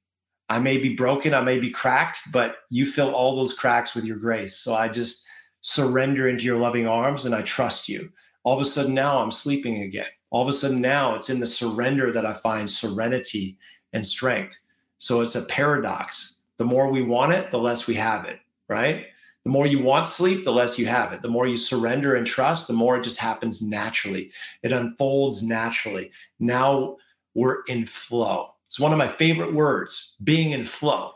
I 0.50 0.60
may 0.60 0.78
be 0.78 0.96
broken, 0.96 1.34
I 1.34 1.42
may 1.42 1.60
be 1.60 1.70
cracked, 1.70 2.20
but 2.32 2.58
you 2.70 2.86
fill 2.86 3.12
all 3.12 3.36
those 3.36 3.54
cracks 3.54 3.96
with 3.96 4.06
your 4.06 4.18
grace. 4.18 4.58
So 4.58 4.76
I 4.76 4.88
just 4.88 5.26
surrender 5.62 6.28
into 6.28 6.44
your 6.44 6.60
loving 6.60 6.88
arms 6.88 7.26
and 7.26 7.34
I 7.34 7.42
trust 7.42 7.88
you. 7.88 8.12
All 8.44 8.56
of 8.56 8.62
a 8.62 8.66
sudden 8.66 8.94
now 8.94 9.20
I'm 9.20 9.32
sleeping 9.32 9.82
again 9.84 10.06
all 10.34 10.42
of 10.42 10.50
a 10.50 10.54
sudden 10.54 10.82
now 10.82 11.14
it's 11.14 11.30
in 11.30 11.40
the 11.40 11.46
surrender 11.46 12.12
that 12.12 12.26
I 12.26 12.34
find 12.34 12.68
serenity 12.68 13.56
and 13.94 14.06
strength. 14.06 14.60
So 14.98 15.22
it's 15.22 15.36
a 15.36 15.44
paradox. 15.44 16.40
The 16.58 16.66
more 16.66 16.90
we 16.90 17.04
want 17.04 17.34
it, 17.34 17.52
the 17.52 17.60
less 17.60 17.86
we 17.86 17.94
have 17.96 18.26
it, 18.26 18.40
right? 18.68 19.06
The 19.44 19.52
more 19.52 19.68
you 19.68 19.84
want 19.84 20.08
sleep, 20.08 20.44
the 20.44 20.52
less 20.52 20.80
you 20.80 20.88
have 20.88 21.14
it. 21.14 21.22
The 21.22 21.28
more 21.28 21.46
you 21.46 21.56
surrender 21.56 22.16
and 22.16 22.26
trust, 22.26 22.66
the 22.66 22.74
more 22.74 22.98
it 22.98 23.04
just 23.04 23.20
happens 23.20 23.62
naturally. 23.62 24.32
It 24.64 24.72
unfolds 24.72 25.44
naturally. 25.44 26.12
Now 26.40 26.98
we're 27.36 27.62
in 27.68 27.86
flow. 27.86 28.56
It's 28.66 28.80
one 28.80 28.92
of 28.92 28.98
my 28.98 29.08
favorite 29.08 29.54
words 29.54 30.16
being 30.24 30.50
in 30.50 30.66
flow. 30.66 31.12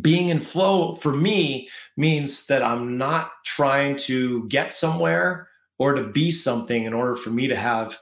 Being 0.00 0.28
in 0.28 0.40
flow 0.40 0.94
for 0.94 1.12
me 1.12 1.68
means 1.96 2.46
that 2.46 2.62
I'm 2.62 2.96
not 2.96 3.32
trying 3.44 3.96
to 3.96 4.46
get 4.46 4.72
somewhere 4.72 5.48
or 5.78 5.94
to 5.94 6.04
be 6.04 6.30
something 6.30 6.84
in 6.84 6.92
order 6.92 7.16
for 7.16 7.30
me 7.30 7.48
to 7.48 7.56
have 7.56 7.98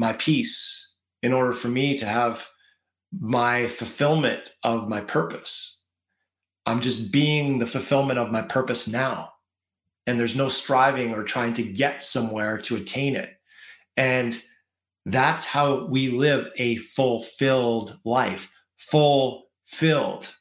my 0.00 0.14
peace, 0.14 0.94
in 1.22 1.32
order 1.32 1.52
for 1.52 1.68
me 1.68 1.96
to 1.98 2.06
have 2.06 2.48
my 3.18 3.66
fulfillment 3.66 4.54
of 4.64 4.88
my 4.88 5.00
purpose. 5.00 5.82
I'm 6.66 6.80
just 6.80 7.12
being 7.12 7.58
the 7.58 7.66
fulfillment 7.66 8.18
of 8.18 8.32
my 8.32 8.42
purpose 8.42 8.88
now. 8.88 9.32
And 10.06 10.18
there's 10.18 10.36
no 10.36 10.48
striving 10.48 11.14
or 11.14 11.22
trying 11.22 11.52
to 11.54 11.62
get 11.62 12.02
somewhere 12.02 12.58
to 12.58 12.76
attain 12.76 13.14
it. 13.14 13.30
And 13.96 14.40
that's 15.04 15.44
how 15.44 15.86
we 15.86 16.08
live 16.10 16.48
a 16.56 16.76
fulfilled 16.76 17.98
life. 18.04 18.52
Fulfilled 18.76 20.34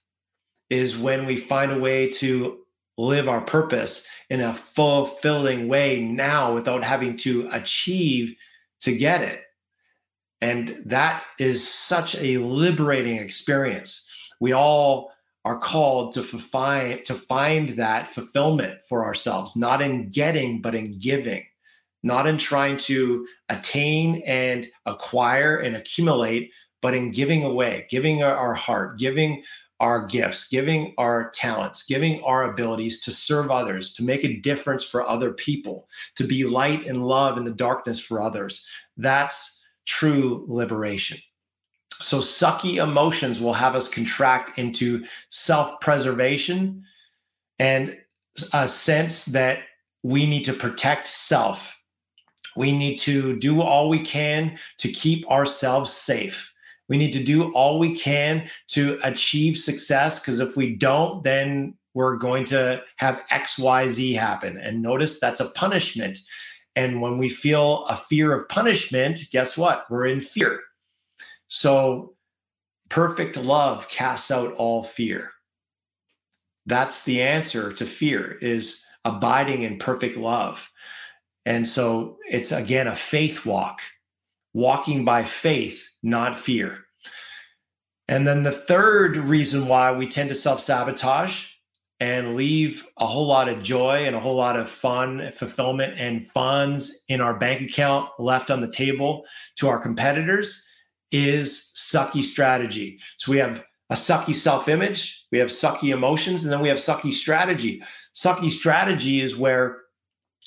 is 0.70 0.98
when 0.98 1.26
we 1.26 1.36
find 1.36 1.72
a 1.72 1.80
way 1.80 2.10
to 2.10 2.60
live 2.98 3.28
our 3.28 3.42
purpose 3.42 4.08
in 4.30 4.42
a 4.42 4.54
fulfilling 4.54 5.68
way 5.68 6.00
now 6.02 6.54
without 6.54 6.84
having 6.84 7.18
to 7.18 7.50
achieve 7.52 8.36
to 8.82 8.96
get 8.96 9.22
it. 9.22 9.44
And 10.42 10.82
that 10.86 11.24
is 11.40 11.68
such 11.68 12.16
a 12.16 12.38
liberating 12.38 13.18
experience. 13.18 14.08
We 14.40 14.54
all 14.54 15.12
are 15.46 15.58
called 15.58 16.14
to 16.14 16.24
find 16.24 17.04
to 17.06 17.14
find 17.14 17.70
that 17.70 18.08
fulfillment 18.08 18.82
for 18.88 19.06
ourselves, 19.06 19.56
not 19.56 19.82
in 19.82 20.10
getting, 20.10 20.62
but 20.62 20.76
in 20.76 20.98
giving, 20.98 21.46
not 22.04 22.28
in 22.28 22.38
trying 22.38 22.78
to 22.78 23.26
attain 23.50 24.22
and 24.26 24.68
acquire 24.86 25.58
and 25.58 25.76
accumulate, 25.76 26.52
but 26.82 26.94
in 26.94 27.12
giving 27.12 27.44
away, 27.44 27.88
giving 27.90 28.24
our 28.24 28.54
heart, 28.54 29.00
giving 29.00 29.44
our 29.80 30.06
gifts, 30.06 30.50
giving 30.50 30.94
our 30.98 31.32
talents, 31.32 31.84
giving 31.86 32.22
our 32.24 32.52
abilities 32.52 33.02
to 33.02 33.12
serve 33.12 33.50
others, 33.50 33.94
to 33.94 34.04
make 34.04 34.26
a 34.26 34.38
difference 34.42 34.84
for 34.84 35.08
other 35.08 35.32
people, 35.32 35.88
to 36.16 36.26
be 36.26 36.44
light 36.44 36.86
and 36.86 37.08
love 37.08 37.38
in 37.38 37.46
the 37.46 37.52
darkness 37.52 38.00
for 38.00 38.22
others. 38.22 38.68
That's 38.98 39.59
true 39.90 40.46
liberation. 40.48 41.18
So, 41.94 42.20
sucky 42.20 42.82
emotions 42.82 43.42
will 43.42 43.54
have 43.54 43.76
us 43.76 43.90
contract 43.90 44.58
into 44.58 45.04
self 45.30 45.82
preservation 45.82 46.84
and 47.58 47.98
a 48.54 48.68
sense 48.68 49.26
that 49.26 49.60
we 50.04 50.26
need 50.26 50.46
to 50.46 50.54
protect 50.54 51.08
self. 51.08 51.76
We 52.56 52.72
need 52.72 52.98
to 53.00 53.38
do 53.38 53.62
all 53.62 53.90
we 53.90 54.00
can 54.00 54.58
to 54.78 54.90
keep 54.90 55.30
ourselves 55.30 55.92
safe. 55.92 56.54
We 56.88 56.98
need 56.98 57.12
to 57.14 57.24
do 57.24 57.54
all 57.54 57.80
we 57.80 57.96
can 57.96 58.50
to 58.70 59.00
achieve 59.04 59.58
success 59.58 60.20
because 60.20 60.40
if 60.40 60.56
we 60.56 60.76
don't, 60.76 61.22
then 61.24 61.76
we're 61.94 62.18
going 62.18 62.46
to 62.46 62.82
have 62.98 63.22
XYZ 63.32 64.16
happen. 64.18 64.58
And 64.58 64.82
notice 64.82 65.20
that's 65.20 65.40
a 65.40 65.50
punishment. 65.52 66.20
And 66.80 67.02
when 67.02 67.18
we 67.18 67.28
feel 67.28 67.84
a 67.88 67.96
fear 67.98 68.32
of 68.32 68.48
punishment, 68.48 69.20
guess 69.34 69.58
what? 69.58 69.86
We're 69.90 70.08
in 70.08 70.22
fear. 70.22 70.62
So 71.50 72.14
perfect 72.88 73.36
love 73.36 73.90
casts 73.90 74.32
out 74.32 74.54
all 74.54 74.82
fear. 74.82 75.34
That's 76.66 77.04
the 77.04 77.22
answer 77.22 77.74
to 77.74 77.86
fear 77.86 78.38
is 78.42 78.86
abiding 79.04 79.64
in 79.64 79.78
perfect 79.78 80.16
love. 80.16 80.72
And 81.46 81.68
so 81.68 82.18
it's 82.30 82.54
again 82.54 82.88
a 82.88 82.96
faith 82.96 83.46
walk, 83.46 83.82
walking 84.54 85.04
by 85.04 85.24
faith, 85.24 85.92
not 86.02 86.40
fear. 86.40 86.86
And 88.08 88.26
then 88.26 88.44
the 88.44 88.54
third 88.54 89.18
reason 89.18 89.68
why 89.68 89.92
we 89.92 90.08
tend 90.08 90.30
to 90.30 90.36
self 90.36 90.62
sabotage 90.62 91.56
and 92.00 92.36
leave 92.36 92.86
a 92.98 93.06
whole 93.06 93.28
lot 93.28 93.50
of 93.50 93.62
joy 93.62 94.06
and 94.06 94.16
a 94.16 94.20
whole 94.20 94.36
lot 94.36 94.56
of 94.56 94.70
fun, 94.70 95.30
fulfillment, 95.32 95.96
and 95.98 96.26
funds 96.26 97.04
in 97.10 97.20
our 97.20 97.34
bank 97.34 97.62
account 97.62 98.10
left 98.18 98.50
on 98.50 98.62
the 98.62 98.72
table 98.72 99.26
to 99.58 99.68
our 99.68 99.80
competitors 99.80 100.66
is 101.12 101.72
sucky 101.76 102.22
strategy. 102.22 103.00
So 103.18 103.32
we 103.32 103.38
have 103.40 103.66
a 103.90 103.96
sucky 103.96 104.34
self 104.34 104.68
image, 104.68 105.26
we 105.32 105.40
have 105.40 105.50
sucky 105.50 105.92
emotions, 105.92 106.44
and 106.44 106.54
then 106.54 106.62
we 106.62 106.70
have 106.70 106.78
sucky 106.78 107.12
strategy. 107.12 107.84
Sucky 108.16 108.50
strategy 108.50 109.20
is 109.20 109.36
where 109.36 109.82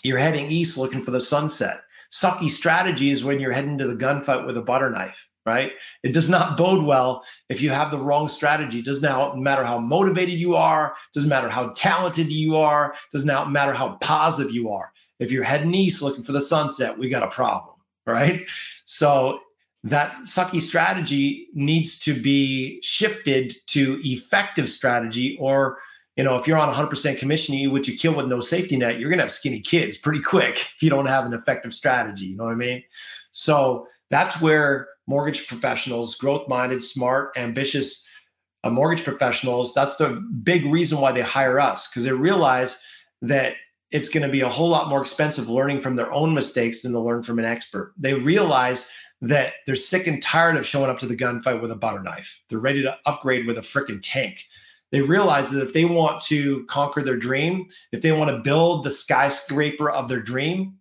you're 0.02 0.18
heading 0.18 0.50
east 0.50 0.78
looking 0.78 1.02
for 1.02 1.10
the 1.10 1.20
sunset. 1.20 1.80
Sucky 2.12 2.50
strategy 2.50 3.10
is 3.10 3.24
when 3.24 3.40
you're 3.40 3.52
heading 3.52 3.78
to 3.78 3.86
the 3.86 3.96
gunfight 3.96 4.46
with 4.46 4.56
a 4.56 4.62
butter 4.62 4.90
knife, 4.90 5.28
right? 5.46 5.72
It 6.02 6.12
does 6.12 6.28
not 6.28 6.56
bode 6.58 6.84
well 6.84 7.24
if 7.48 7.62
you 7.62 7.70
have 7.70 7.90
the 7.90 7.98
wrong 7.98 8.28
strategy. 8.28 8.78
It 8.78 8.84
does 8.84 9.02
not 9.02 9.38
matter 9.38 9.64
how 9.64 9.78
motivated 9.78 10.38
you 10.38 10.54
are, 10.54 10.94
doesn't 11.14 11.28
matter 11.28 11.48
how 11.48 11.70
talented 11.76 12.30
you 12.30 12.56
are, 12.56 12.94
does 13.10 13.24
not 13.24 13.50
matter 13.50 13.72
how 13.72 13.96
positive 14.00 14.52
you 14.52 14.70
are. 14.70 14.92
If 15.18 15.30
you're 15.30 15.44
heading 15.44 15.74
east 15.74 16.02
looking 16.02 16.24
for 16.24 16.32
the 16.32 16.40
sunset, 16.40 16.98
we 16.98 17.08
got 17.08 17.22
a 17.22 17.28
problem, 17.28 17.76
right? 18.06 18.42
So 18.84 19.40
that 19.84 20.14
sucky 20.22 20.60
strategy 20.60 21.48
needs 21.54 21.98
to 21.98 22.20
be 22.20 22.80
shifted 22.82 23.54
to 23.66 24.00
effective 24.04 24.68
strategy 24.68 25.36
or 25.40 25.78
you 26.16 26.22
know 26.22 26.36
if 26.36 26.46
you're 26.46 26.58
on 26.58 26.72
100% 26.72 27.18
commission 27.18 27.54
you 27.54 27.70
which 27.70 27.88
you 27.88 27.96
kill 27.96 28.14
with 28.14 28.26
no 28.26 28.38
safety 28.38 28.76
net 28.76 29.00
you're 29.00 29.08
going 29.08 29.18
to 29.18 29.24
have 29.24 29.32
skinny 29.32 29.60
kids 29.60 29.98
pretty 29.98 30.20
quick 30.20 30.56
if 30.76 30.82
you 30.82 30.90
don't 30.90 31.06
have 31.06 31.26
an 31.26 31.34
effective 31.34 31.74
strategy 31.74 32.26
you 32.26 32.36
know 32.36 32.44
what 32.44 32.52
i 32.52 32.56
mean 32.56 32.82
so 33.32 33.86
that's 34.10 34.40
where 34.40 34.88
mortgage 35.06 35.46
professionals 35.46 36.14
growth 36.14 36.48
minded 36.48 36.82
smart 36.82 37.36
ambitious 37.36 38.06
uh, 38.64 38.70
mortgage 38.70 39.04
professionals 39.04 39.74
that's 39.74 39.96
the 39.96 40.10
big 40.42 40.64
reason 40.66 41.00
why 41.00 41.12
they 41.12 41.22
hire 41.22 41.60
us 41.60 41.88
because 41.88 42.04
they 42.04 42.12
realize 42.12 42.78
that 43.20 43.54
it's 43.90 44.08
going 44.08 44.22
to 44.22 44.32
be 44.32 44.40
a 44.40 44.48
whole 44.48 44.68
lot 44.68 44.88
more 44.88 45.00
expensive 45.00 45.50
learning 45.50 45.80
from 45.80 45.96
their 45.96 46.10
own 46.12 46.32
mistakes 46.34 46.82
than 46.82 46.92
to 46.92 47.00
learn 47.00 47.22
from 47.22 47.38
an 47.38 47.44
expert 47.44 47.92
they 47.98 48.14
realize 48.14 48.88
that 49.22 49.54
they're 49.66 49.76
sick 49.76 50.08
and 50.08 50.20
tired 50.20 50.56
of 50.56 50.66
showing 50.66 50.90
up 50.90 50.98
to 50.98 51.06
the 51.06 51.16
gunfight 51.16 51.62
with 51.62 51.70
a 51.70 51.76
butter 51.76 52.02
knife. 52.02 52.42
They're 52.50 52.58
ready 52.58 52.82
to 52.82 52.98
upgrade 53.06 53.46
with 53.46 53.56
a 53.56 53.62
freaking 53.62 54.00
tank. 54.02 54.48
They 54.90 55.00
realize 55.00 55.50
that 55.50 55.62
if 55.62 55.72
they 55.72 55.84
want 55.84 56.20
to 56.22 56.66
conquer 56.66 57.02
their 57.02 57.16
dream, 57.16 57.68
if 57.92 58.02
they 58.02 58.12
want 58.12 58.30
to 58.30 58.42
build 58.42 58.84
the 58.84 58.90
skyscraper 58.90 59.88
of 59.88 60.08
their 60.08 60.20
dream, 60.20 60.74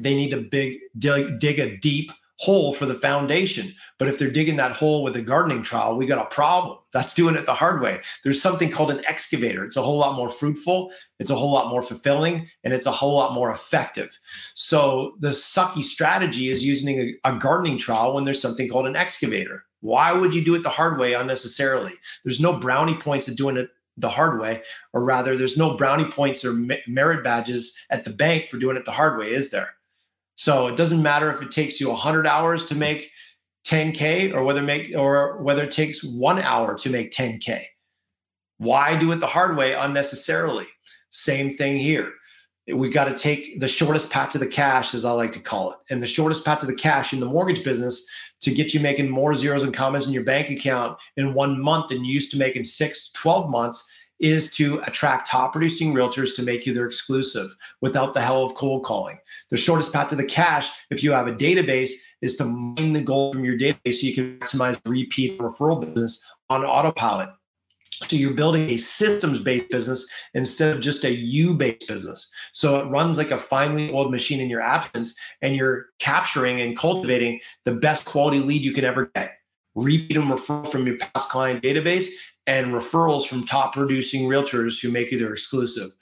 they 0.00 0.14
need 0.14 0.30
to 0.30 0.38
big 0.38 0.78
dig, 0.98 1.38
dig 1.38 1.58
a 1.60 1.76
deep 1.78 2.10
hole 2.38 2.72
for 2.72 2.86
the 2.86 2.94
foundation. 2.94 3.74
But 3.98 4.08
if 4.08 4.18
they're 4.18 4.30
digging 4.30 4.56
that 4.56 4.72
hole 4.72 5.02
with 5.02 5.16
a 5.16 5.22
gardening 5.22 5.62
trowel, 5.62 5.96
we 5.96 6.06
got 6.06 6.24
a 6.24 6.34
problem. 6.34 6.78
That's 6.92 7.14
doing 7.14 7.34
it 7.34 7.46
the 7.46 7.54
hard 7.54 7.82
way. 7.82 8.00
There's 8.22 8.40
something 8.40 8.70
called 8.70 8.92
an 8.92 9.04
excavator. 9.06 9.64
It's 9.64 9.76
a 9.76 9.82
whole 9.82 9.98
lot 9.98 10.16
more 10.16 10.28
fruitful, 10.28 10.92
it's 11.18 11.30
a 11.30 11.34
whole 11.36 11.52
lot 11.52 11.70
more 11.70 11.82
fulfilling, 11.82 12.48
and 12.62 12.72
it's 12.72 12.86
a 12.86 12.92
whole 12.92 13.14
lot 13.14 13.34
more 13.34 13.50
effective. 13.50 14.18
So 14.54 15.16
the 15.18 15.30
sucky 15.30 15.82
strategy 15.82 16.48
is 16.48 16.62
using 16.62 17.00
a, 17.00 17.14
a 17.28 17.38
gardening 17.38 17.78
trowel 17.78 18.14
when 18.14 18.24
there's 18.24 18.40
something 18.40 18.68
called 18.68 18.86
an 18.86 18.96
excavator. 18.96 19.64
Why 19.80 20.12
would 20.12 20.34
you 20.34 20.44
do 20.44 20.54
it 20.54 20.62
the 20.62 20.70
hard 20.70 20.98
way 20.98 21.14
unnecessarily? 21.14 21.92
There's 22.24 22.40
no 22.40 22.58
brownie 22.58 22.96
points 22.96 23.28
of 23.28 23.36
doing 23.36 23.56
it 23.56 23.68
the 23.96 24.08
hard 24.08 24.40
way, 24.40 24.62
or 24.92 25.04
rather, 25.04 25.36
there's 25.36 25.56
no 25.56 25.76
brownie 25.76 26.04
points 26.04 26.44
or 26.44 26.52
merit 26.86 27.24
badges 27.24 27.76
at 27.90 28.04
the 28.04 28.10
bank 28.10 28.46
for 28.46 28.56
doing 28.56 28.76
it 28.76 28.84
the 28.84 28.92
hard 28.92 29.18
way, 29.18 29.32
is 29.32 29.50
there? 29.50 29.74
So 30.38 30.68
it 30.68 30.76
doesn't 30.76 31.02
matter 31.02 31.32
if 31.32 31.42
it 31.42 31.50
takes 31.50 31.80
you 31.80 31.88
100 31.88 32.24
hours 32.24 32.64
to 32.66 32.76
make 32.76 33.10
10k 33.66 34.32
or 34.32 34.44
whether 34.44 34.62
make 34.62 34.92
or 34.96 35.42
whether 35.42 35.64
it 35.64 35.72
takes 35.72 36.04
1 36.04 36.38
hour 36.38 36.78
to 36.78 36.90
make 36.90 37.10
10k. 37.10 37.60
Why 38.58 38.96
do 38.96 39.10
it 39.10 39.16
the 39.16 39.26
hard 39.26 39.56
way 39.56 39.74
unnecessarily? 39.74 40.66
Same 41.10 41.56
thing 41.56 41.76
here. 41.76 42.12
We 42.72 42.88
got 42.88 43.06
to 43.06 43.16
take 43.16 43.58
the 43.58 43.66
shortest 43.66 44.10
path 44.10 44.30
to 44.30 44.38
the 44.38 44.46
cash, 44.46 44.94
as 44.94 45.04
I 45.04 45.10
like 45.10 45.32
to 45.32 45.40
call 45.40 45.72
it. 45.72 45.78
And 45.90 46.00
the 46.00 46.06
shortest 46.06 46.44
path 46.44 46.60
to 46.60 46.66
the 46.66 46.74
cash 46.74 47.12
in 47.12 47.18
the 47.18 47.26
mortgage 47.26 47.64
business 47.64 48.06
to 48.42 48.54
get 48.54 48.72
you 48.72 48.78
making 48.78 49.10
more 49.10 49.34
zeros 49.34 49.64
and 49.64 49.74
commas 49.74 50.06
in 50.06 50.12
your 50.12 50.22
bank 50.22 50.50
account 50.50 50.98
in 51.16 51.34
one 51.34 51.60
month 51.60 51.88
than 51.88 52.04
you 52.04 52.14
used 52.14 52.30
to 52.30 52.38
make 52.38 52.54
in 52.54 52.62
six 52.62 53.10
to 53.10 53.20
12 53.20 53.50
months 53.50 53.90
is 54.20 54.50
to 54.56 54.80
attract 54.86 55.28
top 55.28 55.52
producing 55.52 55.94
realtors 55.94 56.34
to 56.36 56.42
make 56.42 56.66
you 56.66 56.74
their 56.74 56.86
exclusive 56.86 57.54
without 57.80 58.14
the 58.14 58.20
hell 58.20 58.42
of 58.42 58.54
cold 58.54 58.84
calling. 58.84 59.18
The 59.50 59.56
shortest 59.56 59.92
path 59.92 60.08
to 60.08 60.16
the 60.16 60.24
cash, 60.24 60.70
if 60.90 61.02
you 61.02 61.12
have 61.12 61.28
a 61.28 61.32
database, 61.32 61.90
is 62.20 62.36
to 62.36 62.44
mine 62.44 62.92
the 62.92 63.02
gold 63.02 63.34
from 63.34 63.44
your 63.44 63.58
database 63.58 63.94
so 63.94 64.06
you 64.06 64.14
can 64.14 64.38
maximize 64.38 64.80
repeat 64.84 65.38
referral 65.38 65.80
business 65.80 66.24
on 66.50 66.64
autopilot. 66.64 67.30
So 68.06 68.16
you're 68.16 68.32
building 68.32 68.70
a 68.70 68.76
systems 68.76 69.40
based 69.40 69.70
business 69.70 70.08
instead 70.34 70.76
of 70.76 70.82
just 70.82 71.04
a 71.04 71.10
you 71.10 71.54
based 71.54 71.88
business. 71.88 72.30
So 72.52 72.78
it 72.78 72.84
runs 72.84 73.18
like 73.18 73.32
a 73.32 73.38
finely 73.38 73.92
oiled 73.92 74.12
machine 74.12 74.40
in 74.40 74.48
your 74.48 74.60
absence, 74.60 75.16
and 75.42 75.56
you're 75.56 75.86
capturing 75.98 76.60
and 76.60 76.76
cultivating 76.76 77.40
the 77.64 77.74
best 77.74 78.04
quality 78.04 78.38
lead 78.38 78.62
you 78.62 78.72
can 78.72 78.84
ever 78.84 79.10
get. 79.14 79.32
Repeat 79.74 80.16
and 80.16 80.30
refer 80.30 80.64
from 80.64 80.86
your 80.86 80.96
past 80.96 81.28
client 81.28 81.62
database 81.62 82.08
and 82.48 82.72
referrals 82.72 83.26
from 83.26 83.44
top 83.44 83.74
producing 83.74 84.22
realtors 84.22 84.80
who 84.80 84.90
make 84.90 85.12
you 85.12 85.18
their 85.18 85.32
exclusive, 85.32 85.92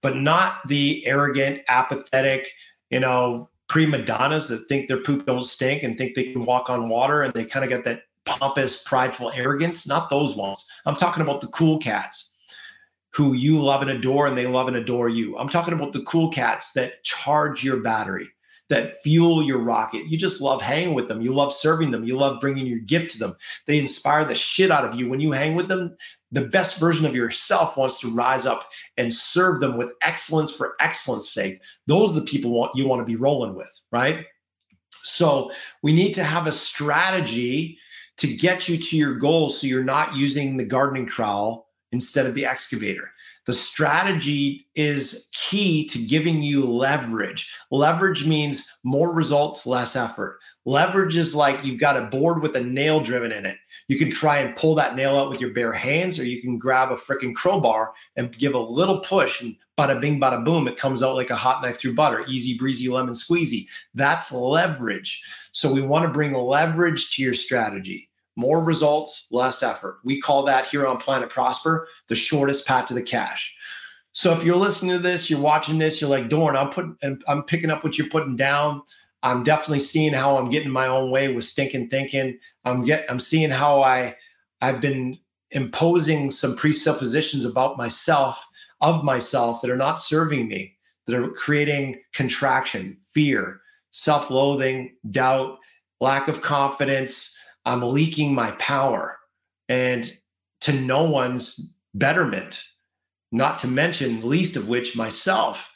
but 0.00 0.16
not 0.16 0.66
the 0.68 1.04
arrogant, 1.04 1.58
apathetic, 1.68 2.48
you 2.90 3.00
know, 3.00 3.50
prima 3.68 4.00
donnas 4.00 4.46
that 4.46 4.68
think 4.68 4.86
their 4.86 5.02
poop 5.02 5.26
don't 5.26 5.42
stink 5.42 5.82
and 5.82 5.98
think 5.98 6.14
they 6.14 6.32
can 6.32 6.44
walk 6.44 6.70
on 6.70 6.88
water 6.88 7.22
and 7.22 7.34
they 7.34 7.44
kind 7.44 7.64
of 7.64 7.68
get 7.68 7.84
that 7.84 8.02
pompous, 8.24 8.84
prideful 8.84 9.32
arrogance. 9.34 9.86
Not 9.86 10.08
those 10.08 10.36
ones. 10.36 10.64
I'm 10.86 10.94
talking 10.94 11.24
about 11.24 11.40
the 11.40 11.48
cool 11.48 11.78
cats 11.78 12.32
who 13.10 13.32
you 13.32 13.60
love 13.60 13.82
and 13.82 13.90
adore 13.90 14.28
and 14.28 14.38
they 14.38 14.46
love 14.46 14.68
and 14.68 14.76
adore 14.76 15.08
you. 15.08 15.36
I'm 15.36 15.48
talking 15.48 15.74
about 15.74 15.92
the 15.92 16.02
cool 16.02 16.30
cats 16.30 16.72
that 16.72 17.02
charge 17.02 17.64
your 17.64 17.78
battery 17.78 18.28
that 18.68 18.92
fuel 19.02 19.42
your 19.42 19.58
rocket. 19.58 20.06
You 20.06 20.18
just 20.18 20.40
love 20.40 20.60
hanging 20.60 20.94
with 20.94 21.08
them. 21.08 21.20
You 21.20 21.32
love 21.32 21.52
serving 21.52 21.90
them. 21.90 22.04
You 22.04 22.16
love 22.18 22.40
bringing 22.40 22.66
your 22.66 22.80
gift 22.80 23.12
to 23.12 23.18
them. 23.18 23.36
They 23.66 23.78
inspire 23.78 24.24
the 24.24 24.34
shit 24.34 24.70
out 24.70 24.84
of 24.84 24.94
you. 24.94 25.08
When 25.08 25.20
you 25.20 25.32
hang 25.32 25.54
with 25.54 25.68
them, 25.68 25.96
the 26.32 26.42
best 26.42 26.80
version 26.80 27.06
of 27.06 27.14
yourself 27.14 27.76
wants 27.76 28.00
to 28.00 28.12
rise 28.12 28.44
up 28.44 28.68
and 28.96 29.12
serve 29.12 29.60
them 29.60 29.76
with 29.76 29.92
excellence 30.02 30.52
for 30.52 30.74
excellence 30.80 31.30
sake. 31.30 31.60
Those 31.86 32.16
are 32.16 32.20
the 32.20 32.26
people 32.26 32.50
want, 32.50 32.72
you 32.74 32.88
want 32.88 33.00
to 33.00 33.06
be 33.06 33.16
rolling 33.16 33.54
with, 33.54 33.80
right? 33.92 34.26
So 34.90 35.52
we 35.82 35.92
need 35.92 36.14
to 36.14 36.24
have 36.24 36.48
a 36.48 36.52
strategy 36.52 37.78
to 38.16 38.34
get 38.34 38.68
you 38.68 38.76
to 38.78 38.96
your 38.96 39.14
goals 39.14 39.60
so 39.60 39.66
you're 39.66 39.84
not 39.84 40.16
using 40.16 40.56
the 40.56 40.64
gardening 40.64 41.06
trowel 41.06 41.68
instead 41.92 42.26
of 42.26 42.34
the 42.34 42.46
excavator. 42.46 43.12
The 43.46 43.52
strategy 43.52 44.66
is 44.74 45.28
key 45.32 45.86
to 45.88 46.04
giving 46.04 46.42
you 46.42 46.66
leverage. 46.66 47.54
Leverage 47.70 48.26
means 48.26 48.68
more 48.82 49.14
results, 49.14 49.66
less 49.66 49.94
effort. 49.94 50.40
Leverage 50.64 51.16
is 51.16 51.34
like 51.34 51.64
you've 51.64 51.78
got 51.78 51.96
a 51.96 52.06
board 52.06 52.42
with 52.42 52.56
a 52.56 52.60
nail 52.60 52.98
driven 52.98 53.30
in 53.30 53.46
it. 53.46 53.56
You 53.86 53.98
can 53.98 54.10
try 54.10 54.38
and 54.38 54.56
pull 54.56 54.74
that 54.74 54.96
nail 54.96 55.16
out 55.16 55.30
with 55.30 55.40
your 55.40 55.50
bare 55.50 55.72
hands, 55.72 56.18
or 56.18 56.24
you 56.24 56.42
can 56.42 56.58
grab 56.58 56.90
a 56.90 56.96
freaking 56.96 57.36
crowbar 57.36 57.94
and 58.16 58.36
give 58.36 58.54
a 58.54 58.58
little 58.58 58.98
push, 58.98 59.40
and 59.40 59.54
bada 59.78 60.00
bing, 60.00 60.18
bada 60.20 60.44
boom, 60.44 60.66
it 60.66 60.76
comes 60.76 61.04
out 61.04 61.14
like 61.14 61.30
a 61.30 61.36
hot 61.36 61.62
knife 61.62 61.78
through 61.78 61.94
butter. 61.94 62.24
Easy 62.26 62.58
breezy 62.58 62.88
lemon 62.88 63.14
squeezy. 63.14 63.66
That's 63.94 64.32
leverage. 64.32 65.22
So 65.52 65.72
we 65.72 65.82
want 65.82 66.04
to 66.04 66.12
bring 66.12 66.34
leverage 66.34 67.14
to 67.14 67.22
your 67.22 67.34
strategy 67.34 68.10
more 68.36 68.62
results, 68.62 69.26
less 69.30 69.62
effort. 69.62 69.98
We 70.04 70.20
call 70.20 70.44
that 70.44 70.68
here 70.68 70.86
on 70.86 70.98
Planet 70.98 71.30
Prosper 71.30 71.88
the 72.08 72.14
shortest 72.14 72.66
path 72.66 72.86
to 72.86 72.94
the 72.94 73.02
cash. 73.02 73.56
So 74.12 74.32
if 74.32 74.44
you're 74.44 74.56
listening 74.56 74.92
to 74.92 74.98
this, 74.98 75.28
you're 75.28 75.40
watching 75.40 75.78
this, 75.78 76.00
you're 76.00 76.10
like, 76.10 76.28
Doran, 76.28 76.56
I'm 76.56 76.70
putting, 76.70 76.96
I'm 77.26 77.42
picking 77.42 77.70
up 77.70 77.84
what 77.84 77.98
you're 77.98 78.08
putting 78.08 78.36
down. 78.36 78.82
I'm 79.22 79.42
definitely 79.42 79.80
seeing 79.80 80.12
how 80.12 80.38
I'm 80.38 80.50
getting 80.50 80.70
my 80.70 80.86
own 80.86 81.10
way 81.10 81.32
with 81.32 81.44
stinking 81.44 81.88
thinking. 81.88 82.38
I'm 82.64 82.82
get, 82.82 83.04
I'm 83.10 83.18
seeing 83.18 83.50
how 83.50 83.82
I, 83.82 84.16
I've 84.60 84.80
been 84.80 85.18
imposing 85.50 86.30
some 86.30 86.56
presuppositions 86.56 87.44
about 87.44 87.76
myself, 87.76 88.46
of 88.80 89.04
myself 89.04 89.60
that 89.62 89.70
are 89.70 89.76
not 89.76 89.98
serving 89.98 90.48
me, 90.48 90.76
that 91.06 91.16
are 91.16 91.30
creating 91.30 92.00
contraction, 92.12 92.96
fear, 93.02 93.60
self-loathing, 93.90 94.94
doubt, 95.10 95.58
lack 96.00 96.28
of 96.28 96.42
confidence, 96.42 97.35
I'm 97.66 97.82
leaking 97.82 98.32
my 98.32 98.52
power 98.52 99.18
and 99.68 100.10
to 100.62 100.72
no 100.72 101.02
one's 101.10 101.74
betterment, 101.94 102.62
not 103.32 103.58
to 103.58 103.68
mention, 103.68 104.20
least 104.20 104.56
of 104.56 104.68
which, 104.68 104.96
myself. 104.96 105.72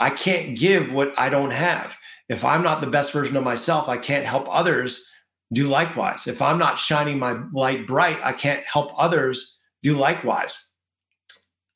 I 0.00 0.10
can't 0.10 0.58
give 0.58 0.90
what 0.90 1.16
I 1.18 1.28
don't 1.28 1.52
have. 1.52 1.96
If 2.28 2.44
I'm 2.44 2.62
not 2.62 2.80
the 2.80 2.86
best 2.86 3.12
version 3.12 3.36
of 3.36 3.44
myself, 3.44 3.88
I 3.88 3.98
can't 3.98 4.26
help 4.26 4.46
others 4.50 5.08
do 5.52 5.68
likewise. 5.68 6.26
If 6.26 6.42
I'm 6.42 6.58
not 6.58 6.78
shining 6.78 7.18
my 7.18 7.38
light 7.52 7.86
bright, 7.86 8.18
I 8.22 8.32
can't 8.32 8.64
help 8.66 8.92
others 8.96 9.58
do 9.82 9.96
likewise. 9.96 10.72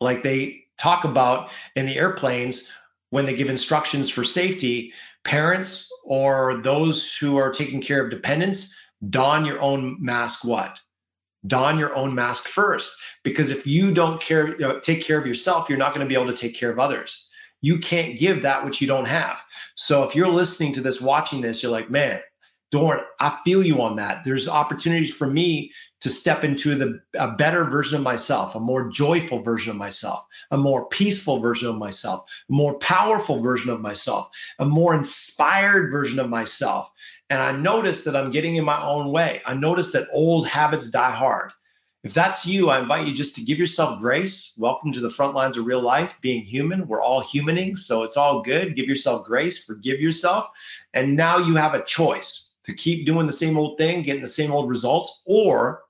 Like 0.01 0.23
they 0.23 0.65
talk 0.79 1.05
about 1.05 1.51
in 1.77 1.87
the 1.87 1.97
airplanes 1.97 2.73
when 3.11 3.27
they 3.27 3.37
give 3.37 3.51
instructions 3.51 4.09
for 4.09 4.25
safety, 4.25 4.93
parents 5.25 5.89
or 6.05 6.57
those 6.63 7.15
who 7.17 7.37
are 7.37 7.53
taking 7.53 7.81
care 7.81 8.03
of 8.03 8.11
dependents 8.11 8.75
don 9.09 9.45
your 9.45 9.61
own 9.61 9.97
mask 10.01 10.45
what 10.45 10.79
don 11.47 11.79
your 11.79 11.95
own 11.97 12.15
mask 12.15 12.47
first 12.47 12.93
because 13.25 13.51
if 13.51 13.67
you 13.67 13.93
don't 13.95 14.21
care 14.21 14.49
you 14.49 14.59
know, 14.59 14.79
take 14.81 15.03
care 15.03 15.19
of 15.19 15.27
yourself 15.27 15.69
you're 15.69 15.79
not 15.79 15.95
going 15.95 16.05
to 16.05 16.09
be 16.09 16.21
able 16.21 16.31
to 16.31 16.37
take 16.37 16.55
care 16.55 16.71
of 16.71 16.79
others 16.79 17.29
you 17.63 17.79
can't 17.79 18.19
give 18.19 18.43
that 18.43 18.65
which 18.65 18.81
you 18.81 18.87
don't 18.87 19.09
have 19.09 19.43
so 19.75 20.03
if 20.03 20.15
you're 20.15 20.29
listening 20.29 20.73
to 20.73 20.83
this 20.83 21.01
watching 21.01 21.41
this 21.41 21.63
you're 21.63 21.73
like 21.73 21.91
man 21.91 22.21
Doran, 22.71 23.05
I 23.19 23.37
feel 23.45 23.65
you 23.65 23.83
on 23.83 23.97
that. 23.97 24.25
There's 24.25 24.49
opportunities 24.49 25.13
for 25.13 25.27
me 25.27 25.73
to 26.01 26.09
step 26.09 26.45
into 26.45 26.75
the 26.77 27.01
a 27.19 27.33
better 27.33 27.65
version 27.65 27.99
of 27.99 28.03
myself, 28.03 28.55
a 28.55 28.61
more 28.61 28.89
joyful 28.89 29.43
version 29.43 29.71
of 29.71 29.77
myself, 29.77 30.25
a 30.51 30.57
more 30.57 30.89
peaceful 30.89 31.41
version 31.41 31.69
of 31.69 31.77
myself, 31.77 32.23
a 32.49 32.53
more 32.53 32.79
powerful 32.79 33.39
version 33.39 33.71
of 33.71 33.81
myself, 33.81 34.29
a 34.59 34.65
more 34.65 34.95
inspired 34.95 35.91
version 35.91 36.19
of 36.19 36.31
myself. 36.31 36.91
And 37.31 37.41
I 37.41 37.53
notice 37.53 38.03
that 38.05 38.17
I'm 38.17 38.31
getting 38.31 38.57
in 38.57 38.65
my 38.65 38.83
own 38.83 39.13
way. 39.13 39.41
I 39.47 39.55
notice 39.55 39.93
that 39.93 40.09
old 40.13 40.49
habits 40.49 40.91
die 40.91 41.13
hard. 41.13 41.53
If 42.03 42.13
that's 42.13 42.45
you, 42.45 42.71
I 42.71 42.81
invite 42.81 43.07
you 43.07 43.15
just 43.15 43.37
to 43.37 43.43
give 43.43 43.57
yourself 43.57 44.01
grace. 44.01 44.55
Welcome 44.59 44.91
to 44.93 45.01
the 45.01 45.11
front 45.11 45.35
lines 45.35 45.57
of 45.57 45.65
real 45.65 45.81
life, 45.81 46.19
being 46.21 46.41
human. 46.41 46.89
We're 46.89 47.03
all 47.03 47.23
humaning, 47.23 47.79
so 47.79 48.03
it's 48.03 48.17
all 48.17 48.43
good. 48.43 48.75
Give 48.75 48.87
yourself 48.87 49.27
grace, 49.27 49.63
forgive 49.63 50.01
yourself. 50.01 50.49
And 50.93 51.15
now 51.15 51.39
you 51.39 51.55
have 51.55 51.75
a 51.75 51.85
choice 51.85 52.55
to 52.65 52.75
keep 52.75 53.07
doing 53.07 53.29
the 53.29 53.33
same 53.33 53.57
old 53.57 53.79
thing, 53.79 54.03
getting 54.03 54.23
the 54.23 54.29
same 54.29 54.51
old 54.51 54.69
results, 54.69 55.23
or 55.25 55.83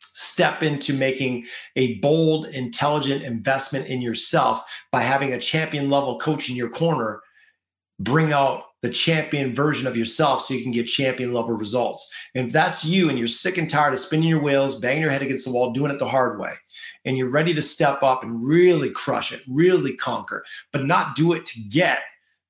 step 0.00 0.62
into 0.62 0.94
making 0.94 1.44
a 1.76 1.96
bold, 1.96 2.46
intelligent 2.46 3.24
investment 3.24 3.88
in 3.88 4.00
yourself 4.00 4.62
by 4.90 5.02
having 5.02 5.34
a 5.34 5.40
champion 5.40 5.90
level 5.90 6.18
coach 6.18 6.48
in 6.48 6.56
your 6.56 6.70
corner 6.70 7.20
bring 7.98 8.32
out 8.32 8.64
the 8.82 8.90
champion 8.90 9.54
version 9.54 9.86
of 9.86 9.96
yourself 9.96 10.42
so 10.42 10.54
you 10.54 10.62
can 10.62 10.72
get 10.72 10.84
champion 10.84 11.32
level 11.32 11.54
results. 11.54 12.12
And 12.34 12.48
if 12.48 12.52
that's 12.52 12.84
you 12.84 13.08
and 13.08 13.18
you're 13.18 13.28
sick 13.28 13.56
and 13.56 13.70
tired 13.70 13.94
of 13.94 14.00
spinning 14.00 14.28
your 14.28 14.42
wheels, 14.42 14.78
banging 14.78 15.02
your 15.02 15.10
head 15.10 15.22
against 15.22 15.44
the 15.44 15.52
wall, 15.52 15.70
doing 15.72 15.92
it 15.92 15.98
the 15.98 16.06
hard 16.06 16.38
way, 16.38 16.52
and 17.04 17.16
you're 17.16 17.30
ready 17.30 17.54
to 17.54 17.62
step 17.62 18.02
up 18.02 18.22
and 18.22 18.44
really 18.44 18.90
crush 18.90 19.32
it, 19.32 19.42
really 19.48 19.94
conquer, 19.94 20.44
but 20.72 20.84
not 20.84 21.16
do 21.16 21.32
it 21.32 21.46
to 21.46 21.60
get, 21.70 22.00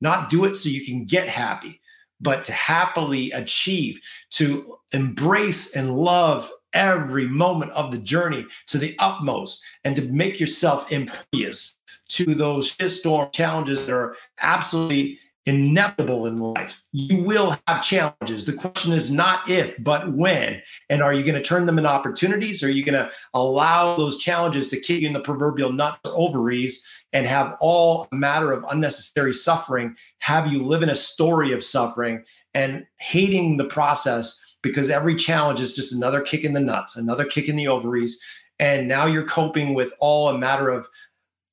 not 0.00 0.30
do 0.30 0.44
it 0.44 0.54
so 0.56 0.68
you 0.68 0.84
can 0.84 1.04
get 1.04 1.28
happy, 1.28 1.80
but 2.20 2.44
to 2.44 2.52
happily 2.52 3.30
achieve, 3.32 4.00
to 4.30 4.78
embrace 4.92 5.76
and 5.76 5.96
love 5.96 6.50
every 6.72 7.26
moment 7.26 7.70
of 7.72 7.92
the 7.92 7.98
journey 7.98 8.46
to 8.66 8.78
the 8.78 8.96
utmost 8.98 9.62
and 9.84 9.94
to 9.96 10.02
make 10.02 10.40
yourself 10.40 10.90
impervious 10.90 11.76
to 12.08 12.34
those 12.34 12.74
storm 12.94 13.28
challenges 13.32 13.86
that 13.86 13.94
are 13.94 14.16
absolutely 14.40 15.18
inevitable 15.46 16.26
in 16.26 16.36
life. 16.36 16.82
You 16.92 17.24
will 17.24 17.56
have 17.66 17.82
challenges. 17.82 18.46
The 18.46 18.52
question 18.52 18.92
is 18.92 19.10
not 19.10 19.50
if, 19.50 19.82
but 19.82 20.12
when. 20.12 20.62
And 20.88 21.02
are 21.02 21.12
you 21.12 21.22
going 21.22 21.34
to 21.34 21.42
turn 21.42 21.66
them 21.66 21.78
into 21.78 21.90
opportunities? 21.90 22.62
Or 22.62 22.66
are 22.66 22.70
you 22.70 22.84
going 22.84 23.02
to 23.02 23.10
allow 23.34 23.96
those 23.96 24.18
challenges 24.18 24.68
to 24.68 24.80
kick 24.80 25.00
you 25.00 25.06
in 25.08 25.12
the 25.12 25.20
proverbial 25.20 25.72
nuts 25.72 25.98
or 26.08 26.12
ovaries 26.14 26.84
and 27.12 27.26
have 27.26 27.56
all 27.60 28.08
a 28.12 28.14
matter 28.14 28.52
of 28.52 28.64
unnecessary 28.70 29.34
suffering, 29.34 29.96
have 30.20 30.52
you 30.52 30.62
live 30.62 30.82
in 30.82 30.88
a 30.88 30.94
story 30.94 31.52
of 31.52 31.62
suffering 31.62 32.24
and 32.54 32.86
hating 32.98 33.56
the 33.56 33.64
process 33.64 34.56
because 34.62 34.90
every 34.90 35.16
challenge 35.16 35.60
is 35.60 35.74
just 35.74 35.92
another 35.92 36.20
kick 36.20 36.44
in 36.44 36.52
the 36.52 36.60
nuts, 36.60 36.96
another 36.96 37.24
kick 37.24 37.48
in 37.48 37.56
the 37.56 37.68
ovaries. 37.68 38.20
And 38.58 38.86
now 38.86 39.06
you're 39.06 39.26
coping 39.26 39.74
with 39.74 39.92
all 39.98 40.28
a 40.28 40.38
matter 40.38 40.68
of 40.68 40.88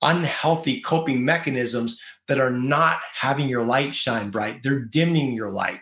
unhealthy 0.01 0.81
coping 0.81 1.23
mechanisms 1.23 1.99
that 2.27 2.39
are 2.39 2.51
not 2.51 2.99
having 3.13 3.49
your 3.49 3.63
light 3.63 3.93
shine 3.93 4.29
bright. 4.29 4.63
They're 4.63 4.79
dimming 4.79 5.33
your 5.33 5.49
light 5.49 5.79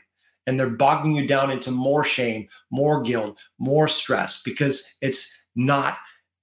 and 0.47 0.59
they're 0.59 0.70
bogging 0.70 1.15
you 1.15 1.28
down 1.28 1.51
into 1.51 1.72
more 1.72 2.03
shame, 2.03 2.47
more 2.72 3.01
guilt, 3.01 3.39
more 3.59 3.88
stress 3.88 4.41
because 4.43 4.95
it's 5.01 5.45
not 5.55 5.97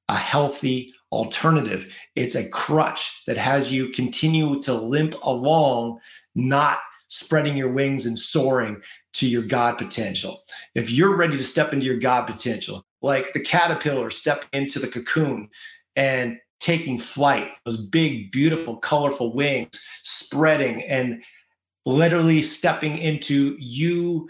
a 0.09 0.16
healthy 0.16 0.93
alternative. 1.11 1.93
It's 2.14 2.35
a 2.35 2.49
crutch 2.51 3.22
that 3.27 3.39
has 3.39 3.72
you 3.72 3.89
continue 3.89 4.61
to 4.62 4.75
limp 4.75 5.14
along, 5.22 6.01
not 6.35 6.79
spreading 7.09 7.57
your 7.57 7.72
wings 7.72 8.07
and 8.07 8.18
soaring 8.18 8.83
to 9.14 9.27
your 9.27 9.43
God 9.43 9.79
potential. 9.79 10.43
If 10.75 10.91
you're 10.91 11.16
ready 11.16 11.37
to 11.37 11.45
step 11.45 11.72
into 11.72 11.87
your 11.87 11.99
God 11.99 12.27
potential, 12.27 12.85
like 13.01 13.33
the 13.33 13.41
caterpillar 13.41 14.11
stepping 14.11 14.49
into 14.53 14.79
the 14.79 14.89
cocoon 14.89 15.49
and 15.97 16.39
taking 16.65 16.97
flight, 16.99 17.51
those 17.67 17.77
big, 17.77 18.33
beautiful, 18.33 18.79
colorful 18.79 19.35
wings 19.35 19.85
spreading 20.03 20.83
and 20.85 21.23
literally 21.85 22.41
stepping 22.41 22.97
into 22.97 23.55
you 23.59 24.27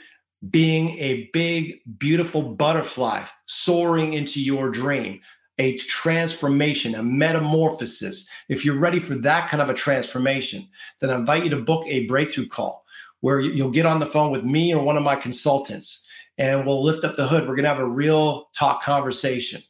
being 0.51 0.99
a 0.99 1.31
big, 1.33 1.79
beautiful 1.97 2.43
butterfly 2.43 3.23
soaring 3.47 4.15
into 4.15 4.43
your 4.43 4.69
dream, 4.69 5.21
a 5.59 5.77
transformation, 5.77 6.97
a 6.97 7.05
metamorphosis. 7.05 8.29
If 8.49 8.65
you're 8.65 8.81
ready 8.81 8.99
for 8.99 9.15
that 9.15 9.49
kind 9.49 9.63
of 9.63 9.71
a 9.71 9.75
transformation, 9.75 10.65
then 11.01 11.11
I 11.11 11.15
invite 11.15 11.45
you 11.45 11.51
to 11.51 11.61
book 11.61 11.87
a 11.87 12.07
breakthrough 12.07 12.49
call 12.49 12.85
where 13.21 13.39
you'll 13.39 13.71
get 13.71 13.87
on 13.87 14.01
the 14.01 14.07
phone 14.07 14.33
with 14.33 14.43
me 14.43 14.75
or 14.75 14.83
one 14.83 14.97
of 14.97 15.05
my 15.05 15.15
consultants 15.15 16.05
and 16.37 16.67
we'll 16.67 16.83
lift 16.83 17.05
up 17.05 17.15
the 17.15 17.29
hood. 17.29 17.43
We're 17.43 17.55
going 17.55 17.63
to 17.63 17.69
have 17.69 17.79
a 17.79 17.89
real 17.89 18.49
talk 18.59 18.83
conversation, 18.83 19.63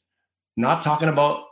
not 0.57 0.81
talking 0.81 1.11
about 1.11 1.45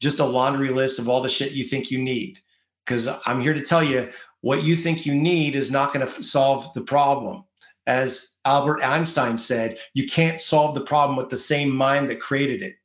just 0.00 0.20
a 0.20 0.24
laundry 0.24 0.70
list 0.70 0.98
of 0.98 1.08
all 1.08 1.20
the 1.20 1.28
shit 1.28 1.52
you 1.52 1.64
think 1.64 1.90
you 1.90 1.98
need. 1.98 2.40
Because 2.84 3.08
I'm 3.26 3.40
here 3.40 3.54
to 3.54 3.64
tell 3.64 3.84
you 3.84 4.10
what 4.40 4.64
you 4.64 4.74
think 4.74 5.06
you 5.06 5.14
need 5.14 5.54
is 5.54 5.70
not 5.70 5.92
going 5.92 6.04
to 6.04 6.10
f- 6.10 6.22
solve 6.22 6.72
the 6.74 6.80
problem. 6.80 7.44
As 7.86 8.36
Albert 8.44 8.82
Einstein 8.82 9.36
said, 9.36 9.78
you 9.94 10.06
can't 10.06 10.40
solve 10.40 10.74
the 10.74 10.80
problem 10.80 11.16
with 11.16 11.28
the 11.28 11.36
same 11.36 11.70
mind 11.70 12.08
that 12.10 12.20
created 12.20 12.62
it. 12.62 12.76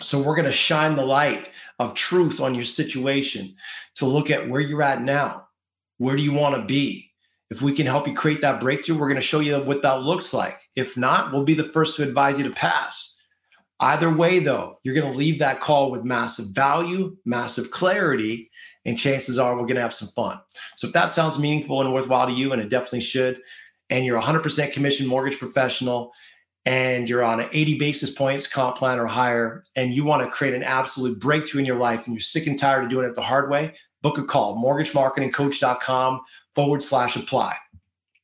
So 0.00 0.18
we're 0.18 0.36
going 0.36 0.46
to 0.46 0.52
shine 0.52 0.96
the 0.96 1.04
light 1.04 1.50
of 1.78 1.94
truth 1.94 2.40
on 2.40 2.54
your 2.54 2.64
situation 2.64 3.54
to 3.96 4.06
look 4.06 4.30
at 4.30 4.48
where 4.48 4.60
you're 4.60 4.82
at 4.82 5.02
now. 5.02 5.48
Where 5.98 6.16
do 6.16 6.22
you 6.22 6.32
want 6.32 6.54
to 6.54 6.62
be? 6.62 7.12
If 7.50 7.62
we 7.62 7.72
can 7.72 7.86
help 7.86 8.08
you 8.08 8.14
create 8.14 8.40
that 8.40 8.60
breakthrough, 8.60 8.98
we're 8.98 9.08
going 9.08 9.20
to 9.20 9.20
show 9.20 9.40
you 9.40 9.58
what 9.58 9.82
that 9.82 10.02
looks 10.02 10.34
like. 10.34 10.58
If 10.74 10.96
not, 10.96 11.32
we'll 11.32 11.44
be 11.44 11.54
the 11.54 11.64
first 11.64 11.96
to 11.96 12.02
advise 12.02 12.38
you 12.38 12.44
to 12.44 12.54
pass. 12.54 13.15
Either 13.80 14.10
way, 14.10 14.38
though, 14.38 14.78
you're 14.82 14.94
going 14.94 15.10
to 15.10 15.18
leave 15.18 15.38
that 15.38 15.60
call 15.60 15.90
with 15.90 16.04
massive 16.04 16.46
value, 16.54 17.16
massive 17.24 17.70
clarity, 17.70 18.50
and 18.86 18.96
chances 18.96 19.38
are 19.38 19.54
we're 19.54 19.62
going 19.62 19.74
to 19.74 19.82
have 19.82 19.92
some 19.92 20.08
fun. 20.08 20.40
So 20.76 20.86
if 20.86 20.92
that 20.94 21.10
sounds 21.10 21.38
meaningful 21.38 21.82
and 21.82 21.92
worthwhile 21.92 22.26
to 22.26 22.32
you, 22.32 22.52
and 22.52 22.62
it 22.62 22.70
definitely 22.70 23.00
should, 23.00 23.40
and 23.90 24.04
you're 24.04 24.20
100% 24.20 24.72
commission 24.72 25.06
mortgage 25.06 25.38
professional, 25.38 26.12
and 26.64 27.08
you're 27.08 27.22
on 27.22 27.38
an 27.40 27.48
80 27.52 27.78
basis 27.78 28.10
points 28.10 28.46
comp 28.46 28.76
plan 28.76 28.98
or 28.98 29.06
higher, 29.06 29.62
and 29.76 29.94
you 29.94 30.04
want 30.04 30.22
to 30.22 30.30
create 30.30 30.54
an 30.54 30.62
absolute 30.62 31.20
breakthrough 31.20 31.60
in 31.60 31.66
your 31.66 31.78
life, 31.78 32.06
and 32.06 32.14
you're 32.14 32.20
sick 32.20 32.46
and 32.46 32.58
tired 32.58 32.84
of 32.84 32.90
doing 32.90 33.06
it 33.06 33.14
the 33.14 33.22
hard 33.22 33.50
way, 33.50 33.74
book 34.02 34.18
a 34.18 34.24
call, 34.24 34.56
mortgagemarketingcoach.com 34.56 36.20
forward 36.54 36.82
slash 36.82 37.16
apply. 37.16 37.54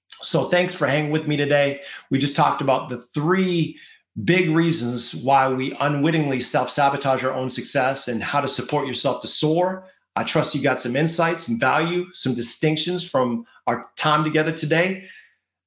So 0.09 0.45
thanks 0.45 0.75
for 0.75 0.87
hanging 0.87 1.11
with 1.11 1.27
me 1.27 1.37
today. 1.37 1.83
We 2.11 2.19
just 2.19 2.37
talked 2.37 2.61
about 2.63 2.89
the 2.89 2.99
three 2.99 3.79
big 4.25 4.51
reasons 4.51 5.15
why 5.15 5.49
we 5.49 5.73
unwittingly 5.81 6.41
self 6.41 6.71
sabotage 6.71 7.25
our 7.25 7.33
own 7.33 7.49
success 7.49 8.09
and 8.09 8.23
how 8.23 8.41
to 8.41 8.49
support 8.49 8.87
yourself 8.87 9.23
to 9.23 9.29
soar. 9.29 9.87
I 10.15 10.25
trust 10.25 10.55
you 10.55 10.63
got 10.63 10.81
some 10.81 10.97
insights, 10.97 11.47
some 11.47 11.59
value, 11.59 12.13
some 12.13 12.35
distinctions 12.35 13.09
from 13.09 13.47
our 13.67 13.87
time 13.97 14.25
together 14.25 14.53
today. 14.53 15.05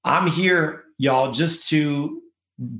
I'm 0.04 0.28
here, 0.28 0.84
y'all, 1.00 1.32
just 1.32 1.68
to 1.70 2.22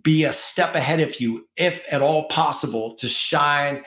be 0.04 0.24
a 0.24 0.34
step 0.34 0.76
ahead 0.76 1.00
of 1.00 1.20
you, 1.20 1.48
if 1.58 1.84
at 1.92 2.04
all 2.04 2.28
possible, 2.28 2.96
to 2.96 3.08
shine 3.08 3.84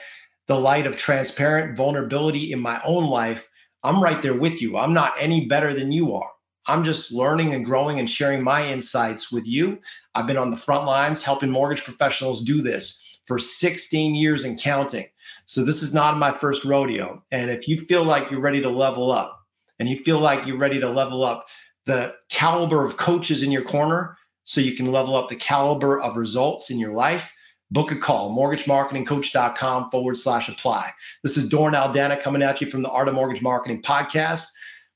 the 0.47 0.59
light 0.59 0.85
of 0.85 0.97
transparent 0.97 1.77
vulnerability 1.77 2.51
in 2.51 2.59
my 2.59 2.81
own 2.83 3.07
life. 3.07 3.49
I'm 3.83 4.03
right 4.03 4.21
there 4.21 4.33
with 4.33 4.61
you. 4.61 4.77
I'm 4.77 4.93
not 4.93 5.13
any 5.17 5.45
better 5.45 5.73
than 5.73 5.91
you 5.91 6.13
are. 6.15 6.29
I'm 6.67 6.83
just 6.83 7.11
learning 7.11 7.53
and 7.53 7.65
growing 7.65 7.99
and 7.99 8.09
sharing 8.09 8.43
my 8.43 8.67
insights 8.67 9.31
with 9.31 9.47
you. 9.47 9.79
I've 10.13 10.27
been 10.27 10.37
on 10.37 10.51
the 10.51 10.57
front 10.57 10.85
lines 10.85 11.23
helping 11.23 11.49
mortgage 11.49 11.83
professionals 11.83 12.43
do 12.43 12.61
this 12.61 13.19
for 13.25 13.39
16 13.39 14.15
years 14.15 14.43
and 14.43 14.59
counting. 14.59 15.07
So 15.45 15.63
this 15.63 15.81
is 15.81 15.93
not 15.93 16.17
my 16.17 16.31
first 16.31 16.63
rodeo. 16.65 17.23
And 17.31 17.49
if 17.49 17.67
you 17.67 17.77
feel 17.77 18.03
like 18.03 18.29
you're 18.29 18.39
ready 18.39 18.61
to 18.61 18.69
level 18.69 19.11
up 19.11 19.39
and 19.79 19.89
you 19.89 19.97
feel 19.97 20.19
like 20.19 20.45
you're 20.45 20.57
ready 20.57 20.79
to 20.79 20.89
level 20.89 21.23
up 21.23 21.47
the 21.85 22.13
caliber 22.29 22.85
of 22.85 22.97
coaches 22.97 23.41
in 23.41 23.51
your 23.51 23.63
corner 23.63 24.17
so 24.43 24.61
you 24.61 24.75
can 24.75 24.91
level 24.91 25.15
up 25.15 25.29
the 25.29 25.35
caliber 25.35 25.99
of 25.99 26.17
results 26.17 26.69
in 26.69 26.77
your 26.77 26.93
life, 26.93 27.33
book 27.71 27.91
a 27.91 27.95
call, 27.95 28.35
mortgagemarketingcoach.com 28.35 29.89
forward 29.89 30.17
slash 30.17 30.49
apply. 30.49 30.91
This 31.23 31.37
is 31.37 31.49
Doran 31.49 31.73
Aldana 31.73 32.19
coming 32.19 32.41
at 32.43 32.61
you 32.61 32.67
from 32.67 32.81
the 32.81 32.89
Art 32.89 33.07
of 33.07 33.15
Mortgage 33.15 33.41
Marketing 33.41 33.81
podcast. 33.81 34.45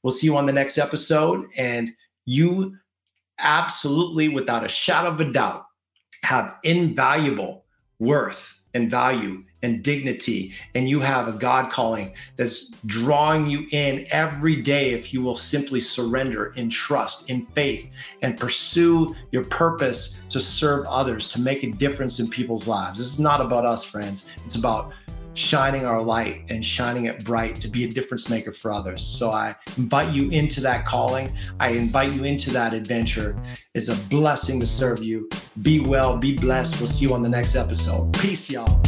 We'll 0.03 0.11
see 0.11 0.27
you 0.27 0.37
on 0.37 0.45
the 0.45 0.53
next 0.53 0.77
episode. 0.77 1.47
And 1.57 1.93
you 2.25 2.77
absolutely, 3.39 4.29
without 4.29 4.63
a 4.63 4.69
shadow 4.69 5.09
of 5.09 5.19
a 5.19 5.31
doubt, 5.31 5.65
have 6.23 6.57
invaluable 6.63 7.65
worth 7.99 8.63
and 8.73 8.89
value 8.89 9.43
and 9.61 9.83
dignity. 9.83 10.53
And 10.75 10.89
you 10.89 10.99
have 10.99 11.27
a 11.27 11.33
God 11.33 11.69
calling 11.69 12.13
that's 12.35 12.69
drawing 12.85 13.47
you 13.47 13.67
in 13.71 14.07
every 14.11 14.61
day 14.61 14.91
if 14.91 15.13
you 15.13 15.21
will 15.21 15.35
simply 15.35 15.79
surrender 15.79 16.53
in 16.55 16.69
trust, 16.69 17.29
in 17.29 17.45
faith, 17.47 17.89
and 18.21 18.37
pursue 18.37 19.15
your 19.31 19.45
purpose 19.45 20.21
to 20.29 20.39
serve 20.39 20.85
others, 20.87 21.29
to 21.29 21.39
make 21.39 21.63
a 21.63 21.71
difference 21.71 22.19
in 22.19 22.27
people's 22.29 22.67
lives. 22.67 22.99
This 22.99 23.13
is 23.13 23.19
not 23.19 23.41
about 23.41 23.65
us, 23.65 23.83
friends. 23.83 24.25
It's 24.45 24.55
about 24.55 24.91
shining 25.34 25.86
our 25.86 26.01
light 26.01 26.43
and 26.49 26.63
shining 26.63 27.05
it 27.05 27.23
bright 27.23 27.55
to 27.55 27.67
be 27.67 27.84
a 27.86 27.88
difference 27.88 28.29
maker 28.29 28.51
for 28.51 28.71
others. 28.71 29.01
So 29.01 29.31
I 29.31 29.55
invite 29.77 30.13
you 30.13 30.29
into 30.29 30.61
that 30.61 30.86
calling. 30.86 31.36
I 31.59 31.69
invite 31.69 32.13
you 32.13 32.23
into 32.23 32.51
that 32.51 32.73
adventure. 32.73 33.41
It's 33.73 33.89
a 33.89 33.95
blessing 34.09 34.59
to 34.59 34.65
serve 34.65 35.03
you. 35.03 35.29
Be 35.61 35.79
well, 35.79 36.17
be 36.17 36.36
blessed. 36.36 36.79
We'll 36.79 36.88
see 36.88 37.05
you 37.05 37.13
on 37.13 37.21
the 37.21 37.29
next 37.29 37.55
episode. 37.55 38.13
Peace, 38.13 38.49
y'all. 38.49 38.81